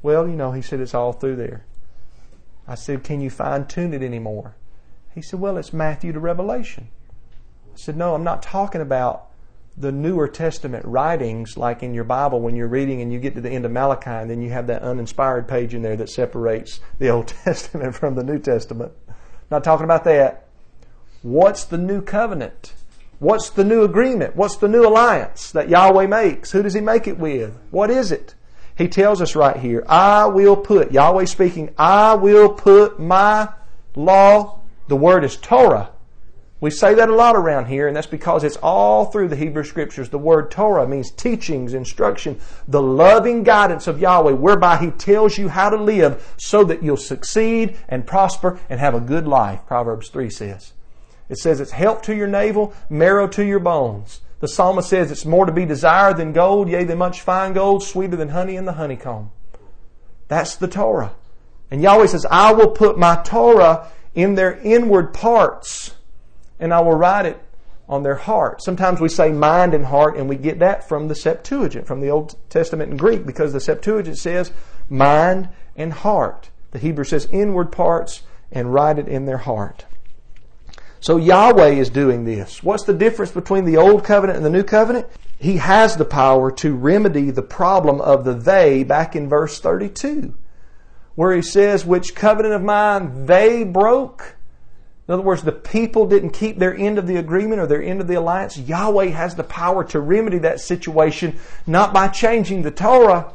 Well, 0.03 0.29
you 0.29 0.37
know, 0.37 0.53
he 0.53 0.63
said 0.63 0.79
it's 0.81 0.95
all 0.95 1.13
through 1.13 1.37
there. 1.37 1.65
I 2.67 2.77
said, 2.77 3.05
Can 3.05 3.21
you 3.21 3.31
fine 3.31 3.67
tune 3.67 3.93
it 3.93 4.03
anymore? 4.03 4.55
He 5.17 5.23
said, 5.23 5.41
Well, 5.41 5.57
it's 5.57 5.73
Matthew 5.73 6.13
to 6.13 6.21
Revelation. 6.21 6.89
I 7.75 7.77
said, 7.77 7.97
No, 7.97 8.15
I'm 8.15 8.23
not 8.23 8.43
talking 8.43 8.83
about 8.83 9.31
the 9.75 9.91
newer 9.91 10.29
Testament 10.29 10.85
writings, 10.85 11.57
like 11.57 11.83
in 11.83 11.95
your 11.95 12.05
Bible 12.05 12.41
when 12.41 12.55
you're 12.55 12.69
reading 12.69 13.01
and 13.01 13.11
you 13.11 13.19
get 13.19 13.35
to 13.35 13.41
the 13.41 13.51
end 13.51 13.65
of 13.65 13.73
Malachi, 13.73 14.11
and 14.11 14.31
then 14.31 14.43
you 14.43 14.51
have 14.51 14.67
that 14.67 14.83
uninspired 14.83 15.49
page 15.49 15.73
in 15.73 15.81
there 15.81 15.97
that 15.97 16.11
separates 16.11 16.81
the 16.99 17.09
Old 17.09 17.29
Testament 17.45 17.95
from 17.95 18.15
the 18.15 18.23
New 18.23 18.39
Testament. 18.39 18.93
Not 19.51 19.65
talking 19.65 19.85
about 19.85 20.05
that. 20.05 20.49
What's 21.23 21.65
the 21.65 21.79
new 21.79 22.03
covenant? 22.03 22.75
What's 23.19 23.49
the 23.49 23.65
new 23.65 23.85
agreement? 23.85 24.37
What's 24.37 24.57
the 24.57 24.69
new 24.69 24.87
alliance 24.87 25.51
that 25.53 25.71
Yahweh 25.71 26.09
makes? 26.09 26.51
Who 26.51 26.63
does 26.63 26.75
He 26.75 26.83
make 26.83 27.09
it 27.09 27.19
with? 27.19 27.59
What 27.71 27.91
is 27.91 28.13
it? 28.13 28.35
He 28.77 28.87
tells 28.87 29.23
us 29.23 29.35
right 29.35 29.57
here, 29.57 29.83
I 29.89 30.27
will 30.27 30.57
put, 30.57 30.93
Yahweh 30.93 31.25
speaking, 31.25 31.75
I 31.79 32.15
will 32.17 32.51
put 32.51 33.01
my 33.01 33.49
law, 33.95 34.61
the 34.89 34.97
word 34.97 35.25
is 35.25 35.37
Torah, 35.37 35.91
we 36.59 36.71
say 36.71 36.95
that 36.95 37.11
a 37.11 37.15
lot 37.15 37.37
around 37.37 37.67
here, 37.67 37.87
and 37.87 37.95
that's 37.95 38.07
because 38.07 38.43
it's 38.43 38.57
all 38.57 39.07
through 39.07 39.29
the 39.29 39.37
Hebrew 39.37 39.63
Scriptures. 39.63 40.09
The 40.09 40.19
word 40.19 40.51
Torah 40.51 40.89
means 40.89 41.11
teachings, 41.11 41.75
instruction, 41.75 42.41
the 42.67 42.81
loving 42.81 43.43
guidance 43.43 43.87
of 43.87 44.01
Yahweh, 44.01 44.33
whereby 44.33 44.79
He 44.79 44.91
tells 44.91 45.37
you 45.37 45.49
how 45.49 45.69
to 45.69 45.77
live 45.77 46.35
so 46.39 46.65
that 46.65 46.83
you'll 46.83 46.97
succeed 46.97 47.77
and 47.89 48.07
prosper 48.07 48.59
and 48.71 48.81
have 48.81 48.95
a 48.95 49.01
good 49.01 49.29
life, 49.29 49.67
Proverbs 49.67 50.09
3 50.09 50.31
says. 50.31 50.73
It 51.29 51.39
says 51.39 51.61
it's 51.61 51.73
help 51.73 52.03
to 52.03 52.15
your 52.15 52.29
navel, 52.29 52.73
marrow 52.89 53.29
to 53.29 53.45
your 53.45 53.59
bones. 53.59 54.23
The 54.41 54.49
psalmist 54.49 54.89
says 54.89 55.11
it's 55.11 55.27
more 55.27 55.45
to 55.45 55.53
be 55.53 55.67
desired 55.67 56.17
than 56.17 56.33
gold, 56.33 56.71
yea, 56.71 56.85
than 56.85 56.99
much 56.99 57.21
fine 57.21 57.53
gold, 57.53 57.83
sweeter 57.83 58.17
than 58.17 58.31
honey 58.31 58.57
in 58.57 58.65
the 58.65 58.75
honeycomb. 58.75 59.31
That's 60.29 60.57
the 60.57 60.69
Torah. 60.69 61.15
And 61.71 61.83
Yahweh 61.83 62.07
says, 62.07 62.27
I 62.31 62.53
will 62.53 62.71
put 62.71 62.99
my 62.99 63.17
Torah 63.23 63.89
in 64.17 64.35
their 64.35 64.59
inward 64.59 65.15
parts 65.15 65.93
and 66.59 66.73
I 66.73 66.81
will 66.81 66.97
write 66.97 67.27
it 67.27 67.41
on 67.89 68.03
their 68.03 68.17
heart. 68.17 68.63
Sometimes 68.63 69.01
we 69.01 69.09
say 69.09 69.31
mind 69.31 69.75
and 69.75 69.87
heart, 69.87 70.17
and 70.17 70.29
we 70.29 70.37
get 70.37 70.59
that 70.59 70.89
from 70.89 71.09
the 71.09 71.15
Septuagint, 71.15 71.87
from 71.87 72.01
the 72.01 72.11
Old 72.11 72.35
Testament 72.51 72.91
in 72.91 72.97
Greek, 72.97 73.25
because 73.25 73.53
the 73.53 73.61
Septuagint 73.61 74.19
says 74.19 74.51
mind 74.89 75.49
and 75.77 75.93
heart. 75.93 76.51
The 76.73 76.79
Hebrew 76.79 77.05
says 77.05 77.29
inward 77.31 77.71
parts 77.71 78.23
and 78.51 78.73
write 78.75 78.99
it 78.99 79.07
in 79.07 79.27
their 79.27 79.39
heart. 79.39 79.85
So 81.01 81.17
Yahweh 81.17 81.71
is 81.71 81.91
doing 81.91 82.25
this. 82.25 82.63
What's 82.63 82.85
the 82.85 82.95
difference 82.95 83.31
between 83.31 83.65
the 83.65 83.77
Old 83.77 84.03
Covenant 84.03 84.39
and 84.39 84.45
the 84.45 84.51
New 84.51 84.65
Covenant? 84.65 85.07
He 85.39 85.59
has 85.59 85.97
the 85.97 86.05
power 86.05 86.51
to 86.53 86.75
remedy 86.75 87.31
the 87.31 87.43
problem 87.43 88.01
of 88.01 88.25
the 88.25 88.35
they 88.35 88.83
back 88.83 89.15
in 89.15 89.29
verse 89.29 89.61
32, 89.61 90.35
where 91.17 91.35
he 91.35 91.43
says, 91.43 91.85
Which 91.85 92.15
covenant 92.15 92.55
of 92.55 92.63
mine 92.63 93.27
they 93.27 93.65
broke 93.65 94.37
in 95.09 95.15
other 95.15 95.23
words, 95.23 95.43
the 95.43 95.53
people 95.53 96.07
didn't 96.07 96.31
keep 96.31 96.59
their 96.59 96.75
end 96.75 96.99
of 96.99 97.07
the 97.07 97.17
agreement 97.17 97.61
or 97.61 97.67
their 97.67 97.83
end 97.83 98.01
of 98.01 98.09
the 98.09 98.15
alliance. 98.15 98.59
Yahweh 98.59 99.07
has 99.11 99.37
the 99.37 99.45
power 99.45 99.85
to 99.85 100.01
remedy 100.01 100.39
that 100.39 100.61
situation, 100.61 101.39
not 101.65 101.95
by 101.95 102.09
changing 102.09 102.63
the 102.63 102.73
Torah, 102.73 103.33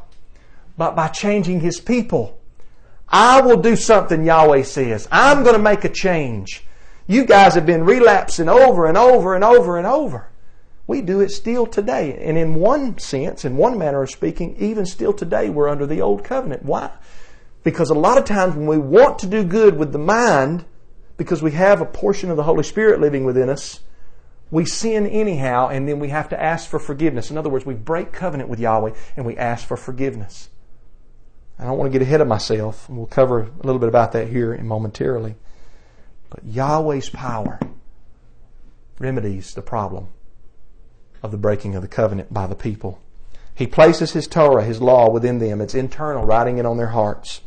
but 0.77 0.97
by 0.97 1.07
changing 1.07 1.61
His 1.61 1.79
people. 1.79 2.37
I 3.07 3.39
will 3.41 3.61
do 3.61 3.77
something, 3.77 4.25
Yahweh 4.25 4.63
says. 4.63 5.07
I'm 5.11 5.43
going 5.43 5.55
to 5.55 5.61
make 5.61 5.85
a 5.85 5.89
change. 5.89 6.65
You 7.07 7.25
guys 7.25 7.55
have 7.55 7.65
been 7.65 7.85
relapsing 7.85 8.49
over 8.49 8.85
and 8.85 8.97
over 8.97 9.33
and 9.33 9.43
over 9.43 9.77
and 9.77 9.87
over. 9.87 10.27
We 10.87 11.01
do 11.01 11.21
it 11.21 11.31
still 11.31 11.65
today. 11.65 12.17
And 12.21 12.37
in 12.37 12.55
one 12.55 12.97
sense, 12.97 13.45
in 13.45 13.55
one 13.55 13.77
manner 13.77 14.03
of 14.03 14.11
speaking, 14.11 14.57
even 14.57 14.85
still 14.85 15.13
today, 15.13 15.49
we're 15.49 15.69
under 15.69 15.85
the 15.85 16.01
old 16.01 16.25
covenant. 16.25 16.63
Why? 16.63 16.91
Because 17.63 17.89
a 17.89 17.95
lot 17.95 18.17
of 18.17 18.25
times 18.25 18.55
when 18.55 18.65
we 18.65 18.77
want 18.77 19.19
to 19.19 19.27
do 19.27 19.43
good 19.43 19.77
with 19.77 19.91
the 19.91 19.99
mind, 19.99 20.65
because 21.17 21.43
we 21.43 21.51
have 21.51 21.81
a 21.81 21.85
portion 21.85 22.31
of 22.31 22.37
the 22.37 22.43
Holy 22.43 22.63
Spirit 22.63 22.99
living 22.99 23.23
within 23.23 23.49
us, 23.49 23.81
we 24.49 24.65
sin 24.65 25.07
anyhow, 25.07 25.69
and 25.69 25.87
then 25.87 25.99
we 25.99 26.09
have 26.09 26.29
to 26.29 26.41
ask 26.41 26.69
for 26.69 26.79
forgiveness. 26.79 27.31
In 27.31 27.37
other 27.37 27.49
words, 27.49 27.65
we 27.65 27.73
break 27.73 28.11
covenant 28.11 28.49
with 28.49 28.59
Yahweh 28.59 28.93
and 29.15 29.25
we 29.25 29.37
ask 29.37 29.65
for 29.65 29.77
forgiveness. 29.77 30.49
I 31.57 31.65
don't 31.65 31.77
want 31.77 31.91
to 31.91 31.97
get 31.97 32.05
ahead 32.05 32.21
of 32.21 32.27
myself. 32.27 32.89
We'll 32.89 33.05
cover 33.05 33.41
a 33.41 33.65
little 33.65 33.79
bit 33.79 33.87
about 33.87 34.11
that 34.13 34.27
here 34.27 34.57
momentarily. 34.57 35.35
But 36.29 36.43
Yahweh's 36.43 37.09
power 37.09 37.59
remedies 38.99 39.53
the 39.53 39.61
problem 39.61 40.07
of 41.21 41.31
the 41.31 41.37
breaking 41.37 41.75
of 41.75 41.81
the 41.81 41.87
covenant 41.87 42.33
by 42.33 42.47
the 42.47 42.55
people. 42.55 42.99
He 43.53 43.67
places 43.67 44.13
His 44.13 44.27
Torah, 44.27 44.63
His 44.63 44.81
law 44.81 45.09
within 45.09 45.39
them. 45.39 45.61
It's 45.61 45.75
internal, 45.75 46.25
writing 46.25 46.57
it 46.57 46.65
on 46.65 46.77
their 46.77 46.87
hearts. 46.87 47.41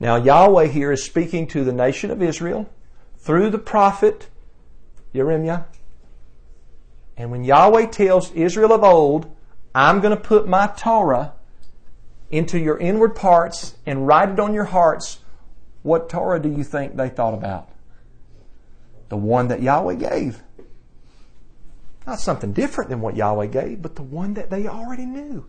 Now, 0.00 0.16
Yahweh 0.16 0.66
here 0.66 0.92
is 0.92 1.02
speaking 1.02 1.46
to 1.48 1.64
the 1.64 1.72
nation 1.72 2.10
of 2.10 2.22
Israel 2.22 2.68
through 3.16 3.50
the 3.50 3.58
prophet 3.58 4.28
Jeremiah. 5.14 5.64
And 7.16 7.30
when 7.32 7.42
Yahweh 7.42 7.86
tells 7.86 8.30
Israel 8.32 8.72
of 8.72 8.84
old, 8.84 9.34
I'm 9.74 10.00
going 10.00 10.16
to 10.16 10.22
put 10.22 10.46
my 10.46 10.68
Torah 10.76 11.32
into 12.30 12.58
your 12.58 12.78
inward 12.78 13.16
parts 13.16 13.74
and 13.86 14.06
write 14.06 14.28
it 14.28 14.38
on 14.38 14.54
your 14.54 14.64
hearts, 14.64 15.18
what 15.82 16.08
Torah 16.08 16.40
do 16.40 16.48
you 16.48 16.62
think 16.62 16.96
they 16.96 17.08
thought 17.08 17.34
about? 17.34 17.70
The 19.08 19.16
one 19.16 19.48
that 19.48 19.62
Yahweh 19.62 19.94
gave. 19.94 20.42
Not 22.06 22.20
something 22.20 22.52
different 22.52 22.90
than 22.90 23.00
what 23.00 23.16
Yahweh 23.16 23.46
gave, 23.46 23.82
but 23.82 23.96
the 23.96 24.02
one 24.02 24.34
that 24.34 24.50
they 24.50 24.66
already 24.66 25.06
knew. 25.06 25.48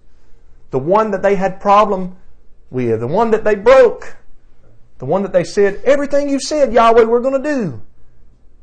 The 0.71 0.79
one 0.79 1.11
that 1.11 1.21
they 1.21 1.35
had 1.35 1.61
problem 1.61 2.17
with, 2.69 2.99
the 2.99 3.07
one 3.07 3.31
that 3.31 3.43
they 3.43 3.55
broke. 3.55 4.17
The 4.99 5.05
one 5.05 5.23
that 5.23 5.33
they 5.33 5.45
said, 5.45 5.81
everything 5.85 6.29
you 6.29 6.39
said, 6.39 6.73
Yahweh, 6.73 7.05
we're 7.05 7.21
going 7.21 7.41
to 7.41 7.53
do. 7.55 7.81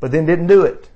But 0.00 0.12
then 0.12 0.26
didn't 0.26 0.46
do 0.46 0.62
it. 0.62 0.90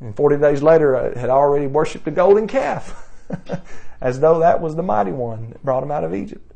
And 0.00 0.14
40 0.14 0.36
days 0.36 0.62
later, 0.62 0.94
uh, 0.94 1.12
I 1.14 1.18
had 1.18 1.30
already 1.30 1.66
worshiped 1.66 2.06
a 2.06 2.10
golden 2.10 2.46
calf. 2.46 3.08
As 4.00 4.20
though 4.20 4.38
that 4.38 4.60
was 4.60 4.76
the 4.76 4.82
mighty 4.82 5.12
one 5.12 5.50
that 5.50 5.64
brought 5.64 5.80
them 5.80 5.90
out 5.90 6.04
of 6.04 6.14
Egypt. 6.14 6.52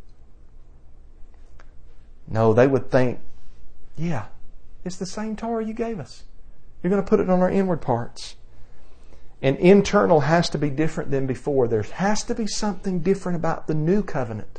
No, 2.29 2.53
they 2.53 2.67
would 2.67 2.91
think, 2.91 3.21
yeah, 3.97 4.27
it's 4.85 4.97
the 4.97 5.07
same 5.07 5.37
Torah 5.37 5.65
you 5.65 5.75
gave 5.75 5.99
us. 5.99 6.25
You're 6.83 6.91
going 6.91 7.03
to 7.03 7.09
put 7.09 7.21
it 7.21 7.31
on 7.31 7.41
our 7.41 7.51
inward 7.51 7.81
parts. 7.81 8.37
And 9.41 9.57
internal 9.59 10.21
has 10.21 10.49
to 10.51 10.59
be 10.59 10.71
different 10.71 11.11
than 11.11 11.27
before. 11.27 11.69
There 11.69 11.83
has 11.83 12.23
to 12.25 12.35
be 12.35 12.47
something 12.47 13.01
different 13.01 13.37
about 13.37 13.67
the 13.67 13.75
new 13.75 14.03
covenant 14.03 14.54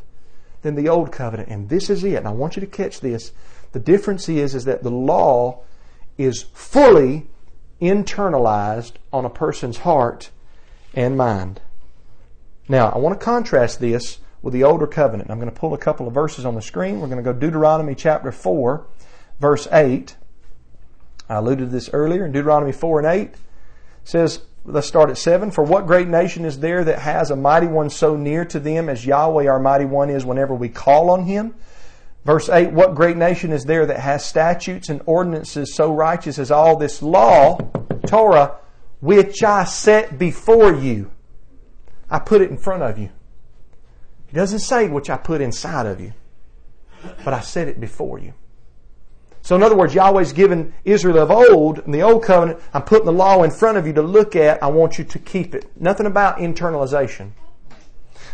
than 0.65 0.75
the 0.75 0.89
old 0.89 1.11
covenant. 1.11 1.47
And 1.47 1.69
this 1.69 1.91
is 1.91 2.03
it. 2.03 2.15
And 2.15 2.27
I 2.27 2.31
want 2.31 2.55
you 2.55 2.59
to 2.59 2.67
catch 2.67 2.99
this. 2.99 3.31
The 3.71 3.79
difference 3.79 4.27
is, 4.27 4.55
is 4.55 4.65
that 4.65 4.81
the 4.81 4.89
law 4.89 5.61
is 6.17 6.43
fully 6.53 7.27
internalized 7.79 8.93
on 9.13 9.25
a 9.25 9.29
person's 9.29 9.77
heart 9.77 10.31
and 10.95 11.15
mind. 11.15 11.61
Now, 12.67 12.89
I 12.89 12.97
want 12.97 13.19
to 13.19 13.23
contrast 13.23 13.79
this 13.79 14.17
with 14.41 14.53
the 14.53 14.63
older 14.63 14.87
covenant. 14.87 15.29
I'm 15.29 15.39
going 15.39 15.51
to 15.51 15.59
pull 15.59 15.75
a 15.75 15.77
couple 15.77 16.07
of 16.07 16.15
verses 16.15 16.45
on 16.45 16.55
the 16.55 16.63
screen. 16.63 16.99
We're 16.99 17.09
going 17.09 17.23
to 17.23 17.33
go 17.33 17.37
Deuteronomy 17.37 17.93
chapter 17.93 18.31
4, 18.31 18.87
verse 19.39 19.67
8. 19.71 20.15
I 21.29 21.35
alluded 21.35 21.69
to 21.69 21.71
this 21.71 21.91
earlier 21.93 22.25
in 22.25 22.31
Deuteronomy 22.31 22.71
4 22.71 22.99
and 22.99 23.07
8. 23.07 23.21
It 23.21 23.37
says, 24.03 24.41
Let's 24.67 24.87
start 24.87 25.11
at 25.11 25.17
7. 25.19 25.51
For 25.51 25.63
what 25.63 25.85
great 25.85 26.07
nation 26.07 26.43
is 26.43 26.59
there 26.59 26.83
that 26.83 26.99
has 26.99 27.29
a 27.29 27.35
mighty 27.35 27.67
one 27.67 27.91
so 27.91 28.15
near 28.15 28.45
to 28.45 28.59
them 28.59 28.89
as 28.89 29.05
Yahweh 29.05 29.47
our 29.47 29.59
mighty 29.59 29.85
one 29.85 30.09
is 30.09 30.25
whenever 30.25 30.55
we 30.55 30.69
call 30.69 31.11
on 31.11 31.25
him? 31.25 31.53
Verse 32.23 32.49
8, 32.49 32.71
what 32.71 32.95
great 32.95 33.15
nation 33.15 33.51
is 33.51 33.65
there 33.65 33.85
that 33.85 33.99
has 33.99 34.25
statutes 34.25 34.89
and 34.89 35.03
ordinances 35.05 35.75
so 35.75 35.93
righteous 35.93 36.39
as 36.39 36.49
all 36.49 36.77
this 36.77 37.03
law, 37.03 37.59
Torah, 38.07 38.57
which 39.01 39.43
I 39.43 39.65
set 39.65 40.17
before 40.17 40.73
you? 40.73 41.11
I 42.09 42.17
put 42.17 42.41
it 42.41 42.49
in 42.49 42.57
front 42.57 42.81
of 42.81 42.97
you. 42.97 43.11
He 44.25 44.33
doesn't 44.33 44.59
say 44.59 44.87
which 44.87 45.11
I 45.11 45.17
put 45.17 45.41
inside 45.41 45.85
of 45.85 46.01
you, 46.01 46.13
but 47.23 47.35
I 47.35 47.41
set 47.41 47.67
it 47.67 47.79
before 47.79 48.17
you. 48.17 48.33
So 49.45 49.55
in 49.55 49.61
other 49.61 49.75
words, 49.75 49.93
Yahweh's 49.93 50.33
given 50.33 50.73
Israel 50.85 51.19
of 51.19 51.29
old, 51.29 51.77
in 51.77 51.91
the 51.91 52.01
old 52.01 52.23
covenant, 52.23 52.59
I'm 52.73 52.81
putting 52.81 53.05
the 53.05 53.13
law 53.13 53.43
in 53.43 53.51
front 53.51 53.77
of 53.77 53.85
you 53.85 53.93
to 53.93 54.01
look 54.01 54.35
at. 54.35 54.63
I 54.63 54.67
want 54.69 54.97
you 54.97 55.03
to 55.03 55.19
keep 55.19 55.53
it. 55.53 55.69
Nothing 55.79 56.07
about 56.07 56.37
internalization. 56.37 57.29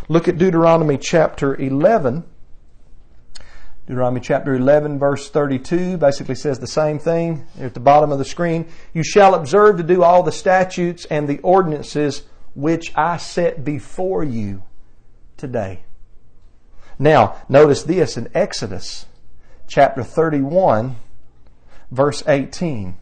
Look 0.08 0.26
at 0.26 0.38
Deuteronomy 0.38 0.96
chapter 0.96 1.54
11. 1.54 2.24
Deuteronomy 3.86 4.22
chapter 4.22 4.54
11 4.54 4.98
verse 4.98 5.28
32 5.28 5.98
basically 5.98 6.34
says 6.34 6.60
the 6.60 6.66
same 6.66 6.98
thing 6.98 7.44
at 7.60 7.74
the 7.74 7.80
bottom 7.80 8.10
of 8.10 8.18
the 8.18 8.24
screen. 8.24 8.66
You 8.94 9.04
shall 9.04 9.34
observe 9.34 9.76
to 9.76 9.82
do 9.82 10.02
all 10.02 10.22
the 10.22 10.32
statutes 10.32 11.04
and 11.10 11.28
the 11.28 11.40
ordinances 11.40 12.22
which 12.54 12.90
I 12.96 13.18
set 13.18 13.66
before 13.66 14.24
you 14.24 14.62
today. 15.36 15.84
Now, 16.98 17.36
notice 17.50 17.82
this 17.82 18.16
in 18.16 18.30
Exodus 18.32 19.04
chapter 19.66 20.02
31, 20.02 20.96
verse 21.90 22.22
18. 22.26 22.96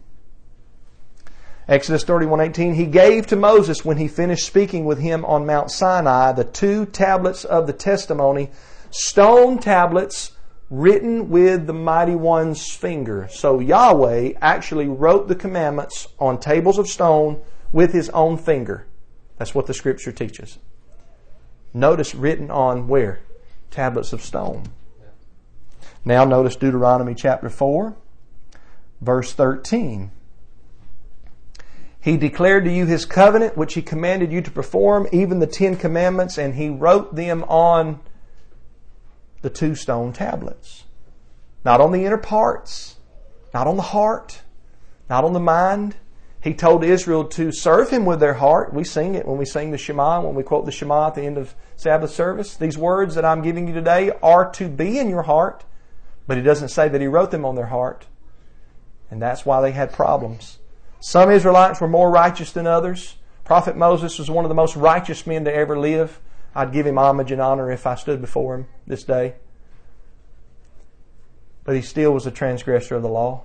Exodus 1.68 2.04
31:18 2.04 2.74
he 2.74 2.86
gave 2.86 3.28
to 3.28 3.36
Moses 3.36 3.84
when 3.84 3.96
he 3.96 4.08
finished 4.08 4.44
speaking 4.44 4.84
with 4.84 4.98
him 4.98 5.24
on 5.24 5.46
Mount 5.46 5.70
Sinai 5.70 6.32
the 6.32 6.42
two 6.42 6.84
tablets 6.84 7.44
of 7.44 7.68
the 7.68 7.72
testimony, 7.72 8.50
stone 8.90 9.58
tablets 9.58 10.32
written 10.68 11.30
with 11.30 11.68
the 11.68 11.72
mighty 11.72 12.16
one's 12.16 12.72
finger. 12.72 13.28
So 13.30 13.60
Yahweh 13.60 14.32
actually 14.40 14.88
wrote 14.88 15.28
the 15.28 15.36
commandments 15.36 16.08
on 16.18 16.38
tables 16.38 16.78
of 16.78 16.88
stone 16.88 17.40
with 17.70 17.92
his 17.92 18.08
own 18.10 18.36
finger. 18.36 18.86
That's 19.36 19.54
what 19.54 19.66
the 19.66 19.74
scripture 19.74 20.12
teaches. 20.12 20.58
Notice 21.72 22.16
written 22.16 22.50
on 22.50 22.88
where? 22.88 23.20
Tablets 23.70 24.12
of 24.12 24.22
stone. 24.22 24.64
Now 26.04 26.24
notice 26.24 26.56
Deuteronomy 26.56 27.14
chapter 27.14 27.50
4, 27.50 27.94
verse 29.00 29.32
13. 29.32 30.10
He 32.00 32.16
declared 32.16 32.64
to 32.64 32.72
you 32.72 32.86
his 32.86 33.04
covenant, 33.04 33.56
which 33.56 33.74
he 33.74 33.82
commanded 33.82 34.32
you 34.32 34.40
to 34.40 34.50
perform, 34.50 35.06
even 35.12 35.38
the 35.38 35.46
Ten 35.46 35.76
Commandments, 35.76 36.38
and 36.38 36.54
he 36.54 36.70
wrote 36.70 37.14
them 37.14 37.44
on 37.44 38.00
the 39.42 39.50
two 39.50 39.74
stone 39.74 40.12
tablets. 40.12 40.84
Not 41.64 41.80
on 41.82 41.92
the 41.92 42.06
inner 42.06 42.16
parts, 42.16 42.96
not 43.52 43.66
on 43.66 43.76
the 43.76 43.82
heart, 43.82 44.40
not 45.10 45.24
on 45.24 45.34
the 45.34 45.40
mind. 45.40 45.96
He 46.42 46.54
told 46.54 46.82
Israel 46.82 47.24
to 47.24 47.52
serve 47.52 47.90
him 47.90 48.06
with 48.06 48.20
their 48.20 48.34
heart. 48.34 48.72
We 48.72 48.84
sing 48.84 49.14
it 49.14 49.26
when 49.26 49.36
we 49.36 49.44
sing 49.44 49.70
the 49.70 49.76
Shema, 49.76 50.22
when 50.22 50.34
we 50.34 50.42
quote 50.42 50.64
the 50.64 50.72
Shema 50.72 51.08
at 51.08 51.16
the 51.16 51.22
end 51.22 51.36
of 51.36 51.54
Sabbath 51.76 52.12
service. 52.12 52.56
These 52.56 52.78
words 52.78 53.14
that 53.16 53.26
I'm 53.26 53.42
giving 53.42 53.68
you 53.68 53.74
today 53.74 54.10
are 54.22 54.50
to 54.52 54.68
be 54.70 54.98
in 54.98 55.10
your 55.10 55.22
heart. 55.22 55.64
But 56.30 56.36
he 56.36 56.44
doesn't 56.44 56.68
say 56.68 56.88
that 56.88 57.00
he 57.00 57.08
wrote 57.08 57.32
them 57.32 57.44
on 57.44 57.56
their 57.56 57.66
heart. 57.66 58.06
And 59.10 59.20
that's 59.20 59.44
why 59.44 59.60
they 59.60 59.72
had 59.72 59.92
problems. 59.92 60.58
Some 61.00 61.28
Israelites 61.28 61.80
were 61.80 61.88
more 61.88 62.08
righteous 62.08 62.52
than 62.52 62.68
others. 62.68 63.16
Prophet 63.42 63.76
Moses 63.76 64.16
was 64.16 64.30
one 64.30 64.44
of 64.44 64.48
the 64.48 64.54
most 64.54 64.76
righteous 64.76 65.26
men 65.26 65.44
to 65.44 65.52
ever 65.52 65.76
live. 65.76 66.20
I'd 66.54 66.72
give 66.72 66.86
him 66.86 66.98
homage 66.98 67.32
and 67.32 67.42
honor 67.42 67.68
if 67.72 67.84
I 67.84 67.96
stood 67.96 68.20
before 68.20 68.54
him 68.54 68.68
this 68.86 69.02
day. 69.02 69.34
But 71.64 71.74
he 71.74 71.82
still 71.82 72.12
was 72.12 72.28
a 72.28 72.30
transgressor 72.30 72.94
of 72.94 73.02
the 73.02 73.08
law. 73.08 73.42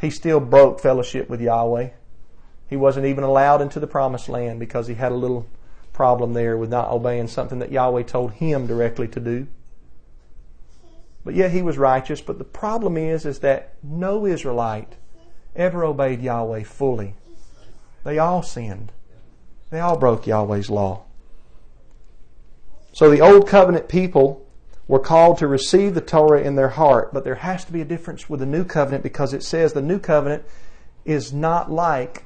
He 0.00 0.10
still 0.10 0.40
broke 0.40 0.80
fellowship 0.80 1.30
with 1.30 1.40
Yahweh. 1.40 1.90
He 2.66 2.76
wasn't 2.76 3.06
even 3.06 3.22
allowed 3.22 3.62
into 3.62 3.78
the 3.78 3.86
promised 3.86 4.28
land 4.28 4.58
because 4.58 4.88
he 4.88 4.94
had 4.94 5.12
a 5.12 5.14
little 5.14 5.46
problem 5.92 6.32
there 6.32 6.56
with 6.56 6.70
not 6.70 6.90
obeying 6.90 7.28
something 7.28 7.60
that 7.60 7.70
Yahweh 7.70 8.02
told 8.02 8.32
him 8.32 8.66
directly 8.66 9.06
to 9.06 9.20
do. 9.20 9.46
But 11.28 11.34
yet 11.34 11.50
he 11.50 11.60
was 11.60 11.76
righteous. 11.76 12.22
But 12.22 12.38
the 12.38 12.44
problem 12.44 12.96
is, 12.96 13.26
is 13.26 13.40
that 13.40 13.74
no 13.82 14.24
Israelite 14.24 14.96
ever 15.54 15.84
obeyed 15.84 16.22
Yahweh 16.22 16.62
fully. 16.62 17.16
They 18.02 18.18
all 18.18 18.42
sinned. 18.42 18.92
They 19.68 19.78
all 19.78 19.98
broke 19.98 20.26
Yahweh's 20.26 20.70
law. 20.70 21.02
So 22.94 23.10
the 23.10 23.20
old 23.20 23.46
covenant 23.46 23.90
people 23.90 24.46
were 24.86 24.98
called 24.98 25.36
to 25.36 25.46
receive 25.46 25.92
the 25.92 26.00
Torah 26.00 26.40
in 26.40 26.56
their 26.56 26.70
heart, 26.70 27.12
but 27.12 27.24
there 27.24 27.34
has 27.34 27.62
to 27.66 27.72
be 27.72 27.82
a 27.82 27.84
difference 27.84 28.30
with 28.30 28.40
the 28.40 28.46
new 28.46 28.64
covenant 28.64 29.02
because 29.02 29.34
it 29.34 29.42
says 29.42 29.74
the 29.74 29.82
new 29.82 29.98
covenant 29.98 30.44
is 31.04 31.30
not 31.30 31.70
like 31.70 32.24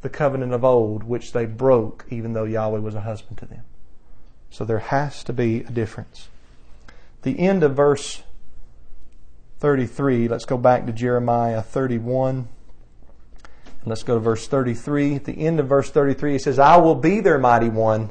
the 0.00 0.08
covenant 0.08 0.54
of 0.54 0.64
old, 0.64 1.02
which 1.02 1.34
they 1.34 1.44
broke 1.44 2.06
even 2.08 2.32
though 2.32 2.44
Yahweh 2.44 2.78
was 2.78 2.94
a 2.94 3.02
husband 3.02 3.36
to 3.36 3.44
them. 3.44 3.64
So 4.48 4.64
there 4.64 4.78
has 4.78 5.22
to 5.24 5.34
be 5.34 5.60
a 5.60 5.70
difference. 5.70 6.28
The 7.20 7.38
end 7.38 7.62
of 7.62 7.76
verse 7.76 8.22
33. 9.60 10.26
Let's 10.26 10.46
go 10.46 10.56
back 10.56 10.86
to 10.86 10.92
Jeremiah 10.92 11.60
31. 11.60 12.36
And 12.36 12.48
let's 13.84 14.02
go 14.02 14.14
to 14.14 14.20
verse 14.20 14.48
33. 14.48 15.16
At 15.16 15.24
the 15.24 15.34
end 15.34 15.60
of 15.60 15.68
verse 15.68 15.90
33, 15.90 16.32
he 16.32 16.38
says, 16.38 16.58
I 16.58 16.78
will 16.78 16.94
be 16.94 17.20
their 17.20 17.38
mighty 17.38 17.68
one, 17.68 18.10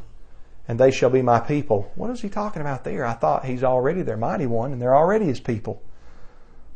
and 0.68 0.80
they 0.80 0.92
shall 0.92 1.10
be 1.10 1.24
my 1.24 1.40
people. 1.40 1.92
What 1.96 2.12
is 2.12 2.22
he 2.22 2.30
talking 2.30 2.62
about 2.62 2.84
there? 2.84 3.04
I 3.04 3.14
thought 3.14 3.46
he's 3.46 3.64
already 3.64 4.04
their 4.04 4.16
mighty 4.16 4.46
one, 4.46 4.72
and 4.72 4.80
they're 4.80 4.96
already 4.96 5.26
his 5.26 5.40
people. 5.40 5.82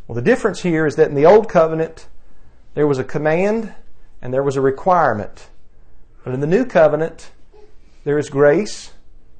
Well, 0.08 0.16
the 0.16 0.24
difference 0.24 0.64
here 0.64 0.88
is 0.88 0.96
that 0.96 1.10
in 1.10 1.16
the 1.16 1.28
Old 1.28 1.48
Covenant, 1.48 2.08
there 2.74 2.88
was 2.88 2.98
a 2.98 3.04
command 3.04 3.74
and 4.24 4.34
there 4.34 4.42
was 4.42 4.56
a 4.56 4.62
requirement. 4.62 5.50
But 6.24 6.34
in 6.34 6.40
the 6.40 6.48
New 6.48 6.66
Covenant, 6.66 7.30
there 8.06 8.18
is 8.18 8.30
grace 8.30 8.93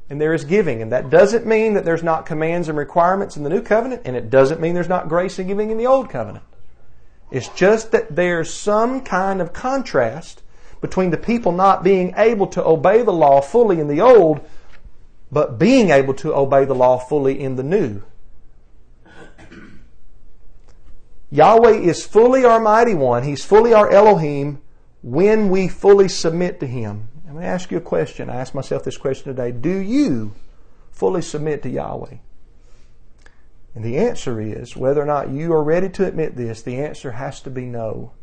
and 0.10 0.20
there 0.20 0.34
is 0.34 0.44
giving. 0.44 0.82
And 0.82 0.92
that 0.92 1.10
doesn't 1.10 1.46
mean 1.46 1.74
that 1.74 1.86
there's 1.86 2.04
not 2.04 2.26
commands 2.26 2.70
and 2.70 2.78
requirements 2.78 3.38
in 3.38 3.44
the 3.44 3.50
new 3.50 3.62
covenant, 3.62 4.04
and 4.06 4.16
it 4.16 4.30
doesn't 4.30 4.62
mean 4.62 4.74
there's 4.74 4.90
not 4.90 5.10
grace 5.10 5.40
and 5.40 5.48
giving 5.48 5.72
in 5.72 5.78
the 5.78 5.88
old 5.88 6.10
covenant. 6.10 6.46
It's 7.32 7.50
just 7.50 7.92
that 7.92 8.16
there's 8.16 8.54
some 8.54 9.02
kind 9.02 9.42
of 9.42 9.54
contrast 9.54 10.44
between 10.82 11.10
the 11.10 11.18
people 11.18 11.52
not 11.52 11.84
being 11.84 12.14
able 12.18 12.48
to 12.48 12.64
obey 12.64 13.02
the 13.02 13.14
law 13.14 13.42
fully 13.42 13.80
in 13.80 13.88
the 13.88 14.02
old, 14.02 14.42
but 15.32 15.58
being 15.58 15.90
able 15.90 16.14
to 16.16 16.36
obey 16.36 16.66
the 16.66 16.76
law 16.76 17.00
fully 17.00 17.40
in 17.40 17.56
the 17.56 17.64
new. 17.64 18.04
Yahweh 21.32 21.80
is 21.80 22.06
fully 22.06 22.46
our 22.46 22.60
mighty 22.60 22.94
one. 22.94 23.24
He's 23.24 23.44
fully 23.44 23.74
our 23.74 23.90
Elohim 23.90 24.62
when 25.02 25.50
we 25.50 25.68
fully 25.68 26.08
submit 26.08 26.60
to 26.60 26.68
Him. 26.68 27.08
Ask 27.44 27.72
you 27.72 27.78
a 27.78 27.82
question. 27.82 28.30
I 28.30 28.38
ask 28.38 28.56
myself 28.56 28.86
this 28.86 28.98
question 28.98 29.26
today. 29.26 29.52
Do 29.52 29.78
you 29.78 30.34
fully 30.92 31.22
submit 31.22 31.62
to 31.64 31.70
Yahweh? 31.70 32.18
And 33.76 33.84
the 33.84 33.98
answer 33.98 34.40
is, 34.40 34.78
whether 34.78 35.02
or 35.02 35.06
not 35.06 35.30
you 35.30 35.52
are 35.52 35.64
ready 35.64 35.90
to 35.90 36.06
admit 36.06 36.38
this, 36.38 36.62
the 36.62 36.78
answer 36.78 37.12
has 37.12 37.42
to 37.42 37.50
be 37.50 37.66
no. 37.66 38.14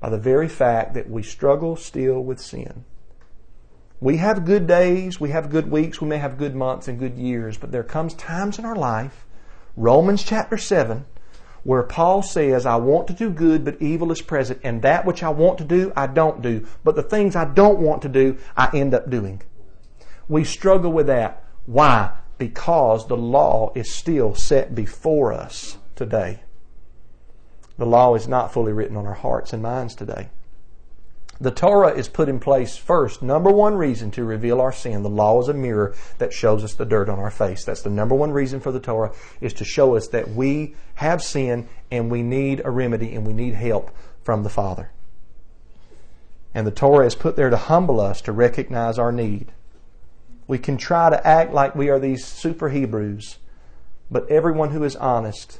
By 0.00 0.10
the 0.10 0.18
very 0.18 0.48
fact 0.48 0.94
that 0.94 1.08
we 1.08 1.22
struggle 1.22 1.76
still 1.76 2.20
with 2.20 2.40
sin. 2.40 2.84
We 4.00 4.16
have 4.16 4.46
good 4.46 4.66
days, 4.66 5.20
we 5.20 5.30
have 5.30 5.48
good 5.48 5.70
weeks, 5.70 6.00
we 6.00 6.08
may 6.08 6.18
have 6.18 6.38
good 6.38 6.56
months 6.56 6.88
and 6.88 6.98
good 6.98 7.16
years, 7.16 7.56
but 7.56 7.70
there 7.70 7.84
comes 7.84 8.14
times 8.14 8.58
in 8.58 8.64
our 8.64 8.74
life, 8.74 9.26
Romans 9.76 10.24
chapter 10.24 10.56
7, 10.56 11.04
where 11.64 11.82
Paul 11.82 12.22
says, 12.22 12.66
I 12.66 12.76
want 12.76 13.06
to 13.08 13.12
do 13.12 13.30
good, 13.30 13.64
but 13.64 13.80
evil 13.80 14.10
is 14.10 14.20
present, 14.20 14.60
and 14.64 14.82
that 14.82 15.04
which 15.04 15.22
I 15.22 15.28
want 15.28 15.58
to 15.58 15.64
do, 15.64 15.92
I 15.94 16.06
don't 16.06 16.42
do. 16.42 16.66
But 16.82 16.96
the 16.96 17.02
things 17.02 17.36
I 17.36 17.44
don't 17.44 17.78
want 17.78 18.02
to 18.02 18.08
do, 18.08 18.36
I 18.56 18.70
end 18.76 18.94
up 18.94 19.08
doing. 19.08 19.42
We 20.28 20.44
struggle 20.44 20.92
with 20.92 21.06
that. 21.06 21.44
Why? 21.66 22.12
Because 22.38 23.06
the 23.06 23.16
law 23.16 23.72
is 23.74 23.94
still 23.94 24.34
set 24.34 24.74
before 24.74 25.32
us 25.32 25.78
today. 25.94 26.40
The 27.78 27.86
law 27.86 28.14
is 28.14 28.26
not 28.26 28.52
fully 28.52 28.72
written 28.72 28.96
on 28.96 29.06
our 29.06 29.14
hearts 29.14 29.52
and 29.52 29.62
minds 29.62 29.94
today. 29.94 30.30
The 31.42 31.50
Torah 31.50 31.92
is 31.92 32.08
put 32.08 32.28
in 32.28 32.38
place 32.38 32.76
first. 32.76 33.20
Number 33.20 33.50
one 33.50 33.74
reason 33.74 34.12
to 34.12 34.22
reveal 34.24 34.60
our 34.60 34.70
sin. 34.70 35.02
The 35.02 35.10
law 35.10 35.40
is 35.40 35.48
a 35.48 35.54
mirror 35.54 35.92
that 36.18 36.32
shows 36.32 36.62
us 36.62 36.74
the 36.74 36.84
dirt 36.84 37.08
on 37.08 37.18
our 37.18 37.32
face. 37.32 37.64
That's 37.64 37.82
the 37.82 37.90
number 37.90 38.14
one 38.14 38.30
reason 38.30 38.60
for 38.60 38.70
the 38.70 38.78
Torah 38.78 39.12
is 39.40 39.52
to 39.54 39.64
show 39.64 39.96
us 39.96 40.06
that 40.08 40.30
we 40.30 40.76
have 40.94 41.20
sin 41.20 41.68
and 41.90 42.12
we 42.12 42.22
need 42.22 42.62
a 42.64 42.70
remedy 42.70 43.12
and 43.16 43.26
we 43.26 43.32
need 43.32 43.54
help 43.54 43.90
from 44.22 44.44
the 44.44 44.50
Father. 44.50 44.92
And 46.54 46.64
the 46.64 46.70
Torah 46.70 47.06
is 47.06 47.16
put 47.16 47.34
there 47.34 47.50
to 47.50 47.56
humble 47.56 48.00
us 48.00 48.20
to 48.20 48.30
recognize 48.30 48.96
our 48.96 49.10
need. 49.10 49.50
We 50.46 50.58
can 50.58 50.76
try 50.76 51.10
to 51.10 51.26
act 51.26 51.52
like 51.52 51.74
we 51.74 51.88
are 51.88 51.98
these 51.98 52.24
super 52.24 52.68
Hebrews, 52.68 53.38
but 54.08 54.30
everyone 54.30 54.70
who 54.70 54.84
is 54.84 54.94
honest 54.94 55.58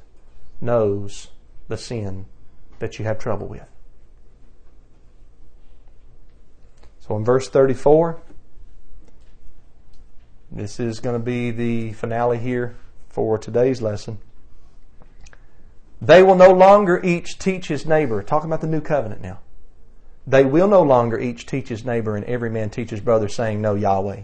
knows 0.61 1.33
the 1.67 1.77
sin 1.77 2.27
that 2.79 3.01
you 3.01 3.05
have 3.05 3.19
trouble 3.19 3.49
with. 3.49 3.67
So 7.07 7.17
in 7.17 7.25
verse 7.25 7.49
34, 7.49 8.23
this 10.53 10.79
is 10.79 11.01
going 11.01 11.19
to 11.19 11.25
be 11.25 11.51
the 11.51 11.95
finale 11.95 12.39
here 12.39 12.77
for 13.09 13.39
today's 13.39 13.83
lesson. 13.83 14.19
They 16.01 16.23
will 16.23 16.37
no 16.37 16.53
longer 16.53 17.01
each 17.03 17.41
teach 17.41 17.67
his 17.67 17.85
neighbor. 17.85 18.23
Talking 18.23 18.49
about 18.49 18.61
the 18.61 18.69
new 18.69 18.81
covenant 18.81 19.21
now. 19.21 19.41
They 20.29 20.45
will 20.45 20.69
no 20.69 20.83
longer 20.83 21.19
each 21.19 21.45
teach 21.45 21.69
his 21.69 21.85
neighbor 21.85 22.15
and 22.15 22.25
every 22.27 22.51
man 22.51 22.71
teach 22.71 22.91
his 22.91 23.01
brother, 23.01 23.29
saying, 23.29 23.61
Know 23.61 23.75
Yahweh. 23.75 24.23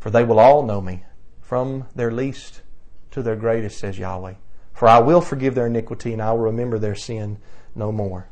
For 0.00 0.10
they 0.10 0.24
will 0.24 0.38
all 0.38 0.62
know 0.62 0.80
me, 0.80 1.04
from 1.42 1.88
their 1.94 2.10
least 2.10 2.62
to 3.10 3.22
their 3.22 3.36
greatest, 3.36 3.78
says 3.78 3.98
Yahweh. 3.98 4.34
For 4.72 4.88
I 4.88 5.00
will 5.00 5.20
forgive 5.20 5.54
their 5.54 5.66
iniquity 5.66 6.14
and 6.14 6.22
I 6.22 6.32
will 6.32 6.40
remember 6.40 6.78
their 6.78 6.94
sin 6.94 7.36
no 7.74 7.92
more. 7.92 8.28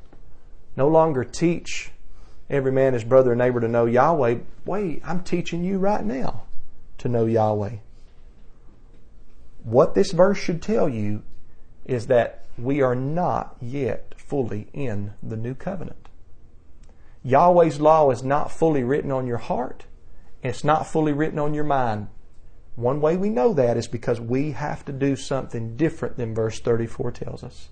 No 0.76 0.88
longer 0.88 1.24
teach 1.24 1.90
every 2.50 2.72
man 2.72 2.92
his 2.92 3.04
brother 3.04 3.32
and 3.32 3.38
neighbor 3.38 3.60
to 3.60 3.68
know 3.68 3.86
Yahweh. 3.86 4.38
Wait, 4.64 5.02
I'm 5.04 5.22
teaching 5.22 5.64
you 5.64 5.78
right 5.78 6.04
now 6.04 6.42
to 6.98 7.08
know 7.08 7.26
Yahweh. 7.26 7.76
What 9.62 9.94
this 9.94 10.12
verse 10.12 10.38
should 10.38 10.60
tell 10.60 10.88
you 10.88 11.22
is 11.84 12.06
that 12.06 12.44
we 12.58 12.82
are 12.82 12.94
not 12.94 13.56
yet 13.60 14.14
fully 14.16 14.68
in 14.72 15.14
the 15.22 15.36
new 15.36 15.54
covenant. 15.54 16.08
Yahweh's 17.22 17.80
law 17.80 18.10
is 18.10 18.22
not 18.22 18.52
fully 18.52 18.84
written 18.84 19.10
on 19.10 19.26
your 19.26 19.38
heart. 19.38 19.86
It's 20.42 20.62
not 20.62 20.86
fully 20.86 21.12
written 21.12 21.38
on 21.38 21.54
your 21.54 21.64
mind. 21.64 22.08
One 22.76 23.00
way 23.00 23.16
we 23.16 23.30
know 23.30 23.54
that 23.54 23.76
is 23.76 23.88
because 23.88 24.20
we 24.20 24.52
have 24.52 24.84
to 24.84 24.92
do 24.92 25.16
something 25.16 25.76
different 25.76 26.16
than 26.16 26.34
verse 26.34 26.60
34 26.60 27.12
tells 27.12 27.42
us. 27.42 27.68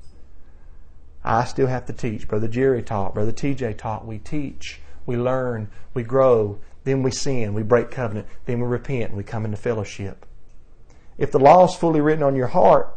I 1.25 1.45
still 1.45 1.69
have 1.69 1.87
to 1.87 1.93
teach. 1.93 2.27
Brother 2.27 2.49
Jerry 2.49 2.83
taught. 2.83 3.15
Brother 3.15 3.33
TJ 3.33 3.79
taught. 3.79 4.07
We 4.07 4.19
teach. 4.19 4.81
We 5.07 5.17
learn. 5.17 5.71
We 5.95 6.03
grow. 6.03 6.59
Then 6.85 7.03
we 7.03 7.11
sin. 7.11 7.55
We 7.55 7.63
break 7.63 7.91
covenant. 7.91 8.27
Then 8.47 8.61
we 8.61 8.67
repent. 8.67 9.15
We 9.15 9.23
come 9.23 9.45
into 9.45 9.57
fellowship. 9.57 10.27
If 11.19 11.31
the 11.31 11.39
law 11.39 11.65
is 11.67 11.75
fully 11.75 12.01
written 12.01 12.23
on 12.23 12.35
your 12.35 12.49
heart, 12.49 12.97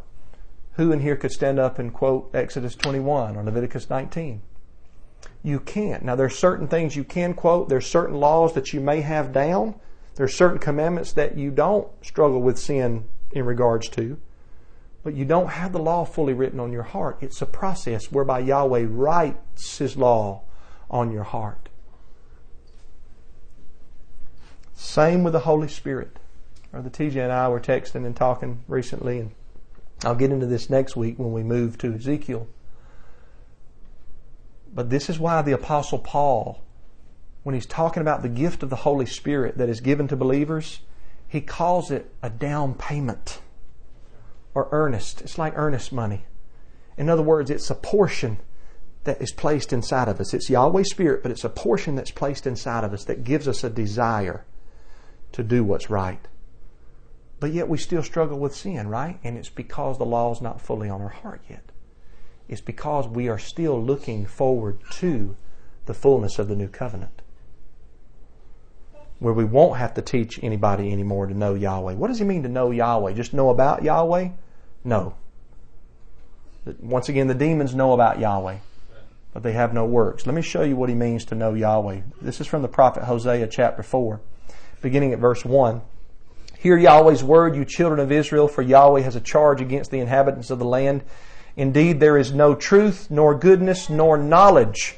who 0.73 0.91
in 0.91 0.99
here 0.99 1.15
could 1.15 1.31
stand 1.31 1.59
up 1.59 1.79
and 1.79 1.93
quote 1.93 2.33
Exodus 2.33 2.75
21 2.75 3.35
or 3.35 3.43
Leviticus 3.43 3.89
19? 3.89 4.41
You 5.43 5.59
can't. 5.59 6.03
Now, 6.03 6.15
there 6.15 6.25
are 6.25 6.29
certain 6.29 6.67
things 6.67 6.95
you 6.95 7.03
can 7.03 7.33
quote. 7.33 7.69
There 7.69 7.77
are 7.77 7.81
certain 7.81 8.15
laws 8.15 8.53
that 8.53 8.73
you 8.73 8.81
may 8.81 9.01
have 9.01 9.31
down. 9.31 9.75
There 10.15 10.25
are 10.25 10.29
certain 10.29 10.59
commandments 10.59 11.13
that 11.13 11.37
you 11.37 11.51
don't 11.51 11.87
struggle 12.01 12.41
with 12.41 12.57
sin 12.57 13.05
in 13.31 13.45
regards 13.45 13.89
to, 13.89 14.17
but 15.05 15.13
you 15.13 15.23
don't 15.23 15.51
have 15.51 15.71
the 15.71 15.79
law 15.79 16.03
fully 16.03 16.33
written 16.33 16.59
on 16.59 16.73
your 16.73 16.81
heart. 16.81 17.19
It's 17.21 17.39
a 17.39 17.45
process 17.45 18.11
whereby 18.11 18.39
Yahweh 18.39 18.87
writes 18.89 19.77
His 19.77 19.95
law 19.95 20.41
on 20.89 21.11
your 21.11 21.23
heart. 21.23 21.69
Same 24.73 25.23
with 25.23 25.33
the 25.33 25.41
Holy 25.41 25.67
Spirit. 25.67 26.17
Or 26.73 26.81
the 26.81 26.89
TJ 26.89 27.17
and 27.17 27.31
I 27.31 27.47
were 27.49 27.59
texting 27.59 28.03
and 28.03 28.15
talking 28.15 28.63
recently, 28.67 29.19
and 29.19 29.31
I'll 30.03 30.15
get 30.15 30.31
into 30.31 30.47
this 30.47 30.71
next 30.71 30.95
week 30.95 31.19
when 31.19 31.31
we 31.31 31.43
move 31.43 31.77
to 31.77 31.93
Ezekiel. 31.93 32.47
But 34.73 34.89
this 34.89 35.07
is 35.07 35.19
why 35.19 35.43
the 35.43 35.51
Apostle 35.51 35.99
Paul 35.99 36.63
when 37.43 37.53
he's 37.53 37.67
talking 37.67 38.01
about 38.01 38.23
the 38.23 38.29
gift 38.29 38.63
of 38.63 38.71
the 38.71 38.77
Holy 38.77 39.05
Spirit 39.05 39.59
that 39.59 39.69
is 39.69 39.81
given 39.81 40.07
to 40.07 40.15
believers, 40.15 40.79
he 41.27 41.41
calls 41.41 41.91
it 41.91 42.11
a 42.23 42.29
down 42.31 42.73
payment 42.73 43.39
or 44.55 44.69
earnest. 44.71 45.21
It's 45.21 45.37
like 45.37 45.53
earnest 45.55 45.91
money. 45.91 46.25
In 46.97 47.09
other 47.09 47.21
words, 47.21 47.51
it's 47.51 47.69
a 47.69 47.75
portion 47.75 48.37
that 49.03 49.21
is 49.21 49.31
placed 49.31 49.71
inside 49.71 50.07
of 50.07 50.19
us. 50.19 50.33
It's 50.33 50.49
Yahweh's 50.49 50.89
Spirit, 50.89 51.21
but 51.21 51.31
it's 51.31 51.43
a 51.43 51.49
portion 51.49 51.95
that's 51.95 52.09
placed 52.09 52.47
inside 52.47 52.83
of 52.83 52.93
us 52.93 53.03
that 53.03 53.23
gives 53.23 53.47
us 53.47 53.63
a 53.63 53.69
desire 53.69 54.45
to 55.33 55.43
do 55.43 55.63
what's 55.63 55.89
right. 55.89 56.27
But 57.39 57.51
yet 57.51 57.67
we 57.67 57.77
still 57.77 58.01
struggle 58.01 58.39
with 58.39 58.55
sin, 58.55 58.87
right? 58.87 59.19
And 59.23 59.37
it's 59.37 59.49
because 59.49 59.97
the 59.97 60.05
law 60.05 60.31
is 60.31 60.41
not 60.41 60.61
fully 60.61 60.89
on 60.89 61.01
our 61.01 61.09
heart 61.09 61.41
yet. 61.49 61.71
It's 62.47 62.61
because 62.61 63.07
we 63.07 63.27
are 63.27 63.37
still 63.37 63.81
looking 63.83 64.25
forward 64.25 64.79
to 64.93 65.35
the 65.85 65.93
fullness 65.93 66.39
of 66.39 66.47
the 66.47 66.55
new 66.55 66.69
covenant 66.69 67.21
where 69.19 69.33
we 69.33 69.45
won't 69.45 69.77
have 69.77 69.93
to 69.93 70.01
teach 70.01 70.39
anybody 70.43 70.91
anymore 70.91 71.25
to 71.25 71.33
know 71.33 71.53
Yahweh. 71.53 71.93
What 71.93 72.07
does 72.07 72.19
he 72.19 72.25
mean 72.25 72.43
to 72.43 72.49
know 72.49 72.71
Yahweh? 72.71 73.13
Just 73.13 73.33
know 73.33 73.49
about 73.49 73.83
Yahweh? 73.83 74.29
No. 74.85 75.15
Once 76.79 77.09
again, 77.09 77.27
the 77.27 77.33
demons 77.33 77.73
know 77.73 77.93
about 77.93 78.19
Yahweh, 78.19 78.57
but 79.33 79.41
they 79.41 79.53
have 79.53 79.73
no 79.73 79.83
works. 79.83 80.27
Let 80.27 80.35
me 80.35 80.43
show 80.43 80.61
you 80.61 80.75
what 80.75 80.89
he 80.89 80.95
means 80.95 81.25
to 81.25 81.35
know 81.35 81.55
Yahweh. 81.55 82.01
This 82.21 82.39
is 82.39 82.45
from 82.45 82.61
the 82.61 82.67
prophet 82.67 83.03
Hosea 83.03 83.47
chapter 83.47 83.81
4, 83.81 84.21
beginning 84.81 85.11
at 85.11 85.19
verse 85.19 85.43
1. 85.43 85.81
Hear 86.59 86.77
Yahweh's 86.77 87.23
word, 87.23 87.55
you 87.55 87.65
children 87.65 87.99
of 87.99 88.11
Israel, 88.11 88.47
for 88.47 88.61
Yahweh 88.61 89.01
has 89.01 89.15
a 89.15 89.21
charge 89.21 89.59
against 89.59 89.89
the 89.89 89.99
inhabitants 89.99 90.51
of 90.51 90.59
the 90.59 90.65
land. 90.65 91.03
Indeed, 91.55 91.99
there 91.99 92.17
is 92.17 92.31
no 92.31 92.53
truth, 92.53 93.09
nor 93.09 93.33
goodness, 93.33 93.89
nor 93.89 94.17
knowledge 94.17 94.95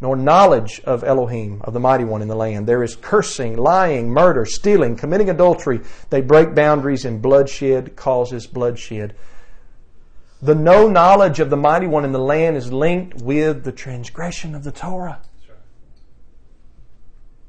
nor 0.00 0.16
knowledge 0.16 0.80
of 0.84 1.02
Elohim, 1.04 1.62
of 1.62 1.72
the 1.72 1.80
Mighty 1.80 2.04
One 2.04 2.22
in 2.22 2.28
the 2.28 2.36
land. 2.36 2.66
There 2.66 2.82
is 2.82 2.96
cursing, 2.96 3.56
lying, 3.56 4.10
murder, 4.10 4.44
stealing, 4.44 4.96
committing 4.96 5.30
adultery. 5.30 5.80
They 6.10 6.20
break 6.20 6.54
boundaries, 6.54 7.04
and 7.04 7.22
bloodshed 7.22 7.96
causes 7.96 8.46
bloodshed. 8.46 9.14
The 10.42 10.54
no 10.54 10.86
knowledge 10.88 11.40
of 11.40 11.48
the 11.48 11.56
Mighty 11.56 11.86
One 11.86 12.04
in 12.04 12.12
the 12.12 12.18
land 12.18 12.56
is 12.56 12.72
linked 12.72 13.22
with 13.22 13.64
the 13.64 13.72
transgression 13.72 14.54
of 14.54 14.64
the 14.64 14.72
Torah. 14.72 15.20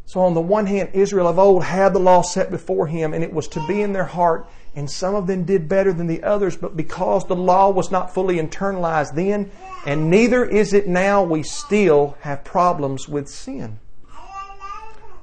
So, 0.05 0.21
on 0.21 0.33
the 0.33 0.41
one 0.41 0.67
hand, 0.67 0.91
Israel 0.93 1.27
of 1.27 1.37
old 1.37 1.65
had 1.65 1.93
the 1.93 1.99
law 1.99 2.21
set 2.21 2.49
before 2.49 2.87
him, 2.87 3.13
and 3.13 3.25
it 3.25 3.33
was 3.33 3.49
to 3.49 3.67
be 3.67 3.81
in 3.81 3.91
their 3.91 4.05
heart 4.05 4.47
and 4.77 4.89
some 4.91 5.15
of 5.15 5.25
them 5.25 5.43
did 5.43 5.67
better 5.67 5.91
than 5.91 6.05
the 6.05 6.21
others, 6.21 6.55
but 6.55 6.77
because 6.77 7.25
the 7.25 7.35
law 7.35 7.71
was 7.71 7.89
not 7.89 8.13
fully 8.13 8.37
internalized 8.37 9.15
then, 9.15 9.49
and 9.87 10.07
neither 10.11 10.45
is 10.45 10.71
it 10.71 10.87
now, 10.87 11.23
we 11.23 11.41
still 11.41 12.15
have 12.21 12.43
problems 12.43 13.09
with 13.09 13.27
sin. 13.27 13.79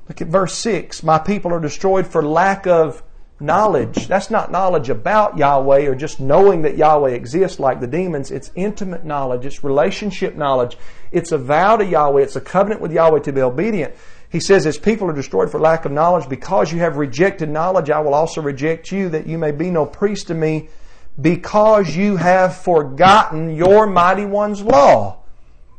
Look 0.08 0.20
at 0.20 0.26
verse 0.26 0.58
6. 0.58 1.04
My 1.04 1.20
people 1.20 1.52
are 1.52 1.60
destroyed 1.60 2.04
for 2.04 2.20
lack 2.20 2.66
of 2.66 3.04
knowledge. 3.38 4.08
That's 4.08 4.28
not 4.28 4.50
knowledge 4.50 4.90
about 4.90 5.38
Yahweh 5.38 5.86
or 5.86 5.94
just 5.94 6.18
knowing 6.18 6.62
that 6.62 6.76
Yahweh 6.76 7.12
exists 7.12 7.60
like 7.60 7.80
the 7.80 7.86
demons. 7.86 8.32
It's 8.32 8.50
intimate 8.56 9.04
knowledge. 9.04 9.46
It's 9.46 9.62
relationship 9.62 10.34
knowledge. 10.34 10.76
It's 11.12 11.30
a 11.30 11.38
vow 11.38 11.76
to 11.76 11.84
Yahweh. 11.84 12.22
It's 12.22 12.34
a 12.34 12.40
covenant 12.40 12.80
with 12.80 12.92
Yahweh 12.92 13.20
to 13.20 13.32
be 13.32 13.40
obedient. 13.40 13.94
He 14.34 14.40
says, 14.40 14.64
His 14.64 14.78
people 14.78 15.08
are 15.08 15.12
destroyed 15.12 15.48
for 15.48 15.60
lack 15.60 15.84
of 15.84 15.92
knowledge. 15.92 16.28
Because 16.28 16.72
you 16.72 16.80
have 16.80 16.96
rejected 16.96 17.48
knowledge, 17.48 17.88
I 17.88 18.00
will 18.00 18.14
also 18.14 18.42
reject 18.42 18.90
you, 18.90 19.08
that 19.10 19.28
you 19.28 19.38
may 19.38 19.52
be 19.52 19.70
no 19.70 19.86
priest 19.86 20.26
to 20.26 20.34
me, 20.34 20.70
because 21.20 21.94
you 21.94 22.16
have 22.16 22.56
forgotten 22.56 23.54
your 23.54 23.86
mighty 23.86 24.26
one's 24.26 24.60
law. 24.60 25.22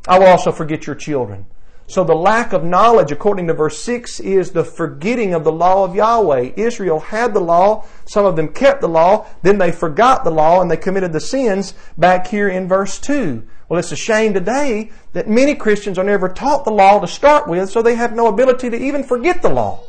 I 0.08 0.20
will 0.20 0.28
also 0.28 0.54
forget 0.54 0.88
your 0.88 0.96
children. 0.96 1.48
So 1.88 2.06
the 2.06 2.16
lack 2.16 2.54
of 2.54 2.64
knowledge, 2.64 3.12
according 3.12 3.48
to 3.48 3.54
verse 3.54 3.78
6, 3.80 4.22
is 4.22 4.52
the 4.52 4.64
forgetting 4.64 5.34
of 5.34 5.44
the 5.44 5.52
law 5.52 5.84
of 5.84 5.94
Yahweh. 5.94 6.54
Israel 6.56 7.02
had 7.02 7.34
the 7.34 7.42
law, 7.42 7.86
some 8.06 8.26
of 8.26 8.38
them 8.38 8.54
kept 8.54 8.80
the 8.80 8.88
law, 8.88 9.28
then 9.42 9.58
they 9.58 9.74
forgot 9.74 10.24
the 10.24 10.32
law 10.32 10.62
and 10.62 10.72
they 10.72 10.78
committed 10.78 11.12
the 11.12 11.20
sins 11.20 11.74
back 11.98 12.28
here 12.28 12.48
in 12.48 12.70
verse 12.70 13.00
2. 13.00 13.46
Well, 13.76 13.82
it's 13.82 13.92
a 13.92 13.98
shame 13.98 14.34
today 14.34 14.90
that 15.12 15.28
many 15.28 15.54
Christians 15.54 15.98
are 15.98 16.04
never 16.06 16.30
taught 16.30 16.64
the 16.64 16.72
law 16.72 17.02
to 17.02 17.08
start 17.08 17.46
with, 17.46 17.70
so 17.70 17.82
they 17.82 17.96
have 17.96 18.16
no 18.16 18.28
ability 18.28 18.70
to 18.70 18.78
even 18.78 19.04
forget 19.04 19.42
the 19.42 19.50
law. 19.50 19.84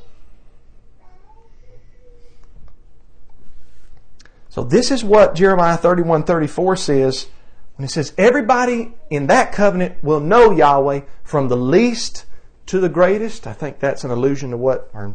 So 4.49 4.65
this 4.65 4.91
is 4.91 5.05
what 5.05 5.37
Jeremiah 5.37 5.77
31 5.77 6.25
34 6.25 6.75
says 6.75 7.29
when 7.77 7.85
it 7.85 7.93
says, 7.93 8.13
Everybody 8.19 8.93
in 9.09 9.29
that 9.29 9.53
covenant 9.53 10.03
will 10.03 10.19
know 10.19 10.51
Yahweh 10.51 11.03
from 11.23 11.47
the 11.47 11.57
least 11.57 12.25
to 12.67 12.81
the 12.81 12.89
greatest. 12.89 13.47
I 13.47 13.53
think 13.53 13.79
that's 13.79 14.03
an 14.03 14.11
allusion 14.11 14.51
to 14.51 14.57
what, 14.57 14.91
or 14.95 15.15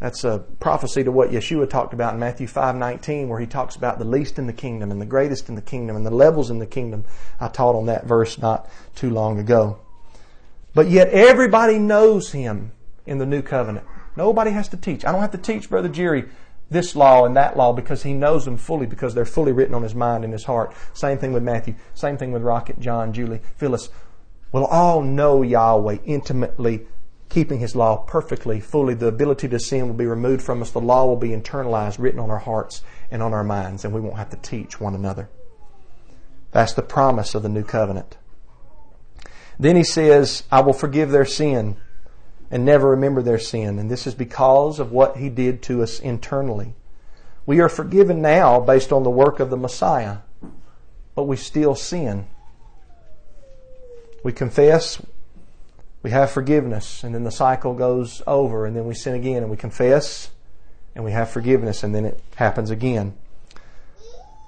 that's 0.00 0.22
a 0.22 0.44
prophecy 0.60 1.02
to 1.02 1.10
what 1.10 1.30
Yeshua 1.30 1.68
talked 1.68 1.92
about 1.92 2.14
in 2.14 2.20
Matthew 2.20 2.46
5:19 2.46 3.28
where 3.28 3.40
he 3.40 3.46
talks 3.46 3.74
about 3.74 3.98
the 3.98 4.04
least 4.04 4.38
in 4.38 4.46
the 4.46 4.52
kingdom 4.52 4.90
and 4.90 5.00
the 5.00 5.06
greatest 5.06 5.48
in 5.48 5.56
the 5.56 5.62
kingdom 5.62 5.96
and 5.96 6.06
the 6.06 6.10
levels 6.10 6.50
in 6.50 6.58
the 6.58 6.66
kingdom. 6.66 7.04
I 7.40 7.48
taught 7.48 7.74
on 7.74 7.86
that 7.86 8.06
verse 8.06 8.38
not 8.38 8.68
too 8.94 9.10
long 9.10 9.38
ago. 9.38 9.78
But 10.74 10.88
yet 10.88 11.08
everybody 11.08 11.78
knows 11.78 12.30
him 12.32 12.72
in 13.06 13.18
the 13.18 13.26
new 13.26 13.42
covenant. 13.42 13.86
Nobody 14.16 14.52
has 14.52 14.68
to 14.68 14.76
teach. 14.76 15.04
I 15.04 15.10
don't 15.10 15.20
have 15.20 15.32
to 15.32 15.38
teach 15.38 15.68
Brother 15.68 15.88
Jerry 15.88 16.26
this 16.70 16.94
law 16.94 17.24
and 17.24 17.36
that 17.36 17.56
law 17.56 17.72
because 17.72 18.02
he 18.02 18.12
knows 18.12 18.44
them 18.44 18.56
fully 18.56 18.86
because 18.86 19.14
they're 19.14 19.24
fully 19.24 19.52
written 19.52 19.74
on 19.74 19.82
his 19.82 19.94
mind 19.94 20.22
and 20.22 20.32
his 20.32 20.44
heart. 20.44 20.72
Same 20.92 21.18
thing 21.18 21.32
with 21.32 21.42
Matthew. 21.42 21.74
Same 21.94 22.16
thing 22.16 22.30
with 22.30 22.42
Rocket, 22.42 22.78
John, 22.78 23.12
Julie, 23.12 23.40
Phyllis. 23.56 23.88
We'll 24.52 24.66
all 24.66 25.02
know 25.02 25.42
Yahweh 25.42 25.98
intimately 26.04 26.86
keeping 27.28 27.58
His 27.60 27.76
law 27.76 27.98
perfectly, 27.98 28.60
fully, 28.60 28.94
the 28.94 29.06
ability 29.06 29.48
to 29.48 29.58
sin 29.58 29.86
will 29.86 29.94
be 29.94 30.06
removed 30.06 30.42
from 30.42 30.62
us. 30.62 30.70
The 30.70 30.80
law 30.80 31.06
will 31.06 31.16
be 31.16 31.30
internalized, 31.30 31.98
written 31.98 32.20
on 32.20 32.30
our 32.30 32.38
hearts 32.38 32.82
and 33.10 33.22
on 33.22 33.34
our 33.34 33.44
minds, 33.44 33.84
and 33.84 33.92
we 33.92 34.00
won't 34.00 34.16
have 34.16 34.30
to 34.30 34.36
teach 34.36 34.80
one 34.80 34.94
another. 34.94 35.28
That's 36.50 36.72
the 36.72 36.82
promise 36.82 37.34
of 37.34 37.42
the 37.42 37.48
new 37.48 37.64
covenant. 37.64 38.16
Then 39.58 39.76
he 39.76 39.84
says, 39.84 40.44
I 40.50 40.60
will 40.60 40.72
forgive 40.72 41.10
their 41.10 41.24
sin 41.24 41.76
and 42.50 42.64
never 42.64 42.90
remember 42.90 43.22
their 43.22 43.38
sin. 43.38 43.78
And 43.78 43.90
this 43.90 44.06
is 44.06 44.14
because 44.14 44.78
of 44.78 44.92
what 44.92 45.16
he 45.16 45.28
did 45.28 45.62
to 45.64 45.82
us 45.82 45.98
internally. 46.00 46.74
We 47.44 47.60
are 47.60 47.68
forgiven 47.68 48.22
now 48.22 48.60
based 48.60 48.92
on 48.92 49.02
the 49.02 49.10
work 49.10 49.40
of 49.40 49.50
the 49.50 49.56
Messiah, 49.56 50.18
but 51.14 51.24
we 51.24 51.36
still 51.36 51.74
sin. 51.74 52.26
We 54.22 54.32
confess, 54.32 55.00
we 56.02 56.10
have 56.10 56.30
forgiveness, 56.30 57.02
and 57.02 57.14
then 57.14 57.24
the 57.24 57.30
cycle 57.30 57.74
goes 57.74 58.22
over, 58.26 58.66
and 58.66 58.76
then 58.76 58.86
we 58.86 58.94
sin 58.94 59.14
again, 59.14 59.42
and 59.42 59.50
we 59.50 59.56
confess, 59.56 60.30
and 60.94 61.04
we 61.04 61.12
have 61.12 61.30
forgiveness, 61.30 61.82
and 61.82 61.94
then 61.94 62.04
it 62.04 62.20
happens 62.36 62.70
again. 62.70 63.14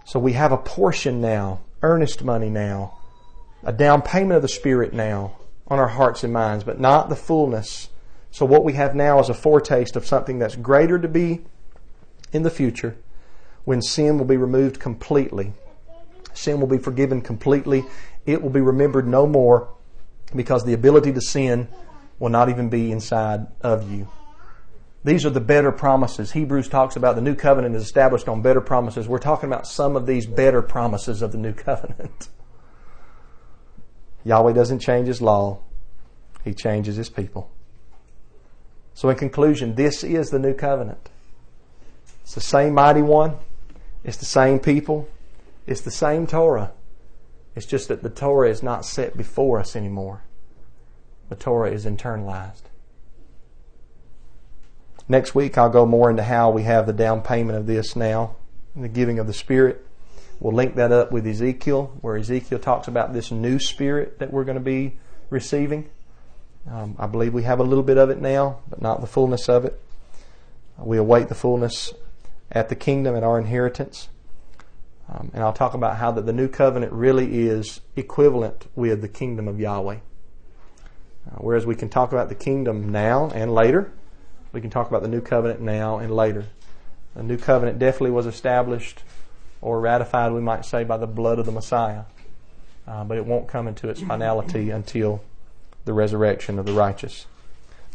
So 0.04 0.18
we 0.18 0.32
have 0.34 0.52
a 0.52 0.56
portion 0.56 1.20
now, 1.20 1.60
earnest 1.82 2.22
money 2.22 2.50
now, 2.50 2.98
a 3.64 3.72
down 3.72 4.02
payment 4.02 4.32
of 4.32 4.42
the 4.42 4.48
Spirit 4.48 4.92
now 4.92 5.36
on 5.66 5.78
our 5.78 5.88
hearts 5.88 6.24
and 6.24 6.32
minds, 6.32 6.64
but 6.64 6.80
not 6.80 7.08
the 7.08 7.16
fullness. 7.16 7.88
So 8.30 8.46
what 8.46 8.64
we 8.64 8.74
have 8.74 8.94
now 8.94 9.18
is 9.20 9.28
a 9.28 9.34
foretaste 9.34 9.96
of 9.96 10.06
something 10.06 10.38
that's 10.38 10.56
greater 10.56 10.98
to 10.98 11.08
be 11.08 11.42
in 12.32 12.42
the 12.42 12.50
future 12.50 12.96
when 13.64 13.82
sin 13.82 14.18
will 14.18 14.24
be 14.24 14.36
removed 14.36 14.80
completely. 14.80 15.52
Sin 16.32 16.60
will 16.60 16.68
be 16.68 16.78
forgiven 16.78 17.20
completely. 17.20 17.84
It 18.24 18.40
will 18.42 18.50
be 18.50 18.60
remembered 18.60 19.06
no 19.06 19.26
more 19.26 19.68
because 20.34 20.64
the 20.64 20.72
ability 20.72 21.12
to 21.12 21.20
sin 21.20 21.68
will 22.18 22.28
not 22.28 22.48
even 22.48 22.68
be 22.68 22.92
inside 22.92 23.46
of 23.60 23.90
you. 23.90 24.08
These 25.02 25.24
are 25.24 25.30
the 25.30 25.40
better 25.40 25.72
promises. 25.72 26.32
Hebrews 26.32 26.68
talks 26.68 26.94
about 26.94 27.16
the 27.16 27.22
new 27.22 27.34
covenant 27.34 27.74
is 27.74 27.82
established 27.82 28.28
on 28.28 28.42
better 28.42 28.60
promises. 28.60 29.08
We're 29.08 29.18
talking 29.18 29.48
about 29.48 29.66
some 29.66 29.96
of 29.96 30.06
these 30.06 30.26
better 30.26 30.60
promises 30.60 31.22
of 31.22 31.32
the 31.32 31.38
new 31.38 31.52
covenant. 31.54 32.28
Yahweh 34.24 34.52
doesn't 34.52 34.80
change 34.80 35.08
his 35.08 35.22
law, 35.22 35.60
he 36.44 36.52
changes 36.52 36.96
his 36.96 37.08
people. 37.08 37.50
So, 38.92 39.08
in 39.08 39.16
conclusion, 39.16 39.76
this 39.76 40.04
is 40.04 40.28
the 40.28 40.38
new 40.38 40.52
covenant. 40.52 41.08
It's 42.22 42.34
the 42.34 42.42
same 42.42 42.74
mighty 42.74 43.00
one, 43.00 43.36
it's 44.04 44.18
the 44.18 44.26
same 44.26 44.58
people, 44.58 45.08
it's 45.66 45.80
the 45.80 45.90
same 45.90 46.26
Torah. 46.26 46.72
It's 47.54 47.66
just 47.66 47.88
that 47.88 48.02
the 48.02 48.10
Torah 48.10 48.48
is 48.48 48.62
not 48.62 48.84
set 48.84 49.16
before 49.16 49.58
us 49.58 49.74
anymore. 49.74 50.22
The 51.28 51.36
Torah 51.36 51.70
is 51.70 51.84
internalized. 51.84 52.62
Next 55.08 55.34
week, 55.34 55.58
I'll 55.58 55.70
go 55.70 55.86
more 55.86 56.08
into 56.08 56.22
how 56.22 56.50
we 56.50 56.62
have 56.62 56.86
the 56.86 56.92
down 56.92 57.22
payment 57.22 57.58
of 57.58 57.66
this 57.66 57.96
now, 57.96 58.36
the 58.76 58.88
giving 58.88 59.18
of 59.18 59.26
the 59.26 59.32
Spirit. 59.32 59.84
We'll 60.38 60.54
link 60.54 60.76
that 60.76 60.92
up 60.92 61.10
with 61.10 61.26
Ezekiel, 61.26 61.92
where 62.00 62.16
Ezekiel 62.16 62.60
talks 62.60 62.86
about 62.86 63.12
this 63.12 63.30
new 63.30 63.58
Spirit 63.58 64.20
that 64.20 64.32
we're 64.32 64.44
going 64.44 64.56
to 64.56 64.60
be 64.60 64.98
receiving. 65.28 65.90
Um, 66.70 66.94
I 66.98 67.06
believe 67.06 67.34
we 67.34 67.42
have 67.42 67.58
a 67.58 67.64
little 67.64 67.82
bit 67.82 67.98
of 67.98 68.10
it 68.10 68.20
now, 68.20 68.60
but 68.68 68.80
not 68.80 69.00
the 69.00 69.06
fullness 69.06 69.48
of 69.48 69.64
it. 69.64 69.80
We 70.78 70.96
await 70.96 71.28
the 71.28 71.34
fullness 71.34 71.92
at 72.50 72.68
the 72.68 72.76
kingdom 72.76 73.14
and 73.14 73.24
our 73.24 73.38
inheritance. 73.38 74.08
Um, 75.12 75.30
and 75.34 75.42
I'll 75.42 75.52
talk 75.52 75.74
about 75.74 75.96
how 75.96 76.12
that 76.12 76.26
the 76.26 76.32
new 76.32 76.46
covenant 76.46 76.92
really 76.92 77.48
is 77.48 77.80
equivalent 77.96 78.66
with 78.76 79.00
the 79.00 79.08
kingdom 79.08 79.48
of 79.48 79.58
Yahweh. 79.58 79.96
Uh, 79.96 81.36
whereas 81.38 81.66
we 81.66 81.74
can 81.74 81.88
talk 81.88 82.12
about 82.12 82.28
the 82.28 82.34
kingdom 82.34 82.90
now 82.90 83.30
and 83.34 83.52
later, 83.52 83.92
we 84.52 84.60
can 84.60 84.70
talk 84.70 84.88
about 84.88 85.02
the 85.02 85.08
new 85.08 85.20
covenant 85.20 85.60
now 85.60 85.98
and 85.98 86.14
later. 86.14 86.46
The 87.16 87.24
new 87.24 87.38
covenant 87.38 87.78
definitely 87.78 88.12
was 88.12 88.26
established 88.26 89.02
or 89.60 89.80
ratified, 89.80 90.32
we 90.32 90.40
might 90.40 90.64
say, 90.64 90.84
by 90.84 90.96
the 90.96 91.06
blood 91.06 91.38
of 91.38 91.46
the 91.46 91.52
Messiah. 91.52 92.04
Uh, 92.86 93.04
but 93.04 93.16
it 93.18 93.26
won't 93.26 93.48
come 93.48 93.66
into 93.68 93.88
its 93.88 94.00
finality 94.00 94.70
until 94.70 95.22
the 95.84 95.92
resurrection 95.92 96.58
of 96.58 96.66
the 96.66 96.72
righteous. 96.72 97.26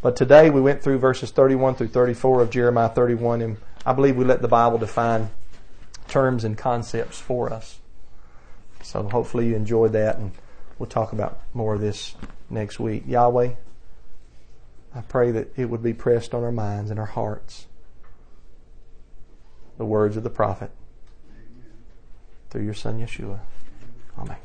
But 0.02 0.16
today 0.16 0.50
we 0.50 0.62
went 0.62 0.84
through 0.84 1.00
verses 1.00 1.32
31 1.32 1.76
through 1.76 1.88
34 1.88 2.42
of 2.42 2.50
Jeremiah 2.50 2.90
31, 2.90 3.42
and 3.42 3.58
I 3.86 3.94
believe 3.94 4.18
we 4.18 4.26
let 4.26 4.42
the 4.42 4.48
Bible 4.48 4.78
define 4.78 5.30
terms 6.08 6.44
and 6.44 6.58
concepts 6.58 7.20
for 7.20 7.52
us. 7.52 7.80
So 8.82 9.04
hopefully 9.04 9.48
you 9.48 9.56
enjoyed 9.56 9.94
that, 9.94 10.18
and 10.18 10.32
we'll 10.78 10.90
talk 10.90 11.12
about 11.12 11.40
more 11.54 11.76
of 11.76 11.82
this 11.82 12.16
next 12.50 12.80
week. 12.80 13.04
Yahweh, 13.08 13.54
I 14.94 15.02
pray 15.02 15.32
that 15.32 15.58
it 15.58 15.70
would 15.70 15.84
be 15.84 15.94
pressed 15.94 16.34
on 16.34 16.44
our 16.44 16.52
minds 16.52 16.92
and 16.92 17.00
our 17.00 17.06
hearts. 17.06 17.68
The 19.78 19.86
words 19.86 20.16
of 20.16 20.24
the 20.24 20.30
prophet 20.30 20.72
through 22.50 22.64
your 22.64 22.74
son 22.74 23.00
Yeshua. 23.00 23.40
Amen. 24.18 24.38